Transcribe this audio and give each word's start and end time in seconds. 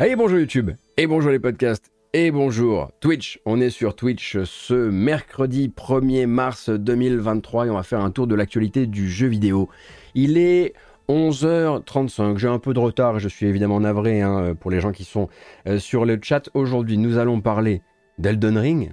Allez, 0.00 0.16
bonjour 0.16 0.40
YouTube, 0.40 0.72
et 0.96 1.06
bonjour 1.06 1.30
les 1.30 1.38
podcasts, 1.38 1.92
et 2.12 2.32
bonjour 2.32 2.90
Twitch. 2.98 3.38
On 3.46 3.60
est 3.60 3.70
sur 3.70 3.94
Twitch 3.94 4.38
ce 4.42 4.74
mercredi 4.74 5.68
1er 5.68 6.26
mars 6.26 6.68
2023 6.68 7.66
et 7.66 7.70
on 7.70 7.76
va 7.76 7.84
faire 7.84 8.00
un 8.00 8.10
tour 8.10 8.26
de 8.26 8.34
l'actualité 8.34 8.88
du 8.88 9.08
jeu 9.08 9.28
vidéo. 9.28 9.68
Il 10.16 10.36
est 10.36 10.74
11h35, 11.08 12.38
j'ai 12.38 12.48
un 12.48 12.58
peu 12.58 12.74
de 12.74 12.80
retard, 12.80 13.20
je 13.20 13.28
suis 13.28 13.46
évidemment 13.46 13.78
navré 13.78 14.20
hein, 14.20 14.56
pour 14.58 14.72
les 14.72 14.80
gens 14.80 14.90
qui 14.90 15.04
sont 15.04 15.28
euh, 15.68 15.78
sur 15.78 16.04
le 16.04 16.18
chat. 16.20 16.50
Aujourd'hui, 16.54 16.98
nous 16.98 17.16
allons 17.16 17.40
parler 17.40 17.80
d'Elden 18.18 18.58
Ring, 18.58 18.90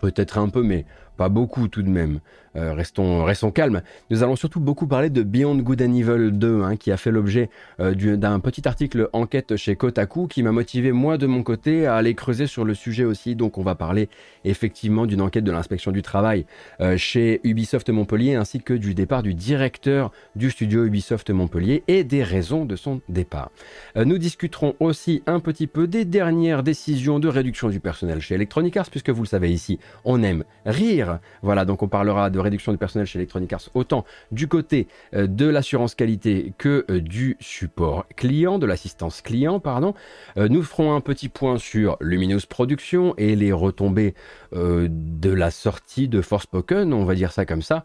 peut-être 0.00 0.38
un 0.38 0.50
peu, 0.50 0.62
mais 0.62 0.86
pas 1.16 1.30
beaucoup 1.30 1.66
tout 1.66 1.82
de 1.82 1.90
même. 1.90 2.20
Euh, 2.56 2.74
restons, 2.74 3.50
calmes. 3.50 3.82
Nous 4.10 4.22
allons 4.22 4.36
surtout 4.36 4.60
beaucoup 4.60 4.86
parler 4.86 5.10
de 5.10 5.22
Beyond 5.22 5.56
Good 5.56 5.82
and 5.82 5.94
Evil 5.94 6.30
2, 6.32 6.62
hein, 6.62 6.76
qui 6.76 6.92
a 6.92 6.96
fait 6.96 7.10
l'objet 7.10 7.48
euh, 7.80 7.94
d'un 8.16 8.40
petit 8.40 8.66
article 8.68 9.08
enquête 9.12 9.56
chez 9.56 9.76
Kotaku, 9.76 10.26
qui 10.26 10.42
m'a 10.42 10.52
motivé 10.52 10.92
moi 10.92 11.18
de 11.18 11.26
mon 11.26 11.42
côté 11.42 11.86
à 11.86 11.96
aller 11.96 12.14
creuser 12.14 12.46
sur 12.46 12.64
le 12.64 12.74
sujet 12.74 13.04
aussi. 13.04 13.36
Donc 13.36 13.58
on 13.58 13.62
va 13.62 13.74
parler 13.74 14.08
effectivement 14.44 15.06
d'une 15.06 15.22
enquête 15.22 15.44
de 15.44 15.52
l'inspection 15.52 15.92
du 15.92 16.02
travail 16.02 16.46
euh, 16.80 16.96
chez 16.96 17.40
Ubisoft 17.44 17.88
Montpellier, 17.88 18.34
ainsi 18.34 18.60
que 18.60 18.74
du 18.74 18.94
départ 18.94 19.22
du 19.22 19.34
directeur 19.34 20.12
du 20.36 20.50
studio 20.50 20.84
Ubisoft 20.84 21.30
Montpellier 21.30 21.84
et 21.88 22.04
des 22.04 22.22
raisons 22.22 22.64
de 22.64 22.76
son 22.76 23.00
départ. 23.08 23.50
nous 23.96 24.18
discuterons 24.18 24.74
aussi 24.80 25.22
un 25.26 25.40
petit 25.40 25.66
peu 25.66 25.86
des 25.86 26.04
dernières 26.04 26.62
décisions 26.62 27.18
de 27.18 27.28
réduction 27.28 27.68
du 27.68 27.80
personnel 27.80 28.20
chez 28.20 28.34
Electronic 28.34 28.76
Arts, 28.76 28.90
puisque 28.90 29.10
vous 29.10 29.22
le 29.22 29.28
savez 29.28 29.50
ici, 29.50 29.78
on 30.04 30.22
aime 30.22 30.44
rire. 30.66 31.18
Voilà, 31.42 31.64
donc 31.64 31.82
on 31.82 31.88
parlera 31.88 32.30
de 32.30 32.41
réduction 32.42 32.72
du 32.72 32.78
personnel 32.78 33.06
chez 33.06 33.18
Electronic 33.18 33.52
Arts, 33.52 33.68
autant 33.74 34.04
du 34.30 34.48
côté 34.48 34.88
euh, 35.14 35.26
de 35.26 35.46
l'assurance 35.46 35.94
qualité 35.94 36.52
que 36.58 36.84
euh, 36.90 37.00
du 37.00 37.36
support 37.40 38.06
client, 38.16 38.58
de 38.58 38.66
l'assistance 38.66 39.22
client, 39.22 39.60
pardon. 39.60 39.94
Euh, 40.36 40.48
nous 40.48 40.62
ferons 40.62 40.94
un 40.94 41.00
petit 41.00 41.28
point 41.28 41.58
sur 41.58 41.96
Luminous 42.00 42.46
Production 42.48 43.14
et 43.18 43.36
les 43.36 43.52
retombées 43.52 44.14
de 44.52 45.32
la 45.32 45.50
sortie 45.50 46.08
de 46.08 46.20
Forspoken, 46.20 46.92
on 46.92 47.04
va 47.04 47.14
dire 47.14 47.32
ça 47.32 47.46
comme 47.46 47.62
ça, 47.62 47.84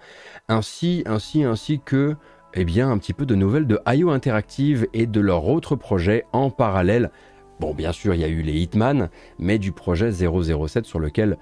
ainsi, 0.50 1.03
ainsi, 1.05 1.44
ainsi 1.44 1.80
que 1.83 2.16
eh 2.53 2.66
bien, 2.66 2.89
un 2.89 2.97
petit 2.97 3.13
peu 3.13 3.25
de 3.25 3.35
nouvelles 3.35 3.67
de 3.67 3.80
IO 3.88 4.09
Interactive 4.09 4.88
et 4.94 5.05
de 5.05 5.22
leur 5.22 5.47
autre 5.47 5.75
projet 5.75 6.25
en 6.33 6.50
parallèle. 6.50 7.11
Bon, 7.59 7.73
bien 7.73 7.91
sûr, 7.94 8.13
il 8.13 8.22
y 8.22 8.23
a 8.25 8.28
eu 8.28 8.41
les 8.41 8.53
Hitman, 8.53 9.09
mais 9.39 9.59
du 9.59 9.72
projet 9.72 10.11
007 10.11 10.85
sur 10.85 11.00
lequel 11.00 11.38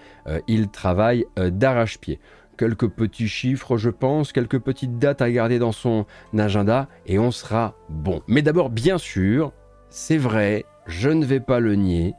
ils 0.48 0.70
travaillent 0.70 1.26
d'arrache-pied 1.38 2.20
quelques 2.58 2.88
petits 2.88 3.28
chiffres, 3.28 3.78
je 3.78 3.90
pense, 3.90 4.32
quelques 4.32 4.60
petites 4.60 5.00
dates 5.00 5.22
à 5.22 5.32
garder 5.32 5.60
dans 5.60 5.72
son 5.72 6.06
agenda 6.38 6.88
et 7.06 7.20
on 7.20 7.32
sera 7.32 7.76
bon. 7.90 8.22
Mais 8.28 8.42
d'abord, 8.42 8.70
bien 8.70 8.98
sûr, 8.98 9.52
c'est 9.90 10.18
vrai, 10.18 10.66
je 10.88 11.10
ne 11.10 11.26
vais 11.26 11.40
pas 11.40 11.60
le 11.60 11.76
nier. 11.76 12.14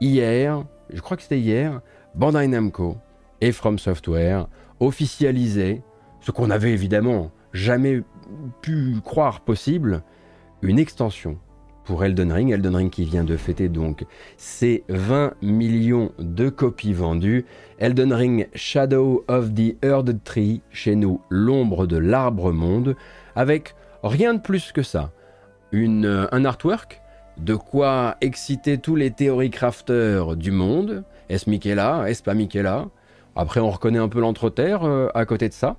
Hier, 0.00 0.64
je 0.92 1.00
crois 1.00 1.16
que 1.16 1.22
c'était 1.22 1.40
hier, 1.40 1.80
Bandai 2.14 2.48
Namco 2.48 2.96
et 3.40 3.52
From 3.52 3.78
Software 3.78 4.46
officialisaient 4.80 5.82
ce 6.20 6.30
qu'on 6.30 6.50
avait 6.50 6.72
évidemment 6.72 7.30
jamais 7.52 8.02
pu 8.62 8.96
croire 9.04 9.40
possible, 9.40 10.02
une 10.62 10.78
extension 10.78 11.38
pour 11.84 12.04
Elden 12.04 12.32
Ring. 12.32 12.52
Elden 12.52 12.76
Ring 12.76 12.90
qui 12.90 13.04
vient 13.04 13.24
de 13.24 13.36
fêter 13.36 13.68
donc 13.68 14.04
ses 14.36 14.84
20 14.88 15.34
millions 15.42 16.12
de 16.18 16.48
copies 16.48 16.92
vendues. 16.92 17.44
Elden 17.78 18.12
Ring 18.12 18.48
Shadow 18.54 19.24
of 19.28 19.54
the 19.54 19.76
Earth 19.84 20.24
Tree, 20.24 20.62
chez 20.70 20.94
nous 20.94 21.20
l'ombre 21.30 21.86
de 21.86 21.96
l'arbre 21.96 22.52
monde, 22.52 22.96
avec 23.34 23.74
rien 24.02 24.34
de 24.34 24.40
plus 24.40 24.72
que 24.72 24.82
ça. 24.82 25.12
Euh, 25.74 26.26
un 26.30 26.44
artwork, 26.44 27.00
de 27.38 27.54
quoi 27.54 28.16
exciter 28.20 28.78
tous 28.78 28.94
les 28.94 29.10
théorie 29.10 29.50
crafters 29.50 30.36
du 30.36 30.50
monde. 30.50 31.04
Est-ce 31.28 31.48
Michaela? 31.48 32.04
Est-ce 32.08 32.22
pas 32.22 32.34
Michaela? 32.34 32.88
Après, 33.34 33.60
on 33.60 33.70
reconnaît 33.70 33.98
un 33.98 34.08
peu 34.08 34.20
l'entreterre 34.20 34.84
euh, 34.84 35.08
à 35.14 35.24
côté 35.24 35.48
de 35.48 35.54
ça. 35.54 35.76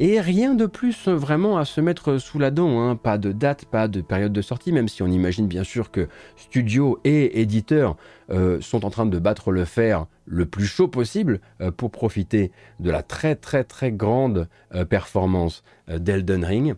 Et 0.00 0.20
rien 0.20 0.54
de 0.54 0.66
plus 0.66 1.08
euh, 1.08 1.14
vraiment 1.14 1.56
à 1.56 1.64
se 1.64 1.80
mettre 1.80 2.18
sous 2.18 2.38
la 2.38 2.50
dent. 2.50 2.80
Hein. 2.80 2.96
Pas 2.96 3.16
de 3.16 3.32
date, 3.32 3.64
pas 3.64 3.88
de 3.88 4.02
période 4.02 4.32
de 4.32 4.42
sortie, 4.42 4.70
même 4.72 4.88
si 4.88 5.02
on 5.02 5.06
imagine 5.06 5.46
bien 5.46 5.64
sûr 5.64 5.90
que 5.90 6.08
studio 6.36 7.00
et 7.04 7.40
éditeurs 7.40 7.96
euh, 8.30 8.60
sont 8.60 8.84
en 8.84 8.90
train 8.90 9.06
de 9.06 9.18
battre 9.18 9.50
le 9.50 9.64
fer 9.64 10.06
le 10.26 10.44
plus 10.46 10.66
chaud 10.66 10.88
possible 10.88 11.40
pour 11.76 11.90
profiter 11.90 12.52
de 12.78 12.90
la 12.90 13.02
très 13.02 13.34
très 13.34 13.64
très 13.64 13.90
grande 13.90 14.48
performance 14.88 15.64
d'Elden 15.88 16.44
Ring. 16.44 16.74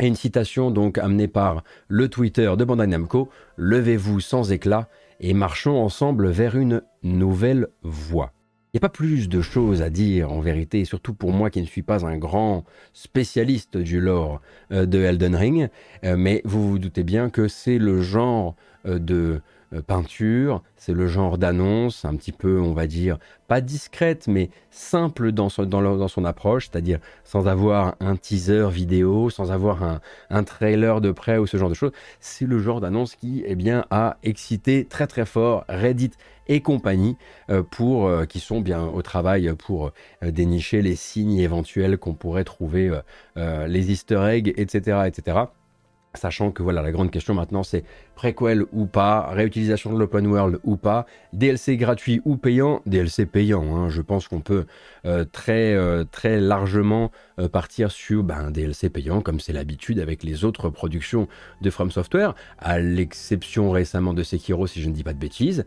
Et 0.00 0.06
une 0.06 0.16
citation 0.16 0.70
donc 0.70 0.96
amenée 0.96 1.28
par 1.28 1.64
le 1.88 2.08
Twitter 2.08 2.50
de 2.56 2.64
Bandai 2.64 2.86
Namco 2.86 3.28
Levez-vous 3.58 4.20
sans 4.20 4.52
éclat 4.52 4.88
et 5.20 5.34
marchons 5.34 5.76
ensemble 5.76 6.28
vers 6.28 6.56
une 6.56 6.80
nouvelle 7.02 7.68
voie. 7.82 8.32
Il 8.68 8.76
n'y 8.76 8.80
a 8.80 8.88
pas 8.88 8.90
plus 8.90 9.30
de 9.30 9.40
choses 9.40 9.80
à 9.80 9.88
dire 9.88 10.30
en 10.30 10.40
vérité, 10.40 10.84
surtout 10.84 11.14
pour 11.14 11.32
moi 11.32 11.48
qui 11.48 11.62
ne 11.62 11.66
suis 11.66 11.82
pas 11.82 12.04
un 12.04 12.18
grand 12.18 12.64
spécialiste 12.92 13.78
du 13.78 13.98
lore 13.98 14.42
euh, 14.72 14.84
de 14.84 14.98
Elden 14.98 15.34
Ring, 15.34 15.68
euh, 16.04 16.18
mais 16.18 16.42
vous 16.44 16.68
vous 16.68 16.78
doutez 16.78 17.02
bien 17.02 17.30
que 17.30 17.48
c'est 17.48 17.78
le 17.78 18.02
genre 18.02 18.56
euh, 18.84 18.98
de 18.98 19.40
peinture, 19.86 20.62
c'est 20.76 20.92
le 20.92 21.06
genre 21.06 21.38
d'annonce 21.38 22.04
un 22.04 22.16
petit 22.16 22.32
peu, 22.32 22.60
on 22.60 22.72
va 22.72 22.86
dire, 22.86 23.18
pas 23.46 23.60
discrète, 23.60 24.26
mais 24.26 24.50
simple 24.70 25.32
dans 25.32 25.48
son, 25.48 25.64
dans, 25.64 26.08
son 26.08 26.24
approche, 26.24 26.68
c'est-à-dire 26.70 26.98
sans 27.24 27.48
avoir 27.48 27.94
un 28.00 28.16
teaser 28.16 28.68
vidéo, 28.70 29.30
sans 29.30 29.50
avoir 29.52 29.82
un, 29.82 30.00
un, 30.30 30.44
trailer 30.44 31.00
de 31.00 31.10
près 31.10 31.38
ou 31.38 31.46
ce 31.46 31.56
genre 31.56 31.68
de 31.68 31.74
choses. 31.74 31.92
C'est 32.20 32.46
le 32.46 32.58
genre 32.58 32.80
d'annonce 32.80 33.14
qui, 33.16 33.42
eh 33.46 33.54
bien, 33.54 33.84
a 33.90 34.16
excité 34.22 34.84
très 34.84 35.06
très 35.06 35.26
fort 35.26 35.64
Reddit 35.68 36.12
et 36.48 36.60
compagnie 36.60 37.16
euh, 37.50 37.62
pour 37.62 38.06
euh, 38.06 38.24
qui 38.24 38.40
sont 38.40 38.60
bien 38.60 38.84
au 38.84 39.02
travail 39.02 39.52
pour 39.58 39.92
euh, 40.22 40.30
dénicher 40.30 40.82
les 40.82 40.96
signes 40.96 41.38
éventuels 41.38 41.98
qu'on 41.98 42.14
pourrait 42.14 42.44
trouver, 42.44 42.90
les 43.36 43.92
Easter 43.92 44.20
eggs, 44.28 44.52
etc., 44.56 45.02
etc. 45.06 45.38
Sachant 46.18 46.50
que 46.50 46.62
voilà, 46.62 46.82
la 46.82 46.90
grande 46.90 47.10
question 47.10 47.34
maintenant 47.34 47.62
c'est 47.62 47.84
préquel 48.16 48.64
ou 48.72 48.86
pas, 48.86 49.28
réutilisation 49.30 49.92
de 49.92 49.98
l'open 49.98 50.26
world 50.26 50.58
ou 50.64 50.76
pas, 50.76 51.06
DLC 51.32 51.76
gratuit 51.76 52.20
ou 52.24 52.36
payant, 52.36 52.82
DLC 52.86 53.26
payant. 53.26 53.76
Hein. 53.76 53.88
Je 53.88 54.02
pense 54.02 54.26
qu'on 54.26 54.40
peut 54.40 54.66
euh, 55.06 55.24
très, 55.24 55.74
euh, 55.74 56.04
très 56.10 56.40
largement 56.40 57.12
euh, 57.38 57.48
partir 57.48 57.92
sur 57.92 58.24
ben, 58.24 58.46
un 58.46 58.50
DLC 58.50 58.90
payant, 58.90 59.20
comme 59.20 59.38
c'est 59.38 59.52
l'habitude 59.52 60.00
avec 60.00 60.24
les 60.24 60.44
autres 60.44 60.68
productions 60.68 61.28
de 61.60 61.70
From 61.70 61.92
Software, 61.92 62.34
à 62.58 62.80
l'exception 62.80 63.70
récemment 63.70 64.14
de 64.14 64.24
Sekiro, 64.24 64.66
si 64.66 64.82
je 64.82 64.88
ne 64.88 64.94
dis 64.94 65.04
pas 65.04 65.12
de 65.12 65.18
bêtises, 65.18 65.64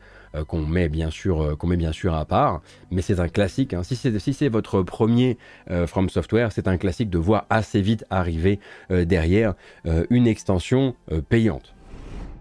qu'on 0.48 0.62
met, 0.62 0.90
bien 0.90 1.10
sûr, 1.10 1.58
qu'on 1.58 1.68
met 1.68 1.78
bien 1.78 1.92
sûr 1.92 2.14
à 2.14 2.26
part. 2.26 2.62
Mais 2.90 3.02
c'est 3.02 3.20
un 3.20 3.28
classique. 3.28 3.74
Hein. 3.74 3.84
Si 3.84 3.96
c'est 4.34 4.50
votre 4.50 4.82
premier 4.82 5.38
From 5.88 6.10
Software, 6.10 6.52
c'est 6.52 6.68
un 6.68 6.78
classique 6.78 7.10
de 7.10 7.18
voir 7.18 7.46
assez 7.50 7.82
vite 7.82 8.06
arriver 8.10 8.60
derrière 8.90 9.56
une 10.10 10.28
extension 10.28 10.96
payante. 11.30 11.74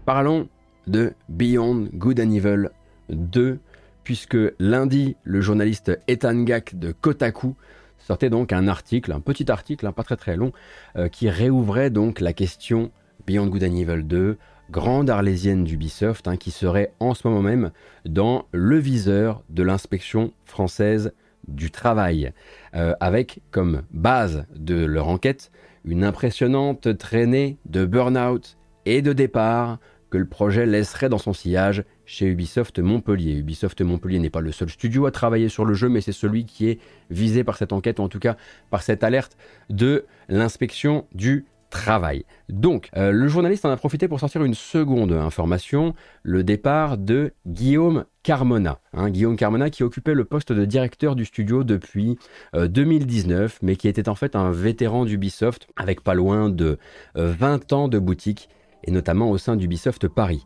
Parlons 0.05 0.47
de 0.87 1.13
Beyond 1.29 1.89
Good 1.93 2.19
and 2.19 2.31
Evil 2.31 2.69
2, 3.09 3.59
puisque 4.03 4.37
lundi, 4.59 5.15
le 5.23 5.41
journaliste 5.41 5.97
Ethan 6.07 6.43
Gack 6.43 6.75
de 6.75 6.91
Kotaku 6.91 7.55
sortait 7.99 8.29
donc 8.29 8.51
un 8.51 8.67
article, 8.67 9.11
un 9.11 9.19
petit 9.19 9.51
article, 9.51 9.85
hein, 9.85 9.91
pas 9.91 10.03
très 10.03 10.17
très 10.17 10.35
long, 10.35 10.51
euh, 10.95 11.07
qui 11.07 11.29
réouvrait 11.29 11.89
donc 11.89 12.19
la 12.19 12.33
question 12.33 12.91
Beyond 13.27 13.47
Good 13.47 13.63
and 13.63 13.75
Evil 13.75 14.03
2, 14.03 14.37
grande 14.71 15.09
arlésienne 15.09 15.65
d'Ubisoft, 15.65 16.27
hein, 16.27 16.37
qui 16.37 16.49
serait 16.49 16.93
en 16.99 17.13
ce 17.13 17.27
moment 17.27 17.41
même 17.41 17.71
dans 18.05 18.45
le 18.53 18.77
viseur 18.77 19.43
de 19.49 19.63
l'inspection 19.63 20.31
française 20.45 21.13
du 21.47 21.71
travail, 21.71 22.31
euh, 22.75 22.93
avec 22.99 23.41
comme 23.51 23.83
base 23.91 24.45
de 24.55 24.85
leur 24.85 25.09
enquête 25.09 25.51
une 25.83 26.03
impressionnante 26.03 26.97
traînée 26.97 27.57
de 27.65 27.85
burn-out 27.85 28.57
et 28.85 29.01
de 29.01 29.13
départ 29.13 29.79
que 30.09 30.17
le 30.17 30.27
projet 30.27 30.65
laisserait 30.65 31.09
dans 31.09 31.17
son 31.17 31.33
sillage 31.33 31.83
chez 32.05 32.27
Ubisoft 32.27 32.79
Montpellier. 32.79 33.33
Ubisoft 33.33 33.81
Montpellier 33.81 34.19
n'est 34.19 34.29
pas 34.29 34.41
le 34.41 34.51
seul 34.51 34.69
studio 34.69 35.05
à 35.05 35.11
travailler 35.11 35.49
sur 35.49 35.65
le 35.65 35.73
jeu, 35.73 35.89
mais 35.89 36.01
c'est 36.01 36.11
celui 36.11 36.45
qui 36.45 36.69
est 36.69 36.79
visé 37.09 37.43
par 37.43 37.57
cette 37.57 37.73
enquête, 37.73 37.99
ou 37.99 38.03
en 38.03 38.09
tout 38.09 38.19
cas 38.19 38.35
par 38.69 38.83
cette 38.83 39.03
alerte 39.03 39.37
de 39.69 40.05
l'inspection 40.27 41.07
du 41.13 41.45
travail. 41.71 42.25
Donc, 42.49 42.89
euh, 42.95 43.11
le 43.11 43.27
journaliste 43.27 43.65
en 43.65 43.71
a 43.71 43.77
profité 43.77 44.07
pour 44.07 44.19
sortir 44.19 44.43
une 44.43 44.53
seconde 44.53 45.11
information, 45.13 45.95
le 46.21 46.43
départ 46.43 46.99
de 46.99 47.33
Guillaume 47.47 48.05
Carmona. 48.21 48.79
Hein, 48.93 49.09
Guillaume 49.09 49.35
Carmona 49.35 49.71
qui 49.71 49.83
occupait 49.83 50.13
le 50.13 50.25
poste 50.25 50.51
de 50.51 50.65
directeur 50.65 51.15
du 51.15 51.25
studio 51.25 51.63
depuis 51.63 52.19
2019, 52.53 53.53
euh, 53.53 53.57
mais 53.63 53.75
qui 53.75 53.87
était 53.87 54.09
en 54.09 54.15
fait 54.15 54.35
un 54.35 54.51
vétéran 54.51 55.05
d'Ubisoft 55.05 55.67
avec 55.75 56.01
pas 56.01 56.13
loin 56.13 56.49
de 56.49 56.77
20 57.15 57.73
euh, 57.73 57.75
ans 57.75 57.87
de 57.87 57.97
boutique 57.97 58.49
et 58.83 58.91
notamment 58.91 59.31
au 59.31 59.39
sein 59.39 59.55
d'Ubisoft 59.55 60.07
Paris. 60.07 60.45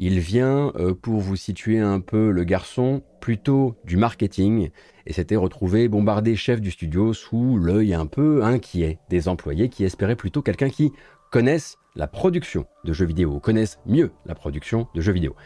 Il 0.00 0.18
vient, 0.18 0.72
euh, 0.76 0.92
pour 0.94 1.20
vous 1.20 1.36
situer 1.36 1.78
un 1.78 2.00
peu 2.00 2.30
le 2.30 2.44
garçon, 2.44 3.02
plutôt 3.20 3.76
du 3.84 3.96
marketing, 3.96 4.70
et 5.06 5.12
s'était 5.12 5.36
retrouvé 5.36 5.88
bombardé 5.88 6.34
chef 6.34 6.60
du 6.60 6.70
studio 6.70 7.12
sous 7.12 7.58
l'œil 7.58 7.94
un 7.94 8.06
peu 8.06 8.42
inquiet 8.42 8.98
des 9.08 9.28
employés 9.28 9.68
qui 9.68 9.84
espéraient 9.84 10.16
plutôt 10.16 10.42
quelqu'un 10.42 10.68
qui 10.68 10.92
connaissent 11.30 11.78
la 11.94 12.08
production 12.08 12.66
de 12.84 12.92
jeux 12.92 13.06
vidéo, 13.06 13.38
connaissent 13.38 13.78
mieux 13.86 14.10
la 14.26 14.34
production 14.34 14.88
de 14.94 15.00
jeux 15.00 15.12
vidéo. 15.12 15.36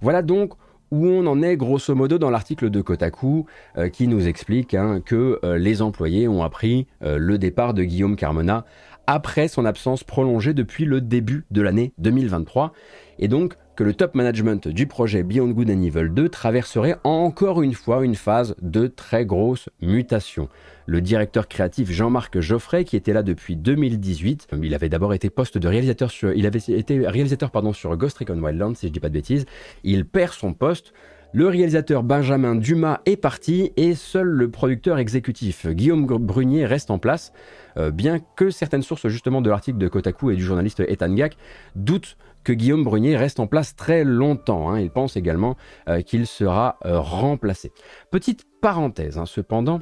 Voilà 0.00 0.22
donc 0.22 0.54
où 0.92 1.04
on 1.04 1.26
en 1.26 1.42
est 1.42 1.56
grosso 1.56 1.92
modo 1.96 2.16
dans 2.16 2.30
l'article 2.30 2.70
de 2.70 2.80
Kotaku 2.80 3.46
euh, 3.76 3.88
qui 3.88 4.06
nous 4.06 4.28
explique 4.28 4.72
hein, 4.74 5.00
que 5.04 5.40
euh, 5.42 5.58
les 5.58 5.82
employés 5.82 6.28
ont 6.28 6.44
appris 6.44 6.86
le 7.00 7.38
départ 7.38 7.74
de 7.74 7.82
Guillaume 7.82 8.14
Carmona 8.14 8.64
après 9.08 9.48
son 9.48 9.64
absence 9.64 10.04
prolongée 10.04 10.54
depuis 10.54 10.84
le 10.84 11.00
début 11.00 11.44
de 11.50 11.60
l'année 11.60 11.92
2023 11.98 12.72
et 13.18 13.26
donc 13.26 13.56
que 13.76 13.84
le 13.84 13.92
top 13.92 14.14
management 14.14 14.68
du 14.68 14.86
projet 14.86 15.22
Beyond 15.22 15.50
Good 15.50 15.70
and 15.70 15.82
Evil 15.82 16.08
2 16.08 16.30
traverserait 16.30 16.96
encore 17.04 17.62
une 17.62 17.74
fois 17.74 18.04
une 18.04 18.14
phase 18.14 18.56
de 18.62 18.86
très 18.86 19.26
grosse 19.26 19.68
mutation. 19.82 20.48
Le 20.86 21.02
directeur 21.02 21.46
créatif 21.46 21.90
Jean-Marc 21.90 22.40
Geoffrey, 22.40 22.84
qui 22.84 22.96
était 22.96 23.12
là 23.12 23.22
depuis 23.22 23.54
2018, 23.54 24.48
il 24.62 24.74
avait 24.74 24.88
d'abord 24.88 25.12
été 25.12 25.28
poste 25.28 25.58
de 25.58 25.68
réalisateur 25.68 26.10
sur, 26.10 26.32
il 26.32 26.46
avait 26.46 26.58
été 26.58 27.06
réalisateur 27.06 27.50
pardon 27.50 27.74
sur 27.74 27.94
Ghost 27.96 28.16
Recon 28.18 28.42
Wildlands, 28.42 28.76
si 28.76 28.88
je 28.88 28.92
dis 28.92 29.00
pas 29.00 29.08
de 29.08 29.14
bêtises. 29.14 29.44
Il 29.84 30.06
perd 30.06 30.32
son 30.32 30.54
poste. 30.54 30.94
Le 31.32 31.48
réalisateur 31.48 32.02
Benjamin 32.02 32.54
Dumas 32.54 33.00
est 33.04 33.16
parti 33.16 33.72
et 33.76 33.94
seul 33.94 34.26
le 34.26 34.50
producteur 34.50 34.96
exécutif 34.96 35.66
Guillaume 35.66 36.06
Brunier 36.06 36.64
reste 36.64 36.90
en 36.90 36.98
place, 36.98 37.32
euh, 37.76 37.90
bien 37.90 38.20
que 38.36 38.48
certaines 38.48 38.82
sources 38.82 39.08
justement 39.08 39.42
de 39.42 39.50
l'article 39.50 39.76
de 39.76 39.88
Kotaku 39.88 40.30
et 40.30 40.36
du 40.36 40.42
journaliste 40.42 40.80
Ethan 40.88 41.12
Gack 41.12 41.36
doutent 41.74 42.16
que 42.46 42.52
Guillaume 42.52 42.84
Brunier 42.84 43.16
reste 43.16 43.40
en 43.40 43.48
place 43.48 43.74
très 43.74 44.04
longtemps. 44.04 44.70
Hein. 44.70 44.78
Il 44.78 44.90
pense 44.90 45.16
également 45.16 45.56
euh, 45.88 46.00
qu'il 46.00 46.28
sera 46.28 46.78
euh, 46.86 47.00
remplacé. 47.00 47.72
Petite 48.12 48.44
parenthèse, 48.62 49.18
hein, 49.18 49.26
cependant, 49.26 49.80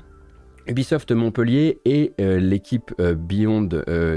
Ubisoft 0.67 1.13
Montpellier 1.13 1.81
et 1.85 2.15
euh, 2.23 2.39
l'équipe 2.39 2.91
Beyond 2.99 3.69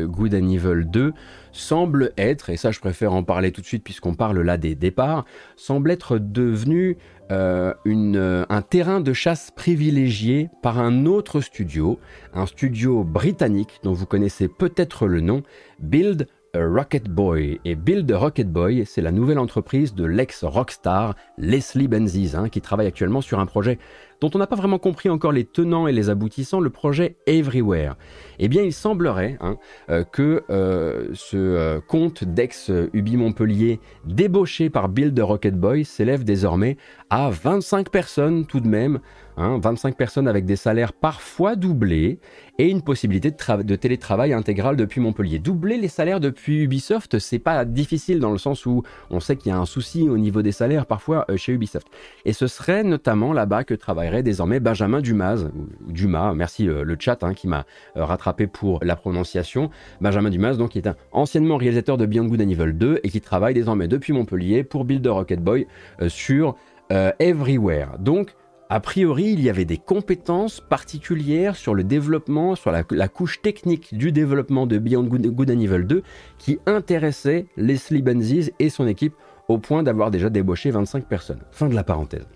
Good 0.06 0.34
and 0.34 0.50
Evil 0.50 0.86
2 0.86 1.12
semblent 1.52 2.14
être, 2.18 2.50
et 2.50 2.56
ça 2.56 2.72
je 2.72 2.80
préfère 2.80 3.12
en 3.12 3.24
parler 3.24 3.52
tout 3.52 3.60
de 3.60 3.66
suite 3.66 3.84
puisqu'on 3.84 4.14
parle 4.14 4.40
là 4.40 4.56
des 4.56 4.76
départs, 4.76 5.26
semblent 5.58 5.92
être 5.92 6.18
devenus 6.18 6.96
un 7.30 8.62
terrain 8.70 9.02
de 9.02 9.12
chasse 9.12 9.52
privilégié 9.52 10.50
par 10.64 10.80
un 10.80 11.06
autre 11.06 11.42
studio, 11.42 12.00
un 12.34 12.46
studio 12.46 13.04
britannique 13.04 13.82
dont 13.84 13.92
vous 13.92 14.06
connaissez 14.06 14.48
peut-être 14.48 15.08
le 15.08 15.20
nom, 15.20 15.44
Build 15.80 16.28
Rocket 16.56 17.10
Boy. 17.10 17.60
Et 17.66 17.76
Build 17.76 18.12
Rocket 18.12 18.52
Boy, 18.52 18.86
c'est 18.86 19.02
la 19.02 19.12
nouvelle 19.12 19.40
entreprise 19.40 19.94
de 19.94 20.06
l'ex-rockstar 20.06 21.16
Leslie 21.38 21.88
Benzies, 21.88 22.36
hein, 22.36 22.50
qui 22.50 22.62
travaille 22.62 22.88
actuellement 22.88 23.22
sur 23.22 23.40
un 23.40 23.46
projet 23.46 23.78
dont 24.22 24.32
on 24.34 24.40
n'a 24.40 24.48
pas 24.48 24.56
vraiment 24.56 24.80
compris 24.80 25.10
encore 25.10 25.32
les 25.32 25.46
tenants 25.46 25.88
et 25.88 25.92
les 25.92 26.10
aboutissants, 26.10 26.60
le 26.60 26.70
projet 26.70 27.18
Everywhere. 27.28 27.96
Eh 28.40 28.48
bien, 28.48 28.64
il 28.64 28.74
semblerait 28.74 29.38
hein, 29.42 29.58
euh, 29.90 30.04
que 30.04 30.44
euh, 30.50 31.10
ce 31.14 31.38
euh, 31.38 31.80
compte 31.80 32.24
d'ex-Ubi 32.24 33.18
Montpellier 33.18 33.80
débauché 34.06 34.70
par 34.70 34.90
Build 34.90 35.18
Rocket 35.20 35.56
Boy 35.56 35.86
s'élève 35.86 36.24
désormais 36.24 36.78
à 37.10 37.30
25 37.30 37.90
personnes 37.90 38.46
tout 38.46 38.60
de 38.60 38.68
même, 38.68 39.00
25 39.38 39.90
hein, 39.90 39.96
personnes 39.96 40.28
avec 40.28 40.46
des 40.46 40.56
salaires 40.56 40.94
parfois 40.94 41.56
doublés 41.56 42.20
et 42.58 42.70
une 42.70 42.82
possibilité 42.82 43.30
de, 43.30 43.76
télétravail 43.76 44.34
intégral 44.34 44.76
depuis 44.76 45.00
Montpellier. 45.00 45.38
Doubler 45.38 45.78
les 45.78 45.88
salaires 45.88 46.20
depuis 46.20 46.64
Ubisoft, 46.64 47.20
c'est 47.20 47.38
pas 47.38 47.64
difficile 47.64 48.20
dans 48.20 48.32
le 48.32 48.40
sens 48.40 48.66
où 48.66 48.82
on 49.12 49.20
sait 49.20 49.36
qu'il 49.36 49.52
y 49.52 49.56
a 49.56 49.60
un 49.60 49.66
souci 49.66 50.10
au 50.10 50.18
niveau 50.18 50.42
des 50.42 50.52
salaires 50.52 50.88
parfois 50.88 51.26
chez 51.36 51.54
Ubisoft. 51.54 51.88
Et 52.26 52.34
ce 52.34 52.48
serait 52.48 52.84
notamment 52.84 53.32
là-bas 53.32 53.64
que 53.64 53.76
travaille 53.76 54.08
désormais 54.24 54.60
Benjamin 54.60 55.02
Dumas, 55.02 55.46
Dumas, 55.88 56.34
merci 56.34 56.68
euh, 56.68 56.84
le 56.84 56.98
chat 57.00 57.24
hein, 57.24 57.34
qui 57.34 57.48
m'a 57.48 57.66
euh, 57.98 58.06
rattrapé 58.06 58.48
pour 58.48 58.80
la 58.84 58.96
prononciation. 58.96 59.70
Benjamin 60.02 60.30
Dumas, 60.30 60.54
donc, 60.54 60.72
qui 60.72 60.78
est 60.78 60.88
un 60.88 60.96
anciennement 61.12 61.58
réalisateur 61.58 61.98
de 61.98 62.06
Beyond 62.06 62.26
Good 62.26 62.42
and 62.42 62.50
Evil 62.50 62.74
2 62.74 63.00
et 63.04 63.10
qui 63.10 63.22
travaille 63.22 63.54
désormais 63.54 63.88
depuis 63.88 64.14
Montpellier 64.14 64.64
pour 64.64 64.86
Build 64.86 65.04
the 65.04 65.10
Rocket 65.10 65.42
Boy 65.42 65.68
euh, 66.02 66.10
sur 66.10 66.56
Everywhere. 66.90 67.98
Donc, 68.00 68.34
a 68.70 68.80
priori, 68.82 69.32
il 69.32 69.42
y 69.42 69.50
avait 69.50 69.66
des 69.66 69.78
compétences 69.78 70.60
particulières 70.60 71.56
sur 71.56 71.74
le 71.74 71.84
développement, 71.86 72.56
sur 72.56 72.72
la, 72.72 73.08
couche 73.08 73.42
technique 73.42 73.96
du 73.96 74.12
développement 74.12 74.68
de 74.68 74.78
Beyond 74.78 75.04
Good, 75.04 75.28
Good 75.28 75.52
and 75.52 75.60
Evil 75.60 75.86
2 75.86 76.04
qui 76.38 76.60
intéressait 76.66 77.46
Leslie 77.56 78.02
Benzies 78.02 78.52
et 78.60 78.70
son 78.70 78.86
équipe 78.88 79.14
au 79.48 79.58
point 79.58 79.84
d'avoir 79.84 80.12
déjà 80.12 80.30
débauché 80.30 80.72
25 80.72 81.06
personnes. 81.06 81.40
Fin 81.52 81.70
de 81.70 81.76
la 81.76 81.86
parenthèse. 81.86 82.28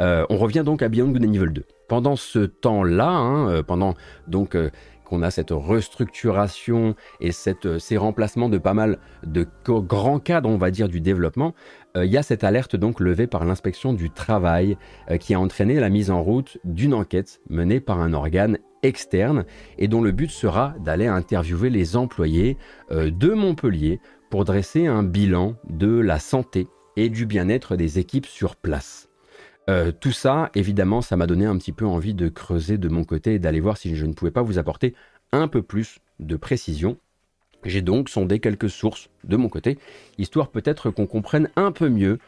Euh, 0.00 0.24
on 0.30 0.38
revient 0.38 0.62
donc 0.64 0.80
à 0.80 0.88
Beyond 0.88 1.08
Good 1.08 1.26
and 1.26 1.32
Evil 1.34 1.52
2. 1.52 1.64
Pendant 1.88 2.16
ce 2.16 2.38
temps-là, 2.38 3.10
hein, 3.10 3.50
euh, 3.50 3.62
pendant 3.62 3.94
donc 4.26 4.54
euh, 4.54 4.70
qu'on 5.04 5.22
a 5.22 5.30
cette 5.30 5.50
restructuration 5.50 6.94
et 7.20 7.32
cette, 7.32 7.78
ces 7.78 7.96
remplacements 7.96 8.48
de 8.48 8.58
pas 8.58 8.74
mal 8.74 8.98
de 9.24 9.46
grands 9.66 10.18
cadres, 10.18 10.48
on 10.48 10.56
va 10.56 10.70
dire, 10.70 10.88
du 10.88 11.00
développement, 11.00 11.54
il 11.96 12.10
y 12.10 12.16
a 12.16 12.22
cette 12.24 12.42
alerte 12.42 12.74
donc 12.74 12.98
levée 12.98 13.28
par 13.28 13.44
l'inspection 13.44 13.92
du 13.92 14.10
travail 14.10 14.76
qui 15.20 15.34
a 15.34 15.38
entraîné 15.40 15.78
la 15.78 15.90
mise 15.90 16.10
en 16.10 16.22
route 16.22 16.58
d'une 16.64 16.92
enquête 16.92 17.40
menée 17.48 17.78
par 17.78 18.00
un 18.00 18.12
organe 18.12 18.58
externe 18.82 19.44
et 19.78 19.86
dont 19.86 20.02
le 20.02 20.10
but 20.10 20.30
sera 20.30 20.74
d'aller 20.80 21.06
interviewer 21.06 21.70
les 21.70 21.96
employés 21.96 22.58
de 22.90 23.30
Montpellier 23.32 24.00
pour 24.28 24.44
dresser 24.44 24.86
un 24.86 25.04
bilan 25.04 25.54
de 25.70 26.00
la 26.00 26.18
santé 26.18 26.66
et 26.96 27.08
du 27.08 27.26
bien-être 27.26 27.76
des 27.76 28.00
équipes 28.00 28.26
sur 28.26 28.56
place. 28.56 29.08
Euh, 29.70 29.92
tout 29.98 30.12
ça, 30.12 30.50
évidemment, 30.54 31.00
ça 31.00 31.16
m'a 31.16 31.26
donné 31.26 31.46
un 31.46 31.56
petit 31.56 31.72
peu 31.72 31.86
envie 31.86 32.14
de 32.14 32.28
creuser 32.28 32.76
de 32.76 32.88
mon 32.88 33.04
côté 33.04 33.34
et 33.34 33.38
d'aller 33.38 33.60
voir 33.60 33.76
si 33.76 33.96
je 33.96 34.04
ne 34.04 34.12
pouvais 34.12 34.30
pas 34.30 34.42
vous 34.42 34.58
apporter 34.58 34.94
un 35.32 35.48
peu 35.48 35.62
plus 35.62 35.98
de 36.20 36.36
précision. 36.36 36.98
J'ai 37.64 37.80
donc 37.80 38.10
sondé 38.10 38.40
quelques 38.40 38.68
sources 38.68 39.08
de 39.24 39.36
mon 39.36 39.48
côté, 39.48 39.78
histoire 40.18 40.48
peut-être 40.48 40.90
qu'on 40.90 41.06
comprenne 41.06 41.48
un 41.56 41.72
peu 41.72 41.88
mieux 41.88 42.18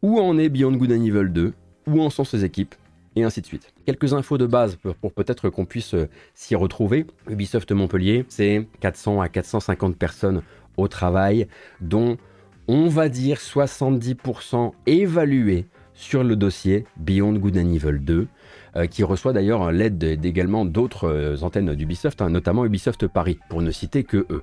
où 0.00 0.18
en 0.18 0.38
est 0.38 0.48
Beyond 0.48 0.72
Good 0.72 0.92
and 0.92 1.04
Evil 1.04 1.28
2, 1.30 1.52
où 1.86 2.00
en 2.00 2.08
sont 2.08 2.24
ses 2.24 2.44
équipes, 2.44 2.74
et 3.14 3.24
ainsi 3.24 3.42
de 3.42 3.46
suite. 3.46 3.72
Quelques 3.84 4.14
infos 4.14 4.38
de 4.38 4.46
base 4.46 4.76
pour, 4.76 5.12
peut-être 5.12 5.50
qu'on 5.50 5.66
puisse 5.66 5.94
euh, 5.94 6.08
s'y 6.34 6.54
retrouver. 6.54 7.06
Ubisoft 7.28 7.70
Montpellier, 7.72 8.24
c'est 8.28 8.66
400 8.80 9.20
à 9.20 9.28
450 9.28 9.96
personnes 9.96 10.42
au 10.78 10.88
travail, 10.88 11.46
dont 11.80 12.16
on 12.68 12.88
va 12.88 13.08
dire 13.08 13.38
70% 13.38 14.72
évalués 14.86 15.66
sur 15.96 16.22
le 16.22 16.36
dossier 16.36 16.86
Beyond 16.96 17.34
Good 17.34 17.56
and 17.56 17.72
Evil 17.72 17.98
2, 17.98 18.28
euh, 18.76 18.86
qui 18.86 19.02
reçoit 19.02 19.32
d'ailleurs 19.32 19.72
l'aide 19.72 20.02
également 20.24 20.64
d'autres 20.64 21.08
euh, 21.08 21.36
antennes 21.42 21.74
d'Ubisoft, 21.74 22.22
hein, 22.22 22.30
notamment 22.30 22.64
Ubisoft 22.64 23.06
Paris, 23.08 23.38
pour 23.48 23.62
ne 23.62 23.70
citer 23.70 24.04
que 24.04 24.26
eux. 24.30 24.42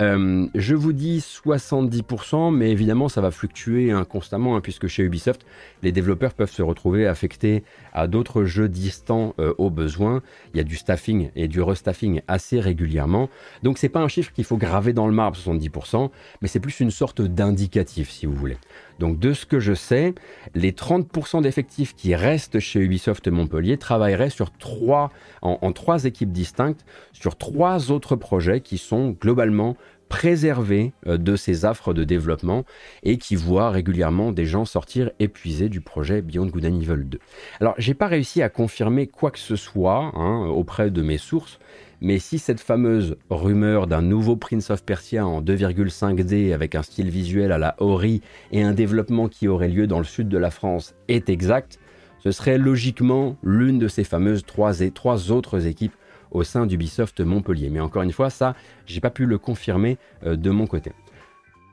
Euh, 0.00 0.46
je 0.54 0.76
vous 0.76 0.92
dis 0.92 1.18
70%, 1.18 2.54
mais 2.54 2.70
évidemment 2.70 3.08
ça 3.08 3.20
va 3.20 3.32
fluctuer 3.32 3.90
hein, 3.90 4.04
constamment, 4.04 4.56
hein, 4.56 4.60
puisque 4.60 4.86
chez 4.86 5.02
Ubisoft, 5.02 5.44
les 5.82 5.90
développeurs 5.90 6.34
peuvent 6.34 6.52
se 6.52 6.62
retrouver 6.62 7.06
affectés 7.06 7.64
à 7.92 8.06
d'autres 8.06 8.44
jeux 8.44 8.68
distants 8.68 9.34
euh, 9.40 9.54
au 9.58 9.70
besoin. 9.70 10.22
Il 10.54 10.58
y 10.58 10.60
a 10.60 10.64
du 10.64 10.76
staffing 10.76 11.30
et 11.34 11.48
du 11.48 11.60
restaffing 11.60 12.22
assez 12.28 12.60
régulièrement. 12.60 13.28
Donc 13.64 13.78
c'est 13.78 13.88
pas 13.88 14.00
un 14.00 14.08
chiffre 14.08 14.32
qu'il 14.32 14.44
faut 14.44 14.56
graver 14.56 14.92
dans 14.92 15.08
le 15.08 15.12
marbre, 15.12 15.36
70%, 15.36 16.10
mais 16.42 16.48
c'est 16.48 16.60
plus 16.60 16.78
une 16.78 16.92
sorte 16.92 17.20
d'indicatif, 17.20 18.10
si 18.10 18.26
vous 18.26 18.34
voulez. 18.34 18.56
Donc 18.98 19.18
de 19.18 19.32
ce 19.32 19.46
que 19.46 19.60
je 19.60 19.74
sais, 19.74 20.14
les 20.54 20.72
30% 20.72 21.42
d'effectifs 21.42 21.94
qui 21.94 22.14
restent 22.14 22.58
chez 22.58 22.80
Ubisoft 22.80 23.28
Montpellier 23.28 23.78
travailleraient 23.78 24.30
sur 24.30 24.50
trois, 24.50 25.10
en, 25.42 25.72
trois 25.72 26.04
équipes 26.04 26.32
distinctes, 26.32 26.84
sur 27.12 27.36
trois 27.36 27.90
autres 27.92 28.16
projets 28.16 28.60
qui 28.60 28.78
sont 28.78 29.10
globalement 29.20 29.76
préservés 30.08 30.92
euh, 31.06 31.18
de 31.18 31.36
ces 31.36 31.64
affres 31.64 31.94
de 31.94 32.04
développement 32.04 32.64
et 33.02 33.18
qui 33.18 33.36
voient 33.36 33.70
régulièrement 33.70 34.32
des 34.32 34.46
gens 34.46 34.64
sortir 34.64 35.10
épuisés 35.18 35.68
du 35.68 35.80
projet 35.80 36.22
Beyond 36.22 36.46
Good 36.46 36.66
and 36.66 36.80
Evil 36.80 37.04
2. 37.04 37.18
Alors 37.60 37.74
j'ai 37.78 37.94
pas 37.94 38.06
réussi 38.06 38.42
à 38.42 38.48
confirmer 38.48 39.06
quoi 39.06 39.30
que 39.30 39.38
ce 39.38 39.56
soit 39.56 40.12
hein, 40.14 40.46
auprès 40.46 40.90
de 40.90 41.02
mes 41.02 41.18
sources, 41.18 41.58
mais 42.00 42.18
si 42.18 42.38
cette 42.38 42.60
fameuse 42.60 43.16
rumeur 43.30 43.86
d'un 43.86 44.02
nouveau 44.02 44.36
Prince 44.36 44.70
of 44.70 44.84
Persia 44.84 45.26
en 45.26 45.42
2,5D 45.42 46.52
avec 46.52 46.74
un 46.74 46.82
style 46.82 47.10
visuel 47.10 47.52
à 47.52 47.58
la 47.58 47.74
Ori 47.78 48.22
et 48.52 48.62
un 48.62 48.72
développement 48.72 49.28
qui 49.28 49.48
aurait 49.48 49.68
lieu 49.68 49.86
dans 49.86 49.98
le 49.98 50.04
sud 50.04 50.28
de 50.28 50.38
la 50.38 50.50
France 50.50 50.94
est 51.08 51.28
exacte, 51.28 51.78
ce 52.22 52.30
serait 52.30 52.58
logiquement 52.58 53.36
l'une 53.42 53.78
de 53.78 53.88
ces 53.88 54.04
fameuses 54.04 54.44
trois, 54.44 54.80
et 54.80 54.90
trois 54.90 55.30
autres 55.30 55.66
équipes 55.66 55.94
au 56.30 56.42
sein 56.42 56.66
d'Ubisoft 56.66 57.20
Montpellier. 57.20 57.70
Mais 57.70 57.80
encore 57.80 58.02
une 58.02 58.12
fois, 58.12 58.30
ça, 58.30 58.54
j'ai 58.86 59.00
pas 59.00 59.10
pu 59.10 59.26
le 59.26 59.38
confirmer 59.38 59.98
euh, 60.24 60.36
de 60.36 60.50
mon 60.50 60.66
côté. 60.66 60.92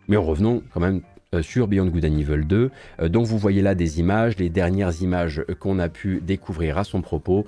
Mais 0.08 0.18
revenons 0.18 0.62
quand 0.74 0.80
même 0.80 1.02
euh, 1.34 1.42
sur 1.42 1.68
Beyond 1.68 1.88
Good 1.88 2.06
and 2.06 2.18
Evil 2.18 2.46
2. 2.46 2.72
Euh, 3.00 3.10
donc 3.10 3.26
vous 3.26 3.38
voyez 3.38 3.62
là 3.62 3.74
des 3.74 4.00
images, 4.00 4.38
les 4.38 4.50
dernières 4.50 5.02
images 5.02 5.44
qu'on 5.60 5.80
a 5.80 5.90
pu 5.90 6.22
découvrir 6.22 6.78
à 6.78 6.84
son 6.84 7.02
propos 7.02 7.46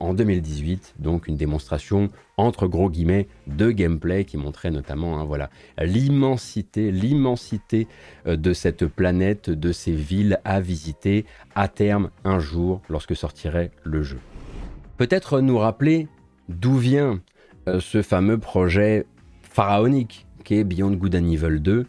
en 0.00 0.14
2018. 0.14 0.94
Donc 0.98 1.28
une 1.28 1.36
démonstration 1.36 2.08
entre 2.36 2.66
gros 2.66 2.88
guillemets 2.88 3.28
de 3.46 3.70
gameplay 3.70 4.24
qui 4.24 4.36
montrait 4.36 4.70
notamment 4.70 5.20
hein, 5.20 5.24
voilà 5.24 5.50
l'immensité, 5.80 6.90
l'immensité 6.90 7.86
de 8.26 8.52
cette 8.52 8.86
planète, 8.86 9.50
de 9.50 9.72
ces 9.72 9.92
villes 9.92 10.40
à 10.44 10.60
visiter 10.60 11.26
à 11.54 11.68
terme 11.68 12.10
un 12.24 12.38
jour 12.38 12.80
lorsque 12.88 13.16
sortirait 13.16 13.70
le 13.84 14.02
jeu. 14.02 14.18
Peut-être 14.96 15.40
nous 15.40 15.58
rappeler 15.58 16.08
d'où 16.48 16.76
vient 16.76 17.20
ce 17.80 18.02
fameux 18.02 18.38
projet 18.38 19.06
pharaonique 19.42 20.26
qu'est 20.44 20.64
Beyond 20.64 20.92
Good 20.92 21.16
and 21.16 21.30
Evil 21.30 21.60
2, 21.60 21.86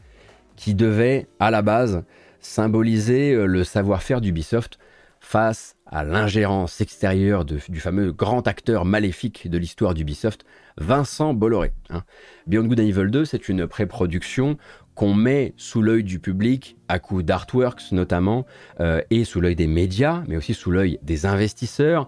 qui 0.55 0.75
devait, 0.75 1.27
à 1.39 1.51
la 1.51 1.61
base, 1.61 2.03
symboliser 2.41 3.33
euh, 3.33 3.45
le 3.45 3.63
savoir-faire 3.63 4.21
d'Ubisoft 4.21 4.79
face 5.21 5.75
à 5.85 6.03
l'ingérence 6.03 6.81
extérieure 6.81 7.45
du 7.45 7.79
fameux 7.79 8.11
grand 8.11 8.47
acteur 8.47 8.85
maléfique 8.85 9.49
de 9.49 9.57
l'histoire 9.57 9.93
d'Ubisoft, 9.93 10.45
Vincent 10.77 11.33
Bolloré. 11.33 11.73
Hein. 11.89 12.03
Beyond 12.47 12.65
Good 12.65 12.79
and 12.79 12.83
Evil 12.83 13.11
2, 13.11 13.25
c'est 13.25 13.49
une 13.49 13.67
pré-production 13.67 14.57
qu'on 14.95 15.13
met 15.13 15.53
sous 15.55 15.81
l'œil 15.81 16.03
du 16.03 16.19
public, 16.19 16.77
à 16.87 16.99
coup 16.99 17.21
d'artworks 17.23 17.91
notamment, 17.91 18.45
euh, 18.79 19.01
et 19.09 19.23
sous 19.23 19.39
l'œil 19.41 19.55
des 19.55 19.67
médias, 19.67 20.23
mais 20.27 20.37
aussi 20.37 20.53
sous 20.53 20.71
l'œil 20.71 20.99
des 21.03 21.25
investisseurs, 21.25 22.07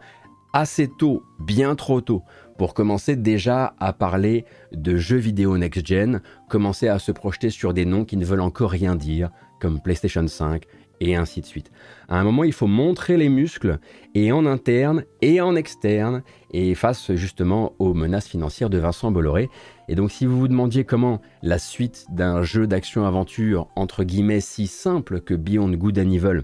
assez 0.53 0.87
tôt, 0.87 1.23
bien 1.39 1.75
trop 1.75 2.01
tôt, 2.01 2.23
pour 2.57 2.73
commencer 2.73 3.15
déjà 3.15 3.73
à 3.79 3.93
parler 3.93 4.45
de 4.71 4.95
jeux 4.95 5.17
vidéo 5.17 5.57
next-gen, 5.57 6.21
commencer 6.49 6.87
à 6.87 6.99
se 6.99 7.11
projeter 7.11 7.49
sur 7.49 7.73
des 7.73 7.85
noms 7.85 8.05
qui 8.05 8.17
ne 8.17 8.25
veulent 8.25 8.41
encore 8.41 8.71
rien 8.71 8.95
dire, 8.95 9.31
comme 9.59 9.81
PlayStation 9.81 10.27
5, 10.27 10.65
et 11.01 11.15
ainsi 11.15 11.41
de 11.41 11.45
suite. 11.45 11.71
À 12.07 12.19
un 12.19 12.23
moment, 12.23 12.43
il 12.43 12.53
faut 12.53 12.67
montrer 12.67 13.17
les 13.17 13.29
muscles, 13.29 13.79
et 14.13 14.31
en 14.31 14.45
interne 14.45 15.03
et 15.21 15.41
en 15.41 15.55
externe, 15.55 16.21
et 16.51 16.75
face 16.75 17.13
justement 17.15 17.73
aux 17.79 17.93
menaces 17.93 18.27
financières 18.27 18.69
de 18.69 18.77
Vincent 18.77 19.11
Bolloré. 19.11 19.49
Et 19.87 19.95
donc, 19.95 20.11
si 20.11 20.25
vous 20.25 20.39
vous 20.39 20.47
demandiez 20.47 20.85
comment 20.85 21.21
la 21.41 21.57
suite 21.57 22.05
d'un 22.11 22.43
jeu 22.43 22.67
d'action-aventure, 22.67 23.67
entre 23.75 24.03
guillemets, 24.03 24.41
si 24.41 24.67
simple 24.67 25.21
que 25.21 25.33
Beyond 25.33 25.71
Good 25.71 25.97
and 25.97 26.11
Evil, 26.11 26.41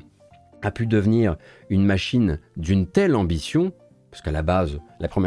a 0.64 0.72
pu 0.72 0.88
devenir 0.88 1.38
une 1.70 1.86
machine 1.86 2.40
d'une 2.58 2.88
telle 2.88 3.16
ambition, 3.16 3.74
parce 4.18 4.24
qu'à 4.24 4.32
la 4.32 4.42
base, 4.42 4.80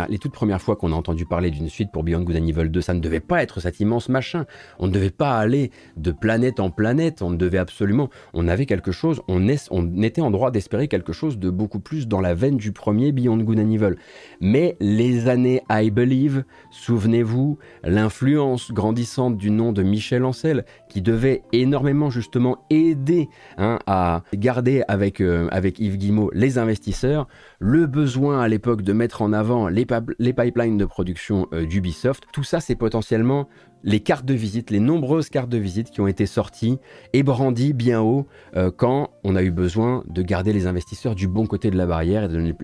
les 0.09 0.19
toutes 0.19 0.33
premières 0.33 0.61
fois 0.61 0.77
qu'on 0.77 0.93
a 0.93 0.97
entendu 0.97 1.27
parler 1.27 1.51
d'une 1.51 1.69
suite 1.69 1.91
pour 1.93 2.03
Beyond 2.03 2.23
Good 2.23 2.37
and 2.37 2.47
Evil 2.47 2.69
2, 2.69 2.81
ça 2.81 2.95
ne 2.95 3.01
devait 3.01 3.21
pas 3.21 3.43
être 3.43 3.61
cet 3.61 3.81
immense 3.81 4.09
machin. 4.09 4.47
On 4.79 4.87
ne 4.87 4.93
devait 4.93 5.11
pas 5.11 5.39
aller 5.39 5.71
de 5.97 6.13
planète 6.13 6.61
en 6.61 6.71
planète. 6.71 7.23
On 7.23 7.31
devait 7.31 7.59
absolument. 7.59 8.11
On 8.35 8.49
avait 8.49 8.67
quelque 8.67 8.93
chose. 8.93 9.23
On, 9.29 9.47
on 9.71 10.03
était 10.03 10.21
en 10.21 10.31
droit 10.31 10.51
d'espérer 10.51 10.89
quelque 10.89 11.13
chose 11.13 11.39
de 11.39 11.51
beaucoup 11.51 11.81
plus 11.81 12.09
dans 12.09 12.21
la 12.21 12.35
veine 12.35 12.57
du 12.57 12.73
premier 12.73 13.13
Beyond 13.13 13.39
Good 13.39 13.61
and 13.61 13.71
Evil. 13.71 13.95
Mais 14.41 14.77
les 14.81 15.29
années 15.29 15.63
I 15.71 15.91
Believe, 15.91 16.45
souvenez-vous, 16.71 17.59
l'influence 17.85 18.73
grandissante 18.73 19.37
du 19.37 19.51
nom 19.51 19.73
de 19.73 19.83
Michel 19.83 20.25
Ancel, 20.25 20.65
qui 20.89 21.03
devait 21.03 21.43
énormément 21.53 22.11
justement 22.11 22.65
aider 22.71 23.29
hein, 23.59 23.79
à 23.87 24.23
garder 24.35 24.83
avec, 24.89 25.21
euh, 25.21 25.49
avec 25.51 25.79
Yves 25.79 25.97
Guimau 25.97 26.31
les 26.33 26.59
investisseurs, 26.59 27.29
le 27.59 27.87
besoin 27.87 28.41
à 28.41 28.49
l'époque 28.49 28.83
de 28.83 28.93
mettre 28.93 29.23
en 29.23 29.33
avant 29.33 29.60
les, 29.69 29.85
pipelines 29.85 30.77
de 30.77 30.85
production 30.85 31.49
euh, 31.53 31.67
d'Ubisoft, 31.67 32.25
tout 32.33 32.45
ça 32.45 32.61
c'est 32.61 32.75
potentiellement 32.75 33.49
les 33.83 34.01
cartes 34.01 34.27
de 34.27 34.35
visite, 34.35 34.71
les 34.71 34.81
nombreuses 34.81 35.31
cartes 35.31 35.49
de 35.49 35.57
visite 35.57 35.91
qui 35.91 36.01
ont 36.01 36.07
été 36.07 36.27
sorties 36.27 36.79
et 37.13 37.23
brandies 37.23 37.73
bien 37.73 38.03
haut 38.03 38.27
euh, 38.57 38.71
quand 38.75 39.11
on 39.25 39.37
a 39.37 39.43
eu 39.43 39.51
besoin 39.51 40.05
de 40.09 40.23
garder 40.23 40.53
les 40.53 40.67
investisseurs 40.67 41.15
du 41.15 41.29
bon 41.29 41.47
côté 41.47 41.71
de 41.71 41.77
la 41.77 41.87
barrière 41.87 42.25
et 42.25 42.29
de 42.29 42.55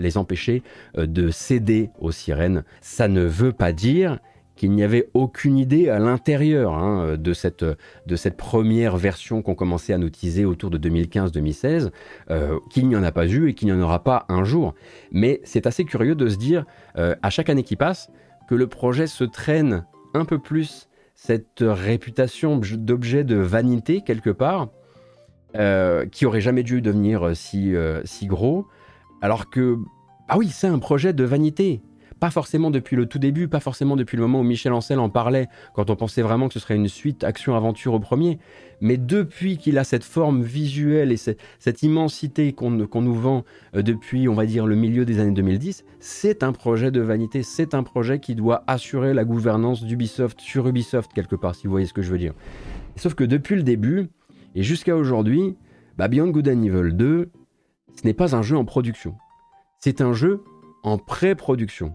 les 0.00 0.18
empêcher 0.18 0.62
de 0.96 1.30
céder 1.30 1.90
aux 1.98 2.12
sirènes. 2.12 2.64
Ça 2.80 3.06
ne 3.08 3.22
veut 3.22 3.52
pas 3.52 3.72
dire 3.72 4.18
qu'il 4.60 4.72
n'y 4.72 4.82
avait 4.82 5.08
aucune 5.14 5.56
idée 5.56 5.88
à 5.88 5.98
l'intérieur 5.98 6.74
hein, 6.74 7.16
de, 7.16 7.32
cette, 7.32 7.64
de 7.64 8.16
cette 8.16 8.36
première 8.36 8.98
version 8.98 9.40
qu'on 9.40 9.54
commençait 9.54 9.94
à 9.94 9.96
notiser 9.96 10.44
autour 10.44 10.68
de 10.68 10.76
2015-2016, 10.76 11.90
euh, 12.30 12.58
qu'il 12.68 12.86
n'y 12.86 12.94
en 12.94 13.02
a 13.02 13.10
pas 13.10 13.26
eu 13.26 13.48
et 13.48 13.54
qu'il 13.54 13.68
n'y 13.68 13.72
en 13.72 13.80
aura 13.80 14.04
pas 14.04 14.26
un 14.28 14.44
jour. 14.44 14.74
Mais 15.12 15.40
c'est 15.44 15.66
assez 15.66 15.86
curieux 15.86 16.14
de 16.14 16.28
se 16.28 16.36
dire, 16.36 16.66
euh, 16.98 17.14
à 17.22 17.30
chaque 17.30 17.48
année 17.48 17.62
qui 17.62 17.74
passe, 17.74 18.10
que 18.50 18.54
le 18.54 18.66
projet 18.66 19.06
se 19.06 19.24
traîne 19.24 19.86
un 20.12 20.26
peu 20.26 20.38
plus 20.38 20.90
cette 21.14 21.60
réputation 21.62 22.58
d'objet 22.58 23.24
de 23.24 23.36
vanité 23.36 24.02
quelque 24.02 24.28
part, 24.28 24.68
euh, 25.56 26.04
qui 26.04 26.26
aurait 26.26 26.42
jamais 26.42 26.64
dû 26.64 26.82
devenir 26.82 27.34
si, 27.34 27.72
si 28.04 28.26
gros, 28.26 28.66
alors 29.22 29.48
que, 29.48 29.78
ah 30.28 30.36
oui, 30.36 30.50
c'est 30.50 30.66
un 30.66 30.78
projet 30.78 31.14
de 31.14 31.24
vanité. 31.24 31.80
Pas 32.20 32.30
forcément 32.30 32.70
depuis 32.70 32.96
le 32.96 33.06
tout 33.06 33.18
début, 33.18 33.48
pas 33.48 33.60
forcément 33.60 33.96
depuis 33.96 34.16
le 34.16 34.22
moment 34.22 34.40
où 34.40 34.42
Michel 34.42 34.74
Ancel 34.74 34.98
en 34.98 35.08
parlait, 35.08 35.48
quand 35.74 35.88
on 35.88 35.96
pensait 35.96 36.20
vraiment 36.20 36.48
que 36.48 36.54
ce 36.54 36.60
serait 36.60 36.76
une 36.76 36.88
suite 36.88 37.24
action-aventure 37.24 37.94
au 37.94 37.98
premier, 37.98 38.38
mais 38.82 38.98
depuis 38.98 39.56
qu'il 39.56 39.78
a 39.78 39.84
cette 39.84 40.04
forme 40.04 40.42
visuelle 40.42 41.12
et 41.12 41.16
cette, 41.16 41.82
immensité 41.82 42.52
qu'on 42.52 42.70
nous 42.70 43.14
vend 43.14 43.44
euh, 43.74 43.82
depuis, 43.82 44.28
on 44.28 44.34
va 44.34 44.44
dire, 44.44 44.66
le 44.66 44.76
milieu 44.76 45.06
des 45.06 45.18
années 45.18 45.32
2010, 45.32 45.84
c'est 45.98 46.42
un 46.42 46.52
projet 46.52 46.90
de 46.90 47.00
vanité, 47.00 47.42
c'est 47.42 47.74
un 47.74 47.82
projet 47.82 48.20
qui 48.20 48.34
doit 48.34 48.64
assurer 48.66 49.14
la 49.14 49.24
gouvernance 49.24 49.82
d'Ubisoft 49.84 50.40
sur 50.40 50.68
Ubisoft 50.68 51.12
quelque 51.14 51.36
part, 51.36 51.54
si 51.54 51.66
vous 51.66 51.70
voyez 51.70 51.86
ce 51.86 51.94
que 51.94 52.02
je 52.02 52.10
veux 52.10 52.18
dire. 52.18 52.34
Sauf 52.96 53.14
que 53.14 53.24
depuis 53.24 53.56
le 53.56 53.62
début, 53.62 54.08
et 54.54 54.62
jusqu'à 54.62 54.94
aujourd'hui, 54.94 55.56
bah, 55.96 56.08
Beyond 56.08 56.28
Good 56.28 56.48
and 56.48 56.62
Evil 56.62 56.92
2, 56.92 57.30
ce 57.96 58.06
n'est 58.06 58.14
pas 58.14 58.34
un 58.34 58.42
jeu 58.42 58.56
en 58.56 58.66
production. 58.66 59.14
C'est 59.78 60.02
un 60.02 60.12
jeu 60.12 60.42
en 60.82 60.98
pré-production. 60.98 61.94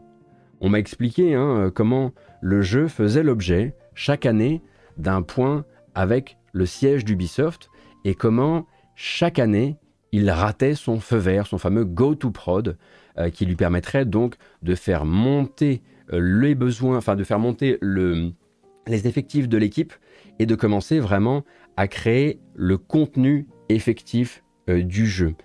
On 0.66 0.70
m'a 0.70 0.80
expliqué 0.80 1.36
hein, 1.36 1.58
euh, 1.60 1.70
comment 1.70 2.12
le 2.42 2.64
jeu 2.64 2.88
faisait 2.88 3.22
l'objet 3.22 3.76
chaque 3.94 4.26
année 4.26 4.64
d'un 4.98 5.22
point 5.22 5.64
avec 5.94 6.40
le 6.54 6.66
siège 6.66 7.06
d'Ubisoft 7.06 7.70
et 8.04 8.16
comment 8.16 8.66
chaque 8.96 9.38
année 9.38 9.78
il 10.12 10.28
ratait 10.32 10.74
son 10.74 11.00
feu 11.00 11.18
vert, 11.18 11.46
son 11.46 11.60
fameux 11.60 11.86
go 11.86 12.16
to 12.16 12.32
prod, 12.32 12.80
euh, 13.20 13.30
qui 13.30 13.46
lui 13.46 13.56
permettrait 13.56 14.06
donc 14.06 14.38
de 14.64 14.74
faire 14.74 15.06
monter 15.06 15.84
euh, 16.12 16.20
les 16.20 16.56
besoins, 16.56 16.98
enfin 16.98 17.16
de 17.16 17.24
faire 17.24 17.38
monter 17.38 17.78
les 17.84 19.08
effectifs 19.08 19.48
de 19.48 19.60
l'équipe 19.60 19.94
et 20.40 20.48
de 20.48 20.56
commencer 20.56 21.00
vraiment 21.00 21.44
à 21.78 21.88
créer 21.88 22.40
le 22.56 22.80
contenu 22.80 23.48
effectif 23.70 24.44
du 24.68 25.06
jeu. 25.06 25.36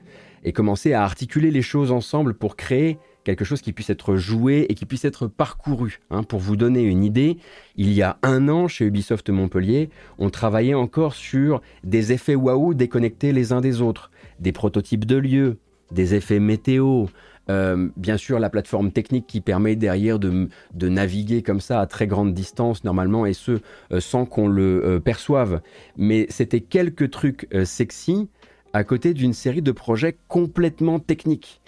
Et 0.45 0.55
commencer 0.55 0.95
à 0.95 1.05
articuler 1.05 1.51
les 1.51 1.61
choses 1.61 1.93
ensemble 1.93 2.33
pour 2.33 2.57
créer 2.57 2.99
quelque 3.31 3.45
chose 3.45 3.63
qui 3.63 3.73
puisse 3.73 3.91
être 3.91 4.17
joué 4.17 4.67
et 4.69 4.75
qui 4.75 4.87
puisse 4.87 5.05
être 5.05 5.27
parcouru. 5.27 6.01
Hein. 6.11 6.23
Pour 6.23 6.41
vous 6.41 6.57
donner 6.57 6.83
une 6.83 7.05
idée, 7.05 7.39
il 7.77 7.93
y 7.93 8.03
a 8.03 8.19
un 8.23 8.49
an 8.49 8.67
chez 8.67 8.85
Ubisoft 8.85 9.31
Montpellier, 9.31 9.91
on 10.19 10.31
travaillait 10.31 10.75
encore 10.75 11.15
sur 11.15 11.61
des 11.85 12.13
effets 12.13 12.35
waouh 12.35 12.75
déconnectés 12.75 13.33
les 13.33 13.53
uns 13.53 13.61
des 13.61 13.81
autres, 13.81 14.11
des 14.41 14.53
prototypes 14.53 15.05
de 15.05 15.17
lieux, 15.17 15.59
des 15.93 16.15
effets 16.15 16.41
météo, 16.41 17.07
euh, 17.49 17.89
bien 17.97 18.17
sûr, 18.17 18.39
la 18.39 18.51
plateforme 18.51 18.91
technique 18.91 19.27
qui 19.27 19.41
permet 19.41 19.77
derrière 19.77 20.19
de, 20.19 20.49
naviguer 20.81 21.43
comme 21.43 21.61
ça 21.61 21.81
à 21.81 21.87
très 21.87 22.07
grande 22.07 22.35
distance 22.35 22.85
normalement 22.85 23.27
et 23.27 23.33
ce 23.33 23.61
euh, 23.93 24.01
sans 24.01 24.27
qu'on 24.27 24.49
le 24.49 24.85
euh, 24.85 25.01
perçoive. 25.01 25.61
Mais 25.97 26.27
c'était 26.31 26.61
quelques 26.61 27.11
trucs 27.11 27.49
sexy 27.65 28.29
à 28.73 28.85
côté 28.85 29.15
d'une 29.15 29.33
série 29.33 29.63
de 29.63 29.73
projets 29.73 30.17
complètement 30.29 31.01
techniques 31.01 31.60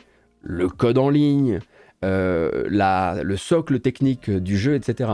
le 0.42 0.68
code 0.68 0.98
en 0.98 1.08
ligne, 1.08 1.60
euh, 2.04 2.64
le 3.22 3.36
socle 3.36 3.80
technique 3.80 4.30
du 4.30 4.58
jeu, 4.58 4.74
etc. 4.74 5.10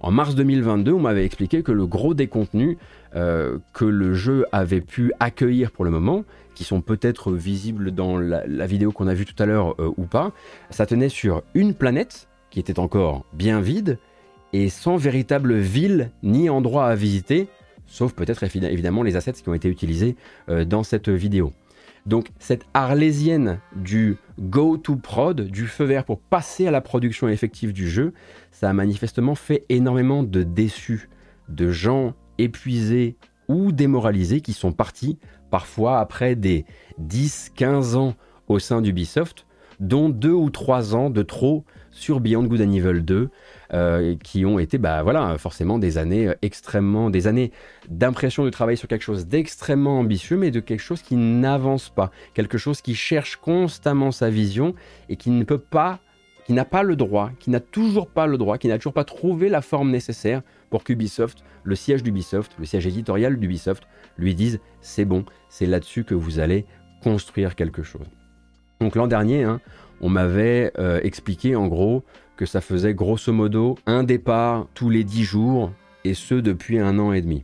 En 0.00 0.10
mars 0.10 0.34
2022, 0.34 0.92
on 0.92 1.00
m'avait 1.00 1.24
expliqué 1.24 1.62
que 1.62 1.72
le 1.72 1.86
gros 1.86 2.12
des 2.12 2.26
contenus 2.26 2.76
euh, 3.14 3.58
que 3.72 3.84
le 3.84 4.14
jeu 4.14 4.44
avait 4.52 4.80
pu 4.80 5.12
accueillir 5.20 5.70
pour 5.70 5.84
le 5.84 5.90
moment, 5.90 6.24
qui 6.54 6.64
sont 6.64 6.80
peut-être 6.80 7.32
visibles 7.32 7.92
dans 7.92 8.18
la, 8.18 8.66
vidéo 8.66 8.92
qu'on 8.92 9.06
a 9.06 9.14
vue 9.14 9.24
tout 9.24 9.40
à 9.40 9.46
l'heure 9.46 9.80
euh, 9.80 9.92
ou 9.96 10.04
pas, 10.04 10.32
ça 10.70 10.86
tenait 10.86 11.08
sur 11.08 11.42
une 11.54 11.74
planète 11.74 12.28
qui 12.50 12.60
était 12.60 12.78
encore 12.78 13.24
bien 13.32 13.60
vide 13.60 13.98
et 14.52 14.68
sans 14.68 14.96
véritable 14.96 15.54
ville 15.54 16.10
ni 16.22 16.50
endroit 16.50 16.86
à 16.86 16.94
visiter, 16.94 17.48
sauf 17.86 18.12
peut-être 18.12 18.44
évidemment 18.44 19.02
les 19.02 19.16
assets 19.16 19.32
qui 19.32 19.48
ont 19.48 19.54
été 19.54 19.68
utilisés 19.68 20.14
dans 20.48 20.84
cette 20.84 21.08
vidéo. 21.08 21.52
Donc 22.06 22.28
cette 22.38 22.66
arlésienne 22.74 23.60
du 23.76 24.16
go 24.38 24.76
to 24.76 24.96
prod, 24.96 25.40
du 25.40 25.66
feu 25.66 25.84
vert 25.84 26.04
pour 26.04 26.20
passer 26.20 26.66
à 26.66 26.70
la 26.70 26.82
production 26.82 27.28
effective 27.28 27.72
du 27.72 27.88
jeu, 27.88 28.12
ça 28.50 28.68
a 28.68 28.72
manifestement 28.72 29.34
fait 29.34 29.64
énormément 29.70 30.22
de 30.22 30.42
déçus, 30.42 31.08
de 31.48 31.70
gens 31.70 32.14
épuisés 32.38 33.16
ou 33.48 33.72
démoralisés 33.72 34.40
qui 34.42 34.52
sont 34.52 34.72
partis, 34.72 35.18
parfois 35.50 35.98
après 35.98 36.36
des 36.36 36.66
10-15 37.00 37.96
ans 37.96 38.14
au 38.48 38.58
sein 38.58 38.82
d'Ubisoft, 38.82 39.46
dont 39.80 40.08
2 40.08 40.30
ou 40.30 40.50
3 40.50 40.94
ans 40.94 41.10
de 41.10 41.22
trop 41.22 41.64
sur 41.90 42.20
Beyond 42.20 42.44
Good 42.44 42.60
and 42.60 42.72
Evil 42.72 43.02
2, 43.02 43.30
euh, 43.72 44.14
qui 44.22 44.44
ont 44.44 44.58
été, 44.58 44.78
bah 44.78 45.02
voilà, 45.02 45.38
forcément 45.38 45.78
des 45.78 45.96
années 45.98 46.28
euh, 46.28 46.34
extrêmement, 46.42 47.10
des 47.10 47.26
années 47.26 47.50
d'impression 47.88 48.44
de 48.44 48.50
travailler 48.50 48.76
sur 48.76 48.88
quelque 48.88 49.02
chose 49.02 49.26
d'extrêmement 49.26 50.00
ambitieux, 50.00 50.36
mais 50.36 50.50
de 50.50 50.60
quelque 50.60 50.80
chose 50.80 51.02
qui 51.02 51.16
n'avance 51.16 51.88
pas, 51.88 52.10
quelque 52.34 52.58
chose 52.58 52.80
qui 52.82 52.94
cherche 52.94 53.36
constamment 53.36 54.12
sa 54.12 54.28
vision 54.30 54.74
et 55.08 55.16
qui 55.16 55.30
ne 55.30 55.44
peut 55.44 55.58
pas, 55.58 56.00
qui 56.46 56.52
n'a 56.52 56.64
pas 56.64 56.82
le 56.82 56.94
droit, 56.94 57.30
qui 57.40 57.50
n'a 57.50 57.60
toujours 57.60 58.08
pas 58.08 58.26
le 58.26 58.36
droit, 58.36 58.58
qui 58.58 58.68
n'a 58.68 58.76
toujours 58.76 58.92
pas 58.92 59.04
trouvé 59.04 59.48
la 59.48 59.62
forme 59.62 59.90
nécessaire 59.90 60.42
pour 60.68 60.84
qu'Ubisoft, 60.84 61.42
le 61.62 61.74
siège 61.74 62.02
d'Ubisoft, 62.02 62.52
le 62.58 62.66
siège 62.66 62.86
éditorial 62.86 63.38
d'Ubisoft, 63.38 63.84
lui 64.18 64.34
dise 64.34 64.60
c'est 64.80 65.06
bon, 65.06 65.24
c'est 65.48 65.66
là-dessus 65.66 66.04
que 66.04 66.14
vous 66.14 66.38
allez 66.38 66.66
construire 67.02 67.54
quelque 67.54 67.82
chose. 67.82 68.06
Donc 68.80 68.96
l'an 68.96 69.06
dernier, 69.06 69.44
hein, 69.44 69.60
on 70.04 70.10
m'avait 70.10 70.70
euh, 70.78 71.00
expliqué 71.02 71.56
en 71.56 71.66
gros 71.66 72.04
que 72.36 72.44
ça 72.44 72.60
faisait 72.60 72.92
grosso 72.92 73.32
modo 73.32 73.78
un 73.86 74.04
départ 74.04 74.66
tous 74.74 74.90
les 74.90 75.02
10 75.02 75.24
jours 75.24 75.72
et 76.04 76.12
ce 76.12 76.34
depuis 76.34 76.78
un 76.78 76.98
an 76.98 77.14
et 77.14 77.22
demi. 77.22 77.42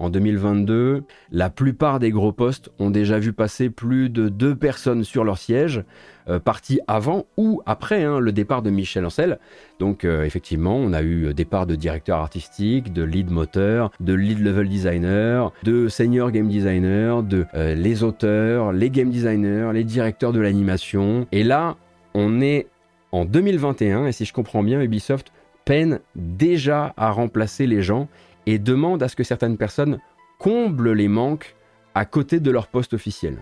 En 0.00 0.08
2022, 0.08 1.02
la 1.30 1.50
plupart 1.50 1.98
des 1.98 2.10
gros 2.10 2.32
postes 2.32 2.70
ont 2.78 2.88
déjà 2.88 3.18
vu 3.18 3.34
passer 3.34 3.68
plus 3.68 4.08
de 4.08 4.30
deux 4.30 4.56
personnes 4.56 5.04
sur 5.04 5.24
leur 5.24 5.36
siège, 5.36 5.84
euh, 6.26 6.38
partis 6.38 6.80
avant 6.86 7.26
ou 7.36 7.60
après 7.66 8.02
hein, 8.02 8.18
le 8.18 8.32
départ 8.32 8.62
de 8.62 8.70
Michel 8.70 9.04
Ancel. 9.04 9.38
Donc 9.78 10.06
euh, 10.06 10.24
effectivement, 10.24 10.74
on 10.74 10.94
a 10.94 11.02
eu 11.02 11.34
départ 11.34 11.66
de 11.66 11.74
directeur 11.74 12.16
artistique, 12.16 12.94
de 12.94 13.02
lead 13.02 13.30
moteur, 13.30 13.90
de 14.00 14.14
lead 14.14 14.40
level 14.40 14.70
designer, 14.70 15.52
de 15.64 15.88
senior 15.88 16.30
game 16.30 16.48
designer, 16.48 17.22
de 17.22 17.44
euh, 17.52 17.74
les 17.74 18.02
auteurs, 18.02 18.72
les 18.72 18.88
game 18.88 19.10
designers, 19.10 19.70
les 19.74 19.84
directeurs 19.84 20.32
de 20.32 20.40
l'animation. 20.40 21.26
Et 21.30 21.44
là, 21.44 21.76
on 22.14 22.40
est 22.40 22.68
en 23.12 23.26
2021 23.26 24.06
et 24.06 24.12
si 24.12 24.24
je 24.24 24.32
comprends 24.32 24.62
bien, 24.62 24.80
Ubisoft 24.80 25.30
peine 25.66 26.00
déjà 26.16 26.94
à 26.96 27.10
remplacer 27.10 27.66
les 27.66 27.82
gens 27.82 28.08
et 28.50 28.58
demande 28.58 29.00
à 29.02 29.08
ce 29.08 29.14
que 29.14 29.22
certaines 29.22 29.56
personnes 29.56 30.00
comblent 30.38 30.92
les 30.92 31.06
manques 31.06 31.54
à 31.94 32.04
côté 32.04 32.40
de 32.40 32.50
leur 32.50 32.66
poste 32.66 32.94
officiel. 32.94 33.38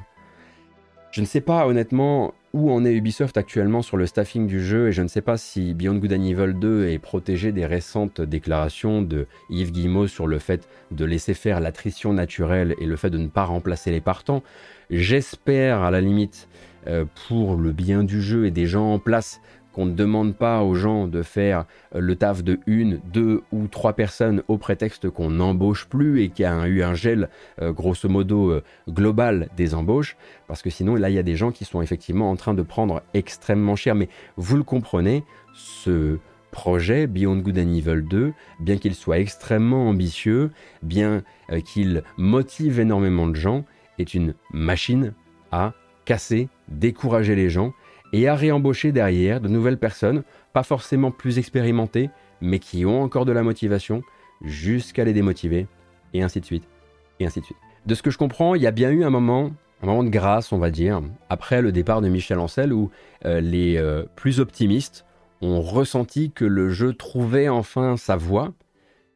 Je 1.13 1.23
ne 1.23 1.27
sais 1.27 1.41
pas 1.41 1.67
honnêtement 1.67 2.35
où 2.53 2.71
en 2.71 2.85
est 2.85 2.93
Ubisoft 2.93 3.39
actuellement 3.39 3.81
sur 3.81 3.97
le 3.97 4.05
staffing 4.05 4.47
du 4.47 4.63
jeu 4.63 4.89
et 4.89 4.93
je 4.93 5.01
ne 5.01 5.09
sais 5.09 5.23
pas 5.23 5.39
si 5.39 5.73
Beyond 5.73 5.97
Good 5.97 6.13
and 6.13 6.25
Evil 6.25 6.53
2 6.55 6.89
est 6.89 6.99
protégé 6.99 7.53
des 7.53 7.65
récentes 7.65 8.21
déclarations 8.21 9.01
de 9.01 9.27
Yves 9.49 9.73
Guillemot 9.73 10.09
sur 10.09 10.27
le 10.27 10.39
fait 10.39 10.69
de 10.91 11.07
laisser 11.07 11.33
faire 11.33 11.61
l'attrition 11.61 12.13
naturelle 12.13 12.75
et 12.79 12.85
le 12.85 12.97
fait 12.97 13.11
de 13.11 13.17
ne 13.17 13.29
pas 13.29 13.45
remplacer 13.45 13.91
les 13.91 14.03
partants. 14.03 14.43
J'espère 14.91 15.81
à 15.81 15.91
la 15.91 16.03
limite 16.03 16.49
euh, 16.87 17.07
pour 17.29 17.57
le 17.57 17.73
bien 17.73 18.05
du 18.05 18.21
jeu 18.21 18.45
et 18.45 18.51
des 18.51 18.67
gens 18.67 18.93
en 18.93 18.99
place 18.99 19.41
qu'on 19.79 19.87
ne 19.87 19.95
demande 19.95 20.35
pas 20.35 20.65
aux 20.65 20.75
gens 20.75 21.07
de 21.07 21.23
faire 21.23 21.65
euh, 21.95 22.01
le 22.01 22.17
taf 22.17 22.43
de 22.43 22.59
une, 22.67 23.01
deux 23.13 23.43
ou 23.53 23.69
trois 23.69 23.93
personnes 23.93 24.43
au 24.49 24.59
prétexte 24.59 25.09
qu'on 25.09 25.31
n'embauche 25.31 25.87
plus 25.87 26.21
et 26.21 26.31
qu'il 26.31 26.43
y 26.43 26.47
a 26.47 26.67
eu 26.67 26.83
un 26.83 26.95
gel 26.95 27.29
euh, 27.63 27.73
grosso 27.73 28.09
modo 28.09 28.51
euh, 28.51 28.65
global 28.89 29.49
des 29.57 29.77
embauches, 29.77 30.17
parce 30.49 30.63
que 30.63 30.71
sinon 30.71 30.97
là 30.97 31.11
il 31.11 31.15
y 31.15 31.19
a 31.19 31.23
des 31.23 31.37
gens 31.37 31.53
qui 31.53 31.65
sont 31.65 31.81
effectivement 31.81 32.29
en 32.29 32.35
train 32.35 32.55
de 32.55 32.63
prendre 32.63 33.03
extrêmement 33.15 33.77
cher. 33.77 33.95
Mais 33.95 34.09
vous 34.37 34.57
le 34.57 34.65
comprenez, 34.65 35.23
ce 35.55 36.19
projet 36.51 37.07
Beyond 37.07 37.37
Good 37.37 37.59
and 37.59 37.73
Evil 37.73 38.03
2, 38.03 38.33
bien 38.59 38.79
qu'il 38.79 38.97
soit 38.97 39.21
extrêmement 39.21 39.89
ambitieux, 39.89 40.51
bien 40.83 41.23
qu'il 41.65 42.03
motive 42.17 42.81
énormément 42.81 43.29
de 43.29 43.37
gens, 43.37 43.65
est 44.01 44.13
une 44.13 44.35
machine 44.53 45.13
à 45.53 45.73
casser, 46.05 46.49
décourager 46.67 47.37
les 47.37 47.49
gens 47.49 47.75
et 48.13 48.29
à 48.29 48.35
réembaucher 48.35 48.93
derrière 48.93 49.41
de 49.41 49.49
nouvelles 49.49 49.79
personnes, 49.79 50.23
pas 50.53 50.63
forcément 50.63 51.11
plus 51.11 51.39
expérimentées, 51.39 52.11
mais 52.41 52.59
qui 52.59 52.87
ont 52.87 53.03
encore 53.03 53.25
de 53.25 53.33
la 53.33 53.43
motivation, 53.43 54.03
jusqu'à 54.43 55.05
les 55.05 55.13
démotiver, 55.13 55.67
et 56.15 56.23
ainsi 56.23 56.41
de 56.41 56.45
suite, 56.45 56.65
et 57.21 57.27
ainsi 57.27 57.41
de 57.41 57.45
suite. 57.45 57.59
De 57.87 57.95
ce 57.95 58.03
que 58.03 58.11
je 58.11 58.19
comprends, 58.19 58.55
il 58.55 58.63
y 58.63 58.67
a 58.67 58.71
bien 58.71 58.91
eu 58.91 59.05
un 59.05 59.11
moment, 59.11 59.51
un 59.83 59.87
moment 59.87 60.05
de 60.05 60.09
grâce, 60.09 60.53
on 60.53 60.59
va 60.59 60.71
dire, 60.71 61.01
après 61.29 61.63
le 61.63 61.73
départ 61.73 62.01
de 62.01 62.09
Michel 62.09 62.39
Ancel, 62.39 62.73
où 62.73 62.91
euh, 63.25 63.41
les 63.41 63.77
euh, 63.77 64.05
plus 64.17 64.41
optimistes 64.41 65.05
ont 65.41 65.61
ressenti 65.61 66.31
que 66.31 66.45
le 66.45 66.69
jeu 66.69 66.93
trouvait 66.93 67.49
enfin 67.49 67.97
sa 67.97 68.17
voie, 68.17 68.53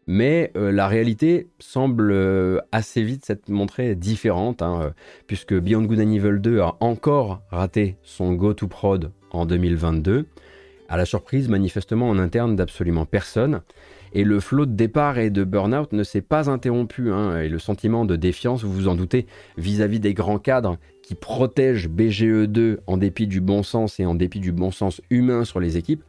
mais 0.07 0.53
euh, 0.57 0.73
la 0.73 0.89
réalité 0.89 1.49
semble 1.59 2.11
euh, 2.13 2.59
assez 2.73 3.03
vite 3.03 3.25
s'être 3.25 3.49
montrée 3.49 3.95
différente, 3.95 4.63
hein, 4.63 4.81
euh, 4.83 4.91
puisque 5.27 5.55
Beyond 5.55 5.83
Good 5.83 6.01
and 6.01 6.11
Evil 6.11 6.41
2 6.41 6.61
a 6.61 6.77
encore 6.81 7.43
raté 7.51 7.97
son 8.03 8.33
go-to-prod 8.33 9.13
en 9.31 9.47
2022, 9.47 10.27
à 10.89 10.97
la 10.97 11.05
surprise 11.05 11.49
manifestement 11.49 12.09
en 12.09 12.19
interne 12.19 12.57
d'absolument 12.57 13.07
personne. 13.07 13.63
Et 14.15 14.25
le 14.25 14.41
flot 14.41 14.67
de 14.67 14.75
départ 14.75 15.19
et 15.19 15.31
de 15.31 15.43
burn-out 15.43 15.93
ne 15.93 16.03
s'est 16.03 16.21
pas 16.21 16.51
interrompu, 16.51 17.11
hein, 17.11 17.41
et 17.41 17.49
le 17.49 17.59
sentiment 17.59 18.05
de 18.05 18.17
défiance, 18.17 18.63
vous 18.63 18.73
vous 18.73 18.89
en 18.89 18.95
doutez, 18.95 19.27
vis-à-vis 19.57 19.99
-vis 19.99 20.03
des 20.03 20.15
grands 20.15 20.39
cadres 20.39 20.77
qui 21.03 21.15
protègent 21.15 21.89
BGE2 21.89 22.79
en 22.87 22.99
dépit 22.99 23.27
du 23.27 23.41
bon 23.41 23.63
sens 23.63 24.01
et 24.01 24.05
en 24.05 24.15
dépit 24.15 24.41
du 24.41 24.53
bon 24.53 24.71
sens 24.71 25.01
humain 25.09 25.45
sur 25.45 25.61
les 25.61 25.79
équipes, 25.79 26.05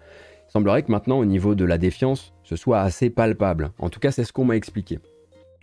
semblerait 0.50 0.84
que 0.84 0.91
maintenant, 0.91 1.20
au 1.20 1.26
niveau 1.26 1.56
de 1.56 1.63
la 1.63 1.78
défiance, 1.78 2.33
ce 2.43 2.56
soit 2.56 2.82
assez 2.82 3.10
palpable. 3.10 3.71
En 3.79 3.89
tout 3.89 3.99
cas, 3.99 4.12
c'est 4.12 4.23
ce 4.23 4.34
qu'on 4.34 4.45
m'a 4.45 4.56
expliqué. 4.56 4.99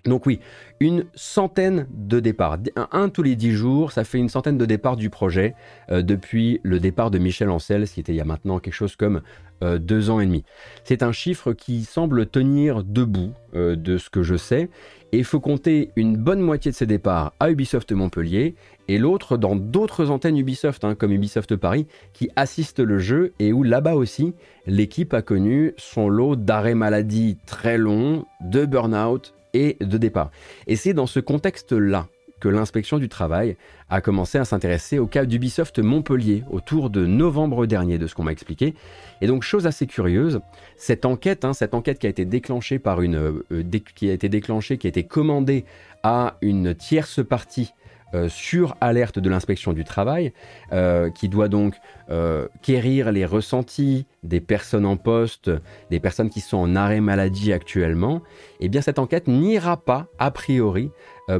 Donc 0.04 0.26
oui, 0.26 0.40
une 0.80 1.04
centaine 1.14 1.86
de 1.90 2.20
départs. 2.20 2.58
Un, 2.92 3.08
tous 3.08 3.22
les 3.22 3.36
dix 3.36 3.52
jours, 3.52 3.92
ça 3.92 4.04
fait 4.04 4.18
une 4.18 4.28
centaine 4.28 4.56
de 4.56 4.64
départs 4.64 4.96
du 4.96 5.10
projet 5.10 5.54
euh, 5.90 6.02
depuis 6.02 6.60
le 6.62 6.80
départ 6.80 7.10
de 7.10 7.18
Michel 7.18 7.50
Ancel, 7.50 7.86
ce 7.86 7.94
qui 7.94 8.00
était 8.00 8.12
il 8.12 8.16
y 8.16 8.20
a 8.20 8.24
maintenant 8.24 8.58
quelque 8.58 8.74
chose 8.74 8.96
comme 8.96 9.20
euh, 9.62 9.78
deux 9.78 10.08
ans 10.08 10.20
et 10.20 10.26
demi. 10.26 10.42
C'est 10.84 11.02
un 11.02 11.12
chiffre 11.12 11.52
qui 11.52 11.84
semble 11.84 12.26
tenir 12.26 12.82
debout 12.82 13.32
euh, 13.54 13.76
de 13.76 13.98
ce 13.98 14.08
que 14.08 14.22
je 14.22 14.36
sais, 14.36 14.70
et 15.12 15.18
il 15.18 15.24
faut 15.24 15.40
compter 15.40 15.90
une 15.96 16.16
bonne 16.16 16.40
moitié 16.40 16.70
de 16.70 16.76
ces 16.76 16.86
départs 16.86 17.34
à 17.40 17.50
Ubisoft 17.50 17.92
Montpellier 17.92 18.54
et 18.88 18.98
l'autre 18.98 19.36
dans 19.36 19.56
d'autres 19.56 20.10
antennes 20.10 20.38
Ubisoft, 20.38 20.84
hein, 20.84 20.94
comme 20.94 21.12
Ubisoft 21.12 21.56
Paris, 21.56 21.86
qui 22.12 22.30
assistent 22.36 22.80
le 22.80 22.98
jeu 22.98 23.34
et 23.38 23.52
où 23.52 23.62
là-bas 23.62 23.94
aussi, 23.94 24.34
l'équipe 24.66 25.12
a 25.12 25.20
connu 25.20 25.74
son 25.76 26.08
lot 26.08 26.36
d'arrêts 26.36 26.74
maladie 26.74 27.36
très 27.46 27.76
longs, 27.76 28.24
de 28.40 28.64
burn-out 28.64 29.34
et 29.54 29.76
de 29.80 29.98
départ. 29.98 30.30
Et 30.66 30.76
c'est 30.76 30.94
dans 30.94 31.06
ce 31.06 31.20
contexte-là 31.20 32.06
que 32.40 32.48
l'inspection 32.48 32.98
du 32.98 33.08
travail 33.08 33.56
a 33.90 34.00
commencé 34.00 34.38
à 34.38 34.44
s'intéresser 34.44 34.98
au 34.98 35.06
cas 35.06 35.26
d'Ubisoft 35.26 35.78
Montpellier 35.78 36.42
autour 36.50 36.90
de 36.90 37.06
novembre 37.06 37.66
dernier, 37.66 37.98
de 37.98 38.06
ce 38.06 38.14
qu'on 38.14 38.24
m'a 38.24 38.32
expliqué. 38.32 38.74
Et 39.20 39.26
donc, 39.26 39.42
chose 39.42 39.66
assez 39.66 39.86
curieuse, 39.86 40.40
cette 40.76 41.04
enquête, 41.04 41.44
hein, 41.44 41.52
cette 41.52 41.74
enquête 41.74 41.98
qui 41.98 42.06
a 42.06 42.10
été 42.10 42.24
déclenchée 42.24 42.78
par 42.78 43.02
une, 43.02 43.16
euh, 43.52 43.64
qui 43.94 44.08
a 44.10 44.14
été 44.14 44.28
déclenchée, 44.28 44.78
qui 44.78 44.86
a 44.86 44.88
été 44.88 45.04
commandée 45.04 45.64
à 46.02 46.38
une 46.40 46.74
tierce 46.74 47.24
partie 47.24 47.74
euh, 48.14 48.28
sur 48.28 48.76
alerte 48.80 49.18
de 49.18 49.30
l'inspection 49.30 49.72
du 49.72 49.84
travail, 49.84 50.32
euh, 50.72 51.10
qui 51.10 51.28
doit 51.28 51.48
donc 51.48 51.76
euh, 52.10 52.48
quérir 52.60 53.12
les 53.12 53.24
ressentis 53.24 54.06
des 54.24 54.40
personnes 54.40 54.84
en 54.84 54.96
poste, 54.96 55.50
des 55.90 56.00
personnes 56.00 56.28
qui 56.28 56.40
sont 56.40 56.56
en 56.56 56.74
arrêt 56.74 57.00
maladie 57.00 57.52
actuellement, 57.52 58.22
eh 58.58 58.68
bien 58.68 58.80
cette 58.80 58.98
enquête 58.98 59.28
n'ira 59.28 59.76
pas, 59.76 60.08
a 60.18 60.30
priori, 60.30 60.90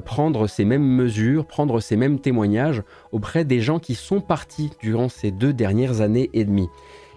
prendre 0.05 0.47
ces 0.47 0.65
mêmes 0.65 0.87
mesures, 0.87 1.47
prendre 1.47 1.81
ces 1.81 1.97
mêmes 1.97 2.21
témoignages 2.21 2.85
auprès 3.11 3.45
des 3.45 3.61
gens 3.61 3.81
qui 3.81 3.97
sont 3.97 4.21
partis 4.21 4.71
durant 4.81 5.09
ces 5.09 5.33
deux 5.33 5.53
dernières 5.53 6.01
années 6.01 6.31
et 6.33 6.45
demie. 6.45 6.69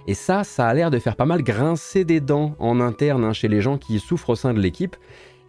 Et 0.07 0.15
ça, 0.15 0.43
ça 0.43 0.67
a 0.67 0.73
l'air 0.73 0.91
de 0.91 0.99
faire 0.99 1.15
pas 1.15 1.25
mal 1.25 1.43
grincer 1.43 2.03
des 2.03 2.19
dents 2.19 2.55
en 2.59 2.81
interne 2.81 3.23
hein, 3.23 3.33
chez 3.33 3.47
les 3.47 3.61
gens 3.61 3.77
qui 3.77 3.99
souffrent 3.99 4.31
au 4.31 4.35
sein 4.35 4.53
de 4.53 4.59
l'équipe 4.59 4.97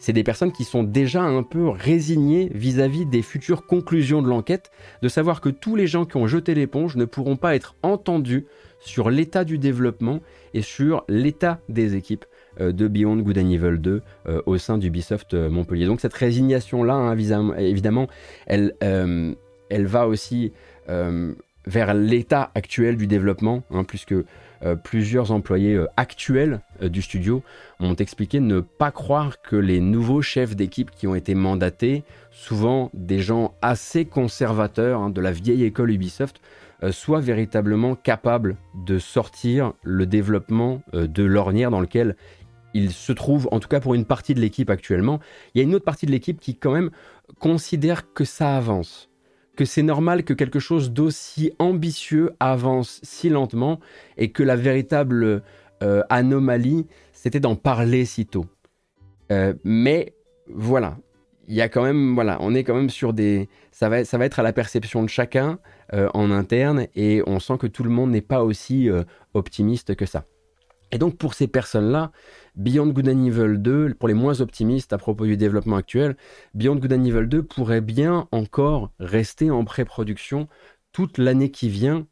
c'est 0.05 0.13
des 0.13 0.23
personnes 0.23 0.53
qui 0.53 0.65
sont 0.65 0.83
déjà 0.83 1.23
un 1.23 1.43
peu 1.43 1.67
résignées 1.67 2.51
vis-à-vis 2.53 3.07
des 3.07 3.23
futures 3.23 3.65
conclusions 3.65 4.21
de 4.21 4.29
l'enquête, 4.29 4.71
de 5.01 5.09
savoir 5.09 5.41
que 5.41 5.49
tous 5.49 5.77
les 5.77 5.87
gens 5.87 6.05
qui 6.05 6.19
ont 6.19 6.27
jeté 6.27 6.55
l'éponge 6.55 6.97
ne 6.97 7.07
pourront 7.07 7.37
pas 7.37 7.55
être 7.55 7.75
entendus 7.83 8.45
sur 8.81 9.09
l'état 9.09 9.45
du 9.45 9.57
développement 9.57 10.21
et 10.53 10.61
sur 10.61 11.05
l'état 11.09 11.59
des 11.71 11.95
équipes 11.95 12.27
euh, 12.61 12.71
de 12.71 12.87
Beyond 12.87 13.17
Good 13.17 13.39
and 13.39 13.49
Evil 13.49 13.79
2 13.79 14.03
euh, 14.27 14.43
au 14.45 14.59
sein 14.59 14.77
d'Ubisoft 14.77 15.33
euh, 15.33 15.49
Montpellier. 15.49 15.87
Donc 15.87 16.03
cette 16.03 16.13
résignation-là, 16.13 16.93
hein, 16.93 17.17
évidemment, 17.57 18.07
elle, 18.47 18.75
va 19.71 20.07
aussi 20.07 20.53
vers 20.87 21.95
l'état 21.95 22.51
actuel 22.55 22.99
du 22.99 23.07
développement, 23.07 23.63
hein, 23.71 23.85
puisque 23.85 24.15
plusieurs 24.83 25.33
employés 25.33 25.75
euh, 25.75 25.87
actuels 25.97 26.61
euh, 26.83 26.89
du 26.89 27.03
studio 27.03 27.43
m'ont 27.81 27.95
expliqué 27.95 28.41
ne 28.41 28.61
pas 28.61 28.91
croire 28.91 29.43
que 29.43 29.57
les 29.57 29.81
nouveaux 29.81 30.23
chefs 30.23 30.57
d'équipe 30.57 30.91
qui 30.91 31.07
ont 31.07 31.15
été 31.15 31.35
mandatés, 31.35 32.05
souvent 32.31 32.91
des 32.95 33.21
gens 33.21 33.55
assez 33.63 34.05
conservateurs 34.05 35.01
hein, 35.01 35.11
de 35.11 35.21
la 35.21 35.33
vieille 35.33 35.65
école 35.65 35.91
Ubisoft, 35.91 36.41
soient 36.91 37.21
véritablement 37.21 37.95
capables 37.95 38.57
de 38.75 38.99
sortir 38.99 39.73
le 39.85 40.05
développement 40.05 40.83
de 40.93 41.23
l'ornière 41.23 41.71
dans 41.71 41.81
lequel 41.81 42.15
ils 42.75 42.93
se 42.93 43.13
trouvent, 43.13 43.49
en 43.53 43.61
tout 43.61 43.69
cas 43.69 43.81
pour 43.81 43.95
une 43.95 44.05
partie 44.05 44.35
de 44.35 44.41
l'équipe 44.41 44.69
actuellement. 44.69 45.19
Il 45.55 45.59
y 45.59 45.61
a 45.63 45.65
une 45.65 45.75
autre 45.75 45.85
partie 45.85 46.05
de 46.05 46.11
l'équipe 46.11 46.41
qui 46.41 46.57
quand 46.57 46.73
même 46.73 46.91
considère 47.39 48.13
que 48.13 48.25
ça 48.25 48.57
avance 48.57 49.09
que 49.57 49.65
c'est 49.65 49.83
normal 49.83 50.25
que 50.25 50.35
quelque 50.35 50.59
chose 50.59 50.93
d'aussi 50.93 51.53
ambitieux 51.59 52.33
avance 52.41 53.01
si 53.03 53.29
lentement 53.29 53.81
et 54.17 54.31
que 54.31 54.43
la 54.43 54.57
véritable 54.57 55.43
euh, 55.83 56.03
anomalie, 56.09 56.87
c'était 57.13 57.41
d'en 57.41 57.57
parler 57.57 58.05
si 58.05 58.27
tôt. 58.27 58.47
Euh, 59.33 59.55
mais 59.65 60.15
voilà, 60.49 60.99
il 61.49 61.55
y 61.55 61.61
a 61.61 61.69
quand 61.69 61.83
même, 61.83 62.15
voilà, 62.15 62.39
on 62.41 62.55
est 62.55 62.65
quand 62.65 62.75
même 62.75 62.91
sur 62.91 63.13
des, 63.13 63.49
ça 63.71 63.89
va, 63.89 64.05
ça 64.05 64.19
va 64.19 64.25
être 64.25 64.39
à 64.39 64.43
la 64.43 64.53
perception 64.53 65.03
de 65.03 65.09
chacun 65.09 65.59
euh, 65.93 66.09
en 66.15 66.31
interne 66.31 66.87
et 66.95 67.23
on 67.27 67.41
sent 67.41 67.59
que 67.59 67.67
tout 67.67 67.83
le 67.83 67.91
monde 67.91 68.11
n'est 68.11 68.21
pas 68.21 68.43
aussi 68.45 68.89
optimiste 69.35 69.95
que 69.95 70.07
ça. 70.07 70.25
Et 70.93 70.99
donc 70.99 71.17
pour 71.17 71.35
ces 71.35 71.49
personnes-là, 71.49 72.13
Beyond 72.57 72.89
Good 72.89 73.09
and 73.09 73.25
Evil 73.25 73.59
2, 73.59 73.95
pour 73.95 74.09
les 74.09 74.15
moins 74.15 74.41
optimistes 74.41 74.93
à 74.93 74.99
propos 74.99 75.27
du 75.27 75.37
développement 75.37 75.77
actuel, 75.77 76.17
Beyond 76.55 76.77
Good 76.77 76.93
and 76.93 77.05
Evil 77.05 77.27
2 77.27 77.43
pourrait 77.43 77.81
bien 77.81 78.29
encore 78.31 78.91
rester 79.01 79.51
en 79.51 79.65
pré-production 79.65 80.49
toute 80.93 81.19
l'année 81.19 81.51
qui 81.51 81.69
vient, 81.69 82.07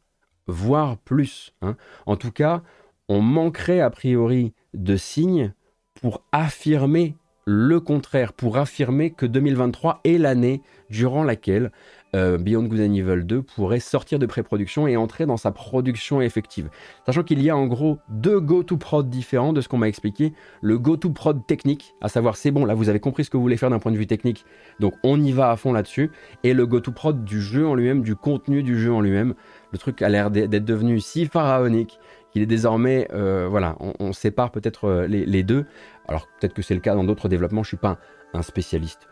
voire 0.47 0.97
plus. 0.97 1.53
Hein. 1.61 1.77
En 2.05 2.17
tout 2.17 2.31
cas, 2.31 2.61
on 3.07 3.21
manquerait 3.21 3.79
a 3.79 3.89
priori 3.89 4.53
de 4.73 4.97
signes 4.97 5.53
pour 6.01 6.23
affirmer 6.31 7.15
le 7.45 7.79
contraire, 7.79 8.33
pour 8.33 8.57
affirmer 8.57 9.11
que 9.11 9.25
2023 9.25 10.01
est 10.03 10.17
l'année 10.17 10.61
durant 10.89 11.23
laquelle 11.23 11.71
euh, 12.15 12.37
Beyond 12.37 12.63
Good 12.63 12.79
and 12.79 12.93
Evil 12.93 13.23
2 13.23 13.41
pourrait 13.41 13.79
sortir 13.79 14.19
de 14.19 14.25
pré-production 14.25 14.87
et 14.87 14.97
entrer 14.97 15.25
dans 15.25 15.37
sa 15.37 15.51
production 15.51 16.21
effective. 16.21 16.69
Sachant 17.05 17.23
qu'il 17.23 17.41
y 17.41 17.49
a 17.49 17.57
en 17.57 17.65
gros 17.65 17.99
deux 18.09 18.39
go-to-prod 18.39 19.09
différents 19.09 19.53
de 19.53 19.61
ce 19.61 19.67
qu'on 19.67 19.77
m'a 19.77 19.87
expliqué. 19.87 20.33
Le 20.61 20.77
go-to-prod 20.77 21.45
technique, 21.47 21.95
à 22.01 22.09
savoir 22.09 22.35
c'est 22.35 22.51
bon, 22.51 22.65
là 22.65 22.73
vous 22.73 22.89
avez 22.89 22.99
compris 22.99 23.25
ce 23.25 23.29
que 23.29 23.37
vous 23.37 23.43
voulez 23.43 23.57
faire 23.57 23.69
d'un 23.69 23.79
point 23.79 23.91
de 23.91 23.97
vue 23.97 24.07
technique, 24.07 24.45
donc 24.79 24.93
on 25.03 25.21
y 25.21 25.31
va 25.31 25.51
à 25.51 25.55
fond 25.55 25.73
là-dessus. 25.73 26.11
Et 26.43 26.53
le 26.53 26.65
go-to-prod 26.65 27.23
du 27.23 27.41
jeu 27.41 27.67
en 27.67 27.75
lui-même, 27.75 28.01
du 28.01 28.15
contenu 28.15 28.63
du 28.63 28.79
jeu 28.79 28.93
en 28.93 29.01
lui-même. 29.01 29.33
Le 29.71 29.77
truc 29.77 30.01
a 30.01 30.09
l'air 30.09 30.29
d'être 30.29 30.65
devenu 30.65 30.99
si 30.99 31.25
pharaonique 31.25 31.99
qu'il 32.31 32.41
est 32.41 32.47
désormais, 32.47 33.07
euh, 33.13 33.47
voilà, 33.47 33.75
on, 33.99 34.11
sépare 34.11 34.51
peut-être 34.51 34.85
euh, 34.85 35.07
les, 35.07 35.43
deux. 35.43 35.65
Alors 36.07 36.27
peut-être 36.39 36.53
que 36.53 36.63
c'est 36.63 36.73
le 36.73 36.79
cas 36.79 36.95
dans 36.95 37.03
d'autres 37.03 37.29
développements, 37.29 37.63
je 37.63 37.69
suis 37.69 37.77
pas 37.77 37.99
un 38.33 38.41
spécialiste 38.41 39.07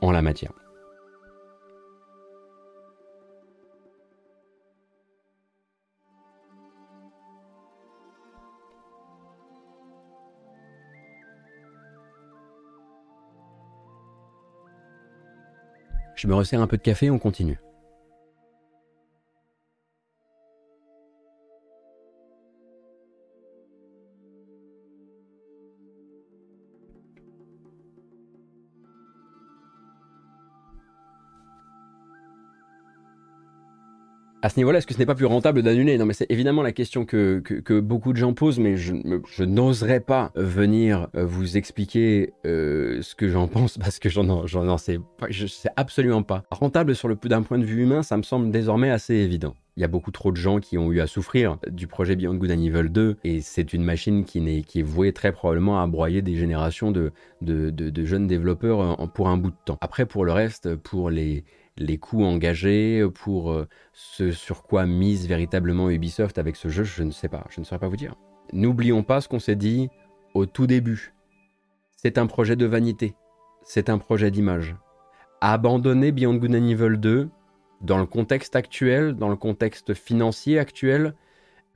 en 0.00 0.12
la 0.12 0.22
matière. 0.22 0.52
Je 16.24 16.28
me 16.30 16.34
resserre 16.34 16.62
un 16.62 16.66
peu 16.66 16.78
de 16.78 16.82
café, 16.82 17.10
on 17.10 17.18
continue. 17.18 17.58
À 34.44 34.50
ce 34.50 34.58
niveau-là, 34.58 34.76
est-ce 34.76 34.86
que 34.86 34.92
ce 34.92 34.98
n'est 34.98 35.06
pas 35.06 35.14
plus 35.14 35.24
rentable 35.24 35.62
d'annuler? 35.62 35.96
Non, 35.96 36.04
mais 36.04 36.12
c'est 36.12 36.30
évidemment 36.30 36.60
la 36.60 36.72
question 36.72 37.06
que, 37.06 37.40
beaucoup 37.80 38.12
de 38.12 38.18
gens 38.18 38.34
posent, 38.34 38.58
mais 38.58 38.76
je, 38.76 38.92
n'oserais 39.42 40.00
pas 40.00 40.32
venir 40.34 41.08
euh, 41.16 41.24
vous 41.24 41.56
expliquer 41.56 42.34
euh, 42.44 43.00
ce 43.00 43.14
que 43.14 43.30
j'en 43.30 43.48
pense 43.48 43.78
parce 43.78 43.98
que 43.98 44.10
j'en 44.10 44.76
sais 44.76 45.00
sais 45.46 45.70
absolument 45.76 46.22
pas. 46.22 46.44
Rentable 46.50 46.94
sur 46.94 47.08
le 47.08 47.16
d'un 47.24 47.40
point 47.40 47.58
de 47.58 47.64
vue 47.64 47.84
humain, 47.84 48.02
ça 48.02 48.18
me 48.18 48.22
semble 48.22 48.50
désormais 48.50 48.90
assez 48.90 49.14
évident. 49.14 49.54
Il 49.78 49.80
y 49.80 49.84
a 49.84 49.88
beaucoup 49.88 50.10
trop 50.10 50.30
de 50.30 50.36
gens 50.36 50.60
qui 50.60 50.76
ont 50.76 50.92
eu 50.92 51.00
à 51.00 51.06
souffrir 51.06 51.56
du 51.68 51.86
projet 51.86 52.14
Beyond 52.14 52.34
Good 52.34 52.50
and 52.50 52.60
Evil 52.60 52.90
2 52.90 53.16
et 53.24 53.40
c'est 53.40 53.72
une 53.72 53.82
machine 53.82 54.24
qui, 54.26 54.38
est, 54.38 54.82
vouée 54.82 55.14
très 55.14 55.32
probablement 55.32 55.80
à 55.80 55.86
broyer 55.86 56.20
des 56.20 56.34
générations 56.36 56.92
de 56.92 57.12
jeunes 58.04 58.26
développeurs 58.26 59.10
pour 59.14 59.28
un 59.28 59.38
bout 59.38 59.50
de 59.50 59.56
temps. 59.64 59.78
Après, 59.80 60.04
pour 60.04 60.26
le 60.26 60.32
reste, 60.32 60.76
pour 60.76 61.08
les 61.08 61.44
les 61.76 61.98
coûts 61.98 62.24
engagés, 62.24 63.04
pour 63.14 63.52
euh, 63.52 63.68
ce 63.92 64.30
sur 64.30 64.62
quoi 64.62 64.86
mise 64.86 65.26
véritablement 65.26 65.90
Ubisoft 65.90 66.38
avec 66.38 66.56
ce 66.56 66.68
jeu, 66.68 66.84
je 66.84 67.02
ne 67.02 67.10
sais 67.10 67.28
pas, 67.28 67.44
je 67.50 67.60
ne 67.60 67.64
saurais 67.64 67.80
pas 67.80 67.88
vous 67.88 67.96
dire. 67.96 68.14
N'oublions 68.52 69.02
pas 69.02 69.20
ce 69.20 69.28
qu'on 69.28 69.38
s'est 69.38 69.56
dit 69.56 69.88
au 70.34 70.46
tout 70.46 70.66
début. 70.66 71.14
C'est 71.96 72.18
un 72.18 72.26
projet 72.26 72.56
de 72.56 72.66
vanité, 72.66 73.14
c'est 73.64 73.88
un 73.88 73.98
projet 73.98 74.30
d'image. 74.30 74.76
Abandonner 75.40 76.12
Beyond 76.12 76.36
Good 76.36 76.54
and 76.54 76.68
Evil 76.68 76.96
2 76.98 77.28
dans 77.80 77.98
le 77.98 78.06
contexte 78.06 78.56
actuel, 78.56 79.14
dans 79.14 79.28
le 79.28 79.36
contexte 79.36 79.94
financier 79.94 80.58
actuel, 80.58 81.14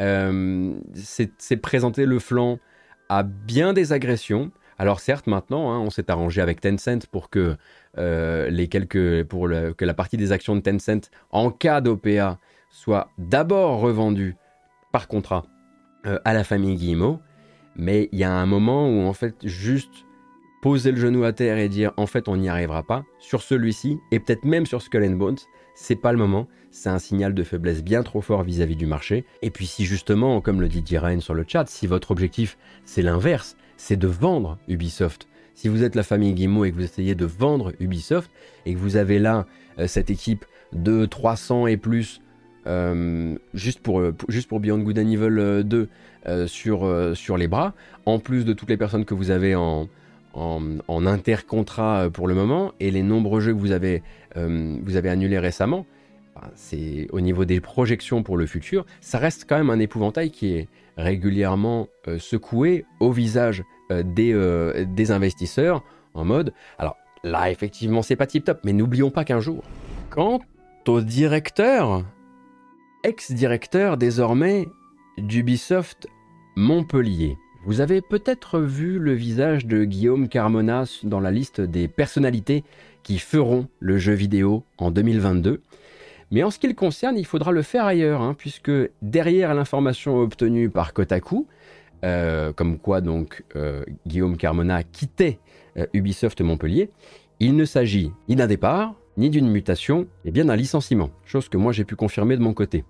euh, 0.00 0.74
c'est 0.94 1.56
présenter 1.56 2.06
le 2.06 2.18
flanc 2.18 2.58
à 3.08 3.22
bien 3.22 3.72
des 3.72 3.92
agressions. 3.92 4.50
Alors 4.78 5.00
certes, 5.00 5.26
maintenant, 5.26 5.72
hein, 5.72 5.78
on 5.80 5.90
s'est 5.90 6.10
arrangé 6.10 6.40
avec 6.40 6.60
Tencent 6.60 7.06
pour 7.10 7.30
que 7.30 7.56
euh, 7.98 8.48
que 8.66 9.84
la 9.84 9.94
partie 9.94 10.16
des 10.16 10.30
actions 10.32 10.54
de 10.54 10.60
Tencent 10.60 11.10
en 11.30 11.50
cas 11.50 11.80
d'OPA 11.80 12.38
soit 12.70 13.10
d'abord 13.18 13.80
revendue 13.80 14.36
par 14.92 15.08
contrat 15.08 15.44
euh, 16.06 16.18
à 16.24 16.32
la 16.32 16.44
famille 16.44 16.76
Guillemot, 16.76 17.18
mais 17.74 18.08
il 18.12 18.18
y 18.18 18.24
a 18.24 18.32
un 18.32 18.46
moment 18.46 18.88
où 18.88 19.06
en 19.06 19.12
fait 19.12 19.34
juste 19.44 20.04
poser 20.62 20.92
le 20.92 20.98
genou 20.98 21.24
à 21.24 21.32
terre 21.32 21.58
et 21.58 21.68
dire 21.68 21.92
en 21.96 22.06
fait 22.06 22.28
on 22.28 22.36
n'y 22.36 22.48
arrivera 22.48 22.82
pas 22.82 23.04
sur 23.18 23.42
celui-ci 23.42 23.98
et 24.10 24.18
peut-être 24.20 24.44
même 24.44 24.66
sur 24.66 24.82
Skull 24.82 25.04
and 25.04 25.16
Bones, 25.16 25.38
c'est 25.74 25.96
pas 25.96 26.12
le 26.12 26.18
moment, 26.18 26.48
c'est 26.70 26.88
un 26.88 26.98
signal 26.98 27.34
de 27.34 27.42
faiblesse 27.42 27.82
bien 27.82 28.02
trop 28.02 28.20
fort 28.20 28.42
vis-à-vis 28.42 28.74
du 28.74 28.86
marché. 28.86 29.24
Et 29.42 29.50
puis 29.50 29.66
si 29.66 29.84
justement, 29.84 30.40
comme 30.40 30.60
le 30.60 30.68
dit 30.68 30.82
Dirain 30.82 31.20
sur 31.20 31.34
le 31.34 31.44
chat, 31.46 31.66
si 31.66 31.86
votre 31.86 32.10
objectif 32.10 32.58
c'est 32.84 33.02
l'inverse, 33.02 33.56
c'est 33.78 33.96
de 33.96 34.08
vendre 34.08 34.58
Ubisoft, 34.68 35.26
si 35.54 35.68
vous 35.68 35.82
êtes 35.82 35.94
la 35.94 36.02
famille 36.02 36.34
Guillemot 36.34 36.66
et 36.66 36.70
que 36.70 36.76
vous 36.76 36.84
essayez 36.84 37.14
de 37.14 37.24
vendre 37.24 37.72
Ubisoft 37.80 38.30
et 38.66 38.74
que 38.74 38.78
vous 38.78 38.96
avez 38.96 39.18
là 39.18 39.46
euh, 39.78 39.86
cette 39.86 40.10
équipe 40.10 40.44
de 40.72 41.06
300 41.06 41.66
et 41.68 41.76
plus 41.76 42.20
euh, 42.66 43.34
juste, 43.54 43.80
pour, 43.80 44.00
euh, 44.00 44.14
juste 44.28 44.48
pour 44.48 44.60
Beyond 44.60 44.80
Good 44.80 44.98
and 44.98 45.08
Evil 45.08 45.64
2 45.64 45.88
sur, 46.46 47.38
les 47.38 47.48
bras, 47.48 47.72
en 48.04 48.18
plus 48.18 48.44
de 48.44 48.52
toutes 48.52 48.68
les 48.68 48.76
personnes 48.76 49.06
que 49.06 49.14
vous 49.14 49.30
avez 49.30 49.54
en, 49.54 49.88
intercontrat 50.88 52.10
pour 52.12 52.28
le 52.28 52.34
moment 52.34 52.72
et 52.80 52.90
les 52.90 53.02
nombreux 53.02 53.40
jeux 53.40 53.54
que 53.54 53.58
vous 53.58 53.72
avez 53.72 55.08
annulés 55.08 55.38
récemment, 55.38 55.86
c'est 56.54 57.08
au 57.12 57.20
niveau 57.20 57.44
des 57.44 57.60
projections 57.60 58.22
pour 58.22 58.36
le 58.36 58.46
futur, 58.46 58.86
ça 59.00 59.18
reste 59.18 59.46
quand 59.48 59.56
même 59.56 59.70
un 59.70 59.78
épouvantail 59.78 60.30
qui 60.30 60.54
est 60.54 60.68
régulièrement 60.96 61.88
secoué 62.18 62.84
au 63.00 63.12
visage 63.12 63.62
euh, 63.90 64.02
euh, 64.18 64.84
des, 64.84 65.10
investisseurs 65.10 65.82
en 66.12 66.24
mode, 66.24 66.52
alors 66.78 66.96
là 67.24 67.50
effectivement 67.50 68.02
c'est 68.02 68.16
pas 68.16 68.26
tip 68.26 68.44
top, 68.44 68.60
mais 68.64 68.74
n'oublions 68.74 69.10
pas 69.10 69.24
qu'un 69.24 69.40
jour, 69.40 69.62
quant 70.10 70.40
au 70.86 71.00
directeur, 71.00 72.04
ex-directeur 73.02 73.96
désormais 73.96 74.68
d'Ubisoft 75.16 76.06
Montpellier, 76.56 77.38
vous 77.64 77.80
avez 77.80 78.02
peut-être 78.02 78.60
vu 78.60 78.98
le 78.98 79.14
visage 79.14 79.64
de 79.64 79.84
Guillaume 79.84 80.28
Carmona 80.28 80.84
dans 81.02 81.20
la 81.20 81.30
liste 81.30 81.62
des 81.62 81.88
personnalités 81.88 82.64
qui 83.02 83.18
feront 83.18 83.68
le 83.80 83.96
jeu 83.96 84.12
vidéo 84.12 84.64
en 84.76 84.90
2022. 84.90 85.62
Mais 86.30 86.42
en 86.42 86.50
ce 86.50 86.58
qui 86.58 86.68
le 86.68 86.74
concerne, 86.74 87.16
il 87.16 87.24
faudra 87.24 87.52
le 87.52 87.62
faire 87.62 87.84
ailleurs, 87.84 88.20
hein, 88.20 88.34
puisque 88.36 88.70
derrière 89.00 89.54
l'information 89.54 90.18
obtenue 90.18 90.68
par 90.68 90.92
Kotaku, 90.92 91.46
euh, 92.04 92.52
comme 92.52 92.78
quoi 92.78 93.00
donc 93.00 93.44
euh, 93.56 93.84
Guillaume 94.06 94.36
Carmona 94.36 94.82
quittait 94.82 95.38
euh, 95.78 95.86
Ubisoft 95.94 96.40
Montpellier, 96.40 96.90
il 97.40 97.56
ne 97.56 97.64
s'agit 97.64 98.12
ni 98.28 98.36
d'un 98.36 98.46
départ, 98.46 98.94
ni 99.16 99.30
d'une 99.30 99.48
mutation, 99.48 100.06
mais 100.24 100.30
bien 100.30 100.44
d'un 100.44 100.56
licenciement, 100.56 101.10
chose 101.24 101.48
que 101.48 101.56
moi 101.56 101.72
j'ai 101.72 101.84
pu 101.84 101.96
confirmer 101.96 102.36
de 102.36 102.42
mon 102.42 102.52
côté. 102.52 102.84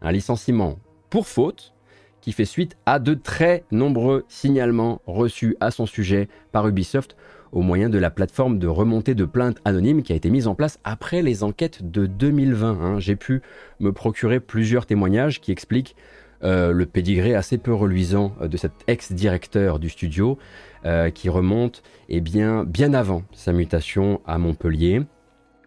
Un 0.00 0.12
licenciement 0.12 0.78
pour 1.10 1.26
faute, 1.26 1.74
qui 2.20 2.32
fait 2.32 2.46
suite 2.46 2.78
à 2.86 2.98
de 2.98 3.12
très 3.12 3.64
nombreux 3.70 4.24
signalements 4.28 5.02
reçus 5.06 5.56
à 5.60 5.70
son 5.70 5.84
sujet 5.84 6.28
par 6.52 6.66
Ubisoft 6.66 7.16
au 7.54 7.62
moyen 7.62 7.88
de 7.88 7.98
la 7.98 8.10
plateforme 8.10 8.58
de 8.58 8.66
remontée 8.66 9.14
de 9.14 9.24
plaintes 9.24 9.58
anonymes 9.64 10.02
qui 10.02 10.12
a 10.12 10.16
été 10.16 10.28
mise 10.28 10.48
en 10.48 10.54
place 10.54 10.80
après 10.82 11.22
les 11.22 11.44
enquêtes 11.44 11.88
de 11.88 12.04
2020. 12.04 12.80
Hein. 12.80 12.98
J'ai 12.98 13.16
pu 13.16 13.42
me 13.80 13.92
procurer 13.92 14.40
plusieurs 14.40 14.86
témoignages 14.86 15.40
qui 15.40 15.52
expliquent 15.52 15.94
euh, 16.42 16.72
le 16.72 16.84
pédigré 16.84 17.34
assez 17.34 17.56
peu 17.56 17.72
reluisant 17.72 18.34
euh, 18.40 18.48
de 18.48 18.56
cet 18.56 18.72
ex-directeur 18.88 19.78
du 19.78 19.88
studio 19.88 20.36
euh, 20.84 21.10
qui 21.10 21.28
remonte 21.28 21.82
eh 22.08 22.20
bien, 22.20 22.64
bien 22.64 22.92
avant 22.92 23.22
sa 23.32 23.52
mutation 23.52 24.20
à 24.26 24.36
Montpellier. 24.36 25.02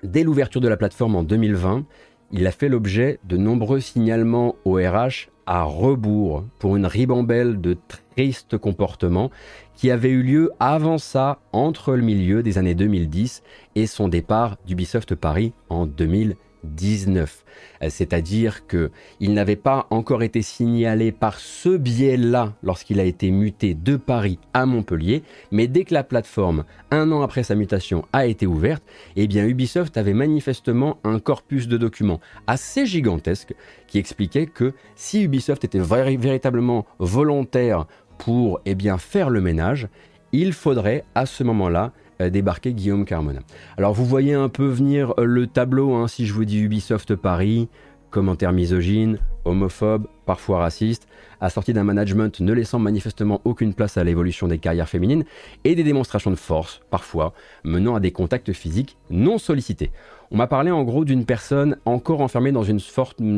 Dès 0.03 0.23
l'ouverture 0.23 0.61
de 0.61 0.67
la 0.67 0.77
plateforme 0.77 1.15
en 1.15 1.23
2020, 1.23 1.85
il 2.31 2.45
a 2.45 2.51
fait 2.51 2.67
l'objet 2.67 3.19
de 3.23 3.37
nombreux 3.37 3.79
signalements 3.79 4.55
au 4.65 4.73
RH 4.73 5.29
à 5.47 5.63
rebours 5.63 6.43
pour 6.59 6.75
une 6.75 6.85
ribambelle 6.85 7.59
de 7.59 7.77
tristes 8.15 8.57
comportements 8.57 9.31
qui 9.75 9.89
avait 9.89 10.09
eu 10.09 10.21
lieu 10.21 10.51
avant 10.59 10.97
ça 10.97 11.39
entre 11.53 11.93
le 11.95 12.03
milieu 12.03 12.43
des 12.43 12.57
années 12.57 12.75
2010 12.75 13.41
et 13.75 13.87
son 13.87 14.07
départ 14.07 14.57
d'Ubisoft 14.67 15.15
Paris 15.15 15.53
en 15.69 15.85
2010. 15.85 16.35
19. 16.67 17.43
C'est-à-dire 17.89 18.65
que 18.67 18.91
il 19.19 19.33
n'avait 19.33 19.55
pas 19.55 19.87
encore 19.89 20.23
été 20.23 20.41
signalé 20.41 21.11
par 21.11 21.39
ce 21.39 21.77
biais-là 21.77 22.53
lorsqu'il 22.63 22.99
a 22.99 23.03
été 23.03 23.31
muté 23.31 23.73
de 23.73 23.95
Paris 23.97 24.39
à 24.53 24.65
Montpellier, 24.65 25.23
mais 25.51 25.67
dès 25.67 25.83
que 25.83 25.93
la 25.93 26.03
plateforme, 26.03 26.63
un 26.91 27.11
an 27.11 27.21
après 27.21 27.43
sa 27.43 27.55
mutation, 27.55 28.05
a 28.13 28.25
été 28.25 28.47
ouverte, 28.47 28.83
eh 29.15 29.27
bien 29.27 29.45
Ubisoft 29.45 29.97
avait 29.97 30.13
manifestement 30.13 30.97
un 31.03 31.19
corpus 31.19 31.67
de 31.67 31.77
documents 31.77 32.19
assez 32.47 32.85
gigantesque 32.85 33.53
qui 33.87 33.99
expliquait 33.99 34.47
que 34.47 34.73
si 34.95 35.23
Ubisoft 35.23 35.63
était 35.63 35.79
véritablement 35.79 36.85
volontaire 36.99 37.85
pour 38.17 38.59
eh 38.65 38.75
bien, 38.75 38.97
faire 38.97 39.29
le 39.29 39.41
ménage, 39.41 39.87
il 40.31 40.53
faudrait 40.53 41.05
à 41.15 41.25
ce 41.25 41.43
moment-là 41.43 41.93
débarquer 42.19 42.73
Guillaume 42.73 43.05
Carmona. 43.05 43.39
Alors 43.77 43.93
vous 43.93 44.05
voyez 44.05 44.33
un 44.33 44.49
peu 44.49 44.67
venir 44.67 45.13
euh, 45.17 45.25
le 45.25 45.47
tableau, 45.47 45.93
hein, 45.93 46.07
si 46.07 46.25
je 46.25 46.33
vous 46.33 46.45
dis 46.45 46.59
Ubisoft 46.59 47.15
Paris, 47.15 47.69
commentaires 48.09 48.53
misogynes, 48.53 49.19
homophobes, 49.45 50.07
parfois 50.25 50.59
racistes, 50.59 51.07
assortis 51.39 51.73
d'un 51.73 51.83
management 51.83 52.39
ne 52.39 52.53
laissant 52.53 52.79
manifestement 52.79 53.41
aucune 53.45 53.73
place 53.73 53.97
à 53.97 54.03
l'évolution 54.03 54.47
des 54.47 54.57
carrières 54.57 54.89
féminines, 54.89 55.25
et 55.63 55.75
des 55.75 55.83
démonstrations 55.83 56.31
de 56.31 56.35
force, 56.35 56.81
parfois, 56.89 57.33
menant 57.63 57.95
à 57.95 57.99
des 57.99 58.11
contacts 58.11 58.53
physiques 58.53 58.97
non 59.09 59.37
sollicités. 59.37 59.91
On 60.31 60.37
m'a 60.37 60.47
parlé 60.47 60.71
en 60.71 60.83
gros 60.83 61.05
d'une 61.05 61.25
personne 61.25 61.77
encore 61.85 62.21
enfermée 62.21 62.51
dans 62.51 62.63
une 62.63 62.79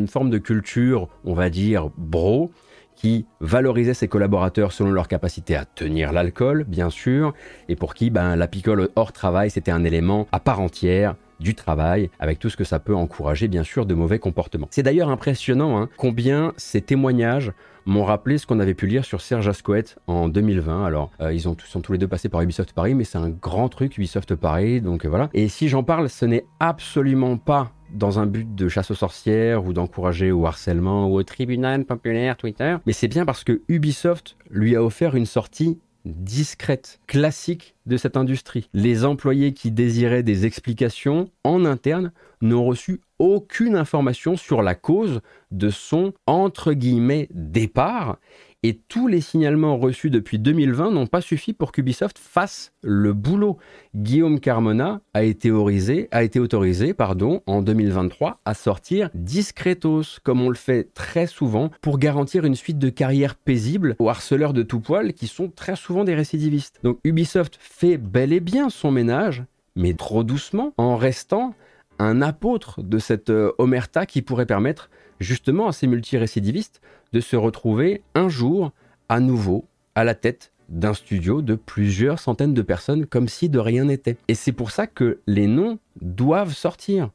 forme 0.08 0.30
de 0.30 0.38
culture, 0.38 1.08
on 1.26 1.34
va 1.34 1.50
dire, 1.50 1.90
bro, 1.98 2.52
qui 3.00 3.26
valorisait 3.40 3.94
ses 3.94 4.10
collaborateurs 4.10 4.74
selon 4.74 4.92
leur 4.92 5.08
capacité 5.08 5.56
à 5.56 5.64
tenir 5.64 6.12
l'alcool, 6.12 6.66
bien 6.68 6.90
sûr, 6.90 7.34
et 7.70 7.78
pour 7.78 7.94
qui 7.94 8.10
ben, 8.10 8.36
la 8.36 8.48
picole 8.48 8.90
hors 8.98 9.14
travail, 9.14 9.50
c'était 9.50 9.72
un 9.72 9.86
élément 9.86 10.28
à 10.34 10.42
part 10.42 10.60
entière 10.60 11.16
du 11.40 11.56
travail, 11.56 12.10
avec 12.20 12.40
tout 12.40 12.50
ce 12.50 12.58
que 12.58 12.66
ça 12.66 12.80
peut 12.80 12.94
encourager, 12.94 13.48
bien 13.48 13.64
sûr, 13.64 13.86
de 13.86 13.94
mauvais 13.94 14.20
comportements. 14.20 14.68
C'est 14.72 14.84
d'ailleurs 14.84 15.10
impressionnant 15.10 15.80
hein, 15.80 15.88
combien 15.96 16.54
ces 16.58 16.82
témoignages 16.82 17.54
m'ont 17.86 18.04
rappelé 18.04 18.38
ce 18.38 18.46
qu'on 18.46 18.60
avait 18.60 18.74
pu 18.74 18.88
lire 18.88 19.06
sur 19.06 19.22
Serge 19.22 19.48
Ascoët 19.48 19.98
en 20.08 20.30
2020. 20.30 20.86
Alors, 20.86 21.12
euh, 21.22 21.34
ils 21.34 21.48
ont, 21.48 21.56
sont 21.66 21.82
tous 21.82 21.92
les 21.92 21.98
deux 21.98 22.08
passés 22.08 22.30
par 22.30 22.42
Ubisoft 22.42 22.74
Paris, 22.74 22.96
mais 22.96 23.04
c'est 23.04 23.18
un 23.18 23.30
grand 23.30 23.70
truc, 23.70 23.98
Ubisoft 23.98 24.36
Paris, 24.36 24.82
donc 24.82 25.06
euh, 25.06 25.10
voilà. 25.10 25.30
Et 25.34 25.48
si 25.50 25.68
j'en 25.68 25.84
parle, 25.84 26.10
ce 26.10 26.26
n'est 26.26 26.46
absolument 26.60 27.38
pas 27.38 27.72
dans 27.94 28.20
un 28.20 28.26
but 28.26 28.54
de 28.56 28.68
chasse 28.68 28.92
aux 28.92 28.96
sorcières 28.96 29.66
ou 29.66 29.74
d'encourager 29.74 30.32
au 30.32 30.46
harcèlement 30.46 31.08
ou 31.08 31.16
au 31.16 31.24
tribunal 31.24 31.86
populaire 31.86 32.38
Twitter, 32.38 32.78
mais 32.86 32.94
c'est 32.94 33.08
bien 33.08 33.26
parce 33.26 33.44
que 33.44 33.62
Ubisoft 33.68 34.38
lui 34.50 34.76
a 34.76 34.84
offert 34.84 35.16
une 35.16 35.26
sortie 35.26 35.80
discrète, 36.06 37.00
classique 37.08 37.76
de 37.86 37.98
cette 37.98 38.18
industrie. 38.18 38.70
Les 38.74 39.06
employés 39.06 39.54
qui 39.54 39.72
désiraient 39.72 40.24
des 40.24 40.46
explications 40.46 41.30
en 41.44 41.66
interne 41.66 42.12
n'ont 42.42 42.66
reçu 42.66 43.02
aucune 43.20 43.76
information 43.76 44.38
sur 44.38 44.62
la 44.62 44.76
cause 44.76 45.22
de 45.52 45.70
son 45.70 46.14
entre 46.26 46.74
guillemets 46.74 47.28
départ 47.32 48.18
et 48.64 48.78
tous 48.88 49.08
les 49.08 49.22
signalements 49.22 49.78
reçus 49.78 50.10
depuis 50.10 50.38
2020 50.38 50.92
n'ont 50.92 51.08
pas 51.08 51.22
suffi 51.22 51.54
pour 51.54 51.72
qu'Ubisoft 51.72 52.18
fasse 52.18 52.74
le 52.82 53.14
boulot. 53.14 53.58
Guillaume 53.96 54.40
Carmona 54.40 55.02
a 55.14 55.24
été 55.24 55.50
autorisé, 55.50 56.10
a 56.12 56.24
été 56.24 56.40
autorisé 56.40 56.94
pardon, 56.94 57.42
en 57.46 57.62
2023 57.62 58.42
à 58.44 58.54
sortir 58.54 59.10
discretos, 59.14 60.20
comme 60.24 60.42
on 60.42 60.50
le 60.50 60.56
fait 60.56 60.94
très 60.94 61.28
souvent, 61.28 61.70
pour 61.82 62.00
garantir 62.00 62.44
une 62.44 62.56
suite 62.56 62.80
de 62.80 62.90
carrières 62.90 63.36
paisibles 63.36 63.96
aux 64.00 64.10
harceleurs 64.10 64.54
de 64.54 64.64
tout 64.64 64.82
poil 64.82 65.14
qui 65.14 65.28
sont 65.28 65.50
très 65.50 65.78
souvent 65.78 66.04
des 66.04 66.16
récidivistes. 66.16 66.80
Donc 66.84 67.00
Ubisoft 67.06 67.58
fait 67.62 67.98
bel 67.98 68.34
et 68.34 68.42
bien 68.42 68.70
son 68.70 68.92
ménage, 68.92 69.44
mais 69.76 69.94
trop 69.94 70.24
doucement, 70.24 70.74
en 70.78 70.98
restant 70.98 71.54
un 72.00 72.22
apôtre 72.22 72.82
de 72.82 72.98
cette 72.98 73.30
euh, 73.30 73.52
omerta 73.58 74.06
qui 74.06 74.22
pourrait 74.22 74.46
permettre 74.46 74.90
justement 75.20 75.68
à 75.68 75.72
ces 75.72 75.88
multirécidivistes 75.88 76.82
de 77.14 77.20
se 77.20 77.36
retrouver 77.36 78.02
un 78.16 78.30
jour 78.30 78.72
à 79.08 79.20
nouveau 79.20 79.66
à 79.96 80.04
la 80.04 80.16
tête 80.16 80.52
d'un 80.70 80.94
studio 80.94 81.42
de 81.42 81.56
plusieurs 81.56 82.20
centaines 82.20 82.54
de 82.54 82.62
personnes 82.62 83.06
comme 83.06 83.28
si 83.28 83.50
de 83.50 83.60
rien 83.60 83.86
n'était. 83.86 84.18
Et 84.28 84.36
c'est 84.36 84.52
pour 84.52 84.72
ça 84.72 84.88
que 84.88 85.20
les 85.28 85.48
noms 85.48 85.80
doivent 86.02 86.54
sortir. 86.54 87.10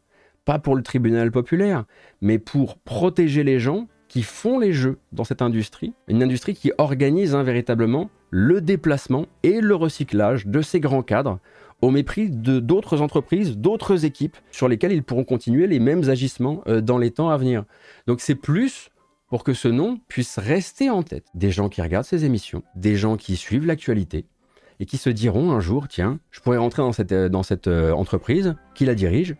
Pas 0.44 0.58
pour 0.58 0.74
le 0.74 0.82
tribunal 0.82 1.30
populaire, 1.30 1.84
mais 2.20 2.38
pour 2.38 2.76
protéger 2.78 3.44
les 3.44 3.60
gens 3.60 3.86
qui 4.08 4.22
font 4.22 4.58
les 4.58 4.72
jeux 4.72 4.98
dans 5.12 5.24
cette 5.24 5.42
industrie. 5.42 5.94
Une 6.08 6.22
industrie 6.22 6.54
qui 6.54 6.72
organise 6.78 7.34
véritablement 7.34 8.10
le 8.30 8.60
déplacement 8.60 9.26
et 9.42 9.60
le 9.60 9.74
recyclage 9.74 10.46
de 10.46 10.60
ces 10.60 10.80
grands 10.80 11.02
cadres 11.02 11.38
au 11.84 11.90
mépris 11.90 12.30
de 12.30 12.60
d'autres 12.60 13.02
entreprises, 13.02 13.56
d'autres 13.58 14.04
équipes 14.04 14.36
sur 14.50 14.68
lesquelles 14.68 14.92
ils 14.92 15.02
pourront 15.02 15.24
continuer 15.24 15.66
les 15.66 15.80
mêmes 15.80 16.08
agissements 16.08 16.62
euh, 16.66 16.80
dans 16.80 16.98
les 16.98 17.10
temps 17.10 17.28
à 17.28 17.36
venir. 17.36 17.64
Donc 18.06 18.20
c'est 18.20 18.34
plus 18.34 18.90
pour 19.28 19.44
que 19.44 19.52
ce 19.52 19.68
nom 19.68 20.00
puisse 20.08 20.38
rester 20.38 20.90
en 20.90 21.02
tête 21.02 21.26
des 21.34 21.50
gens 21.50 21.68
qui 21.68 21.82
regardent 21.82 22.06
ces 22.06 22.24
émissions, 22.24 22.62
des 22.74 22.96
gens 22.96 23.16
qui 23.16 23.36
suivent 23.36 23.66
l'actualité 23.66 24.26
et 24.80 24.86
qui 24.86 24.96
se 24.96 25.10
diront 25.10 25.52
un 25.52 25.60
jour, 25.60 25.86
tiens, 25.88 26.18
je 26.30 26.40
pourrais 26.40 26.56
rentrer 26.56 26.82
dans 26.82 26.92
cette, 26.92 27.12
euh, 27.12 27.28
dans 27.28 27.42
cette 27.42 27.68
euh, 27.68 27.92
entreprise, 27.92 28.54
qui 28.74 28.84
la 28.84 28.94
dirige. 28.94 29.36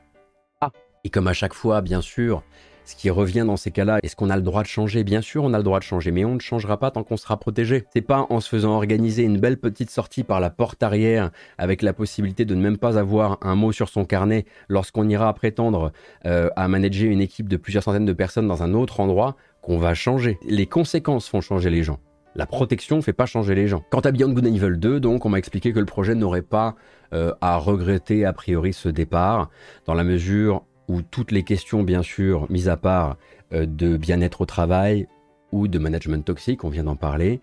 Ah, 0.61 0.71
et 1.03 1.11
comme 1.11 1.29
à 1.29 1.33
chaque 1.33 1.55
fois, 1.55 1.81
bien 1.81 2.01
sûr, 2.01 2.43
ce 2.85 2.97
qui 2.97 3.11
revient 3.11 3.45
dans 3.47 3.57
ces 3.57 3.71
cas-là, 3.71 3.99
est-ce 4.03 4.15
qu'on 4.17 4.31
a 4.31 4.37
le 4.37 4.43
droit 4.43 4.63
de 4.63 4.69
changer? 4.69 5.05
Bien 5.05 5.23
sûr, 5.23 5.45
on 5.45 5.55
a 5.55 5.59
le 5.59 5.65
droit 5.65 5.79
de 5.79 5.85
changer, 5.85 6.11
mais 6.11 6.25
on 6.25 6.35
ne 6.35 6.41
changera 6.41 6.79
pas 6.79 6.91
tant 6.91 7.03
qu'on 7.03 7.17
sera 7.17 7.39
protégé. 7.39 7.85
C'est 7.93 8.03
pas 8.03 8.27
en 8.29 8.41
se 8.41 8.49
faisant 8.49 8.75
organiser 8.77 9.23
une 9.23 9.39
belle 9.39 9.57
petite 9.57 9.91
sortie 9.91 10.23
par 10.23 10.41
la 10.41 10.51
porte 10.51 10.83
arrière 10.83 11.31
avec 11.59 11.83
la 11.83 11.93
possibilité 11.93 12.45
de 12.45 12.55
ne 12.55 12.63
même 12.63 12.79
pas 12.79 12.99
avoir 12.99 13.39
un 13.43 13.55
mot 13.55 13.73
sur 13.73 13.89
son 13.89 14.05
carnet 14.05 14.45
lorsqu'on 14.69 15.09
ira 15.09 15.33
prétendre 15.35 15.93
euh, 16.27 16.51
à 16.57 16.69
manager 16.69 17.11
une 17.11 17.21
équipe 17.21 17.49
de 17.49 17.57
plusieurs 17.57 17.83
centaines 17.83 18.05
de 18.05 18.13
personnes 18.13 18.49
dans 18.49 18.63
un 18.63 18.75
autre 18.75 19.01
endroit 19.01 19.37
qu'on 19.63 19.79
va 19.79 19.95
changer. 19.95 20.39
Les 20.47 20.67
conséquences 20.67 21.29
font 21.29 21.41
changer 21.41 21.71
les 21.71 21.83
gens. 21.83 21.99
La 22.37 22.47
protection 22.47 22.97
ne 22.97 23.01
fait 23.01 23.13
pas 23.13 23.27
changer 23.27 23.55
les 23.55 23.69
gens. 23.69 23.85
Quant 23.91 24.01
à 24.01 24.11
Beyond 24.11 24.33
Good 24.33 24.47
and 24.47 24.55
Evil 24.55 24.77
2, 24.77 24.99
donc, 24.99 25.25
on 25.25 25.29
m'a 25.29 25.39
expliqué 25.39 25.73
que 25.73 25.79
le 25.79 25.87
projet 25.87 26.17
n'aurait 26.17 26.43
pas 26.43 26.75
euh, 27.13 27.33
à 27.41 27.57
regretter 27.57 28.25
a 28.25 28.33
priori 28.33 28.73
ce 28.73 28.89
départ, 28.89 29.51
dans 29.87 29.95
la 29.95 30.03
mesure 30.03 30.65
où 30.89 31.03
toutes 31.03 31.33
les 31.33 31.43
questions, 31.43 31.83
bien 31.83 32.03
sûr, 32.03 32.47
mises 32.51 32.69
à 32.69 32.77
part 32.77 33.17
euh, 33.53 33.67
de 33.67 33.97
bien-être 33.97 34.43
au 34.43 34.47
travail 34.47 35.07
ou 35.53 35.69
de 35.69 35.79
management 35.79 36.25
toxique, 36.25 36.65
on 36.65 36.69
vient 36.69 36.85
d'en 36.85 36.97
parler, 36.97 37.41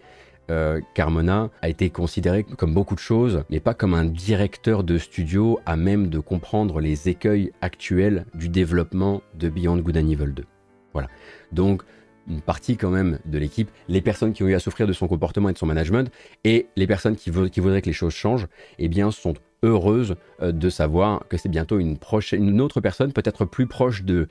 euh, 0.49 0.82
Carmona 0.95 1.49
a 1.62 1.69
été 1.69 1.89
considéré 1.89 2.43
comme 2.43 2.73
beaucoup 2.73 2.95
de 2.95 2.99
choses, 2.99 3.43
mais 3.49 3.60
pas 3.60 3.73
comme 3.73 3.93
un 3.93 4.06
directeur 4.06 4.84
de 4.84 4.97
studio 4.97 5.60
à 5.65 5.77
même 5.77 6.10
de 6.10 6.19
comprendre 6.19 6.82
les 6.82 7.08
écueils 7.08 7.51
actuels 7.62 8.25
du 8.34 8.49
développement 8.49 9.21
de 9.36 9.49
Beyond 9.49 9.77
Good 9.77 9.97
and 9.97 10.10
Evil 10.10 10.34
2. 10.34 10.45
Voilà. 10.93 11.08
Donc, 11.54 11.84
une 12.27 12.41
partie 12.41 12.75
quand 12.75 12.89
même 12.89 13.19
de 13.25 13.38
l'équipe, 13.38 13.69
les 13.88 14.01
personnes 14.01 14.34
qui 14.34 14.43
ont 14.43 14.47
eu 14.47 14.54
à 14.54 14.60
souffrir 14.60 14.88
de 14.88 14.93
son 14.93 15.08
comportement 15.08 15.49
et 15.49 15.54
de 15.54 15.58
son 15.58 15.65
management, 15.65 16.12
et 16.43 16.67
les 16.75 16.88
personnes 16.88 17.15
qui, 17.15 17.32
qui 17.32 17.60
voudraient 17.60 17.82
que 17.82 17.88
les 17.88 17.93
choses 17.93 18.13
changent, 18.13 18.47
eh 18.77 18.89
bien, 18.89 19.12
sont 19.12 19.34
heureuse 19.63 20.15
euh, 20.41 20.52
de 20.52 20.69
savoir 20.69 21.26
que 21.30 21.38
c'est 21.38 21.50
bientôt 21.50 21.80
une, 21.80 21.97
prochaine, 21.97 22.47
une 22.47 22.62
autre 22.62 22.82
personne, 22.82 23.13
peut-être 23.13 23.45
plus 23.45 23.67
proche 23.67 24.04
de, 24.04 24.28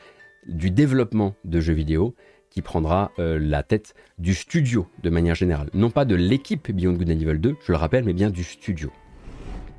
du 0.46 0.70
développement 0.70 1.34
de 1.44 1.60
jeux 1.60 1.74
vidéo, 1.74 2.14
qui 2.50 2.62
prendra 2.62 3.12
euh, 3.18 3.38
la 3.40 3.62
tête 3.62 3.94
du 4.18 4.34
studio 4.34 4.86
de 5.02 5.10
manière 5.10 5.34
générale. 5.34 5.70
Non 5.72 5.90
pas 5.90 6.04
de 6.04 6.16
l'équipe 6.16 6.70
Beyond 6.70 6.94
Good 6.94 7.10
and 7.10 7.20
Evil 7.20 7.38
2, 7.38 7.56
je 7.64 7.72
le 7.72 7.78
rappelle, 7.78 8.04
mais 8.04 8.12
bien 8.12 8.30
du 8.30 8.42
studio. 8.42 8.90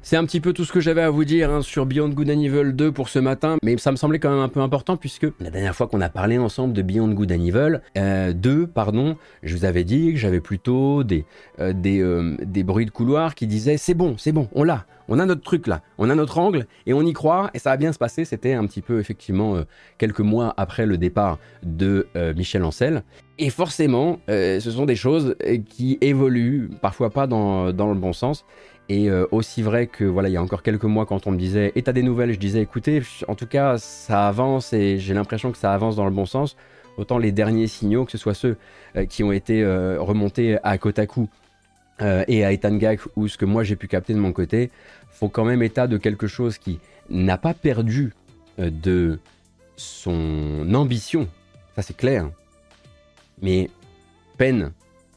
C'est 0.03 0.17
un 0.17 0.25
petit 0.25 0.39
peu 0.39 0.51
tout 0.51 0.65
ce 0.65 0.71
que 0.71 0.79
j'avais 0.79 1.03
à 1.03 1.11
vous 1.11 1.25
dire 1.25 1.51
hein, 1.51 1.61
sur 1.61 1.85
Beyond 1.85 2.09
Good 2.09 2.31
and 2.31 2.39
Evil 2.39 2.73
2 2.73 2.91
pour 2.91 3.07
ce 3.07 3.19
matin, 3.19 3.57
mais 3.61 3.77
ça 3.77 3.91
me 3.91 3.95
semblait 3.95 4.17
quand 4.17 4.31
même 4.31 4.39
un 4.39 4.49
peu 4.49 4.59
important 4.59 4.97
puisque 4.97 5.27
la 5.39 5.51
dernière 5.51 5.75
fois 5.75 5.87
qu'on 5.87 6.01
a 6.01 6.09
parlé 6.09 6.39
ensemble 6.39 6.73
de 6.73 6.81
Beyond 6.81 7.09
Good 7.09 7.31
and 7.31 7.45
Evil 7.45 7.81
2, 7.95 8.01
euh, 8.01 8.65
pardon, 8.65 9.15
je 9.43 9.55
vous 9.55 9.63
avais 9.63 9.83
dit 9.83 10.11
que 10.11 10.17
j'avais 10.17 10.39
plutôt 10.39 11.03
des, 11.03 11.23
euh, 11.59 11.71
euh, 11.85 12.35
des 12.41 12.63
bruits 12.63 12.87
de 12.87 12.91
couloir 12.91 13.35
qui 13.35 13.45
disaient 13.45 13.77
c'est 13.77 13.93
bon, 13.93 14.15
c'est 14.17 14.31
bon, 14.31 14.49
on 14.53 14.63
l'a, 14.63 14.87
on 15.07 15.19
a 15.19 15.25
notre 15.27 15.41
truc 15.41 15.67
là, 15.67 15.83
on 15.99 16.09
a 16.09 16.15
notre 16.15 16.39
angle 16.39 16.65
et 16.87 16.93
on 16.93 17.03
y 17.03 17.13
croit 17.13 17.51
et 17.53 17.59
ça 17.59 17.69
va 17.69 17.77
bien 17.77 17.93
se 17.93 17.99
passer. 17.99 18.25
C'était 18.25 18.53
un 18.53 18.65
petit 18.65 18.81
peu 18.81 18.99
effectivement 18.99 19.61
quelques 19.99 20.21
mois 20.21 20.55
après 20.57 20.87
le 20.87 20.97
départ 20.97 21.37
de 21.61 22.07
Michel 22.35 22.63
Ancel. 22.63 23.03
Et 23.37 23.49
forcément, 23.49 24.19
ce 24.27 24.59
sont 24.61 24.85
des 24.85 24.95
choses 24.95 25.35
qui 25.67 25.97
évoluent, 25.99 26.69
parfois 26.81 27.09
pas 27.09 27.27
dans, 27.27 27.73
dans 27.73 27.89
le 27.89 27.99
bon 27.99 28.13
sens. 28.13 28.45
Et 28.89 29.09
euh, 29.09 29.25
aussi 29.31 29.61
vrai 29.61 29.87
que 29.87 30.03
voilà, 30.03 30.27
il 30.27 30.33
y 30.33 30.37
a 30.37 30.41
encore 30.41 30.63
quelques 30.63 30.83
mois, 30.83 31.05
quand 31.05 31.25
on 31.27 31.31
me 31.31 31.37
disait 31.37 31.71
"Et 31.75 31.83
t'as 31.83 31.93
des 31.93 32.03
nouvelles", 32.03 32.33
je 32.33 32.39
disais 32.39 32.61
"Écoutez, 32.61 33.01
en 33.27 33.35
tout 33.35 33.47
cas, 33.47 33.77
ça 33.77 34.27
avance 34.27 34.73
et 34.73 34.99
j'ai 34.99 35.13
l'impression 35.13 35.51
que 35.51 35.57
ça 35.57 35.73
avance 35.73 35.95
dans 35.95 36.05
le 36.05 36.11
bon 36.11 36.25
sens." 36.25 36.57
Autant 36.97 37.17
les 37.17 37.31
derniers 37.31 37.67
signaux, 37.67 38.03
que 38.03 38.11
ce 38.11 38.17
soit 38.17 38.33
ceux 38.33 38.57
euh, 38.97 39.05
qui 39.05 39.23
ont 39.23 39.31
été 39.31 39.63
euh, 39.63 40.01
remontés 40.01 40.57
à 40.63 40.77
Kotaku 40.77 41.29
et 42.27 42.43
à 42.43 42.51
Etangak 42.51 42.99
ou 43.15 43.27
ce 43.27 43.37
que 43.37 43.45
moi 43.45 43.63
j'ai 43.63 43.75
pu 43.75 43.87
capter 43.87 44.15
de 44.15 44.17
mon 44.17 44.33
côté, 44.33 44.71
font 45.11 45.29
quand 45.29 45.45
même 45.45 45.61
état 45.61 45.85
de 45.85 45.97
quelque 45.97 46.25
chose 46.25 46.57
qui 46.57 46.79
n'a 47.11 47.37
pas 47.37 47.53
perdu 47.53 48.11
de 48.57 49.19
son 49.75 50.73
ambition, 50.73 51.27
ça 51.75 51.83
c'est 51.83 51.95
clair, 51.95 52.27
mais 53.39 53.69
peine 54.39 54.71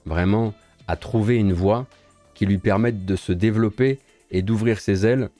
vraiment 0.04 0.52
à 0.86 0.96
trouver 0.96 1.36
une 1.36 1.54
voie 1.54 1.86
qui 2.34 2.46
lui 2.46 2.58
permettent 2.58 3.04
de 3.04 3.16
se 3.16 3.32
développer 3.32 3.98
et 4.30 4.42
d'ouvrir 4.42 4.80
ses 4.80 5.06
ailes 5.06 5.30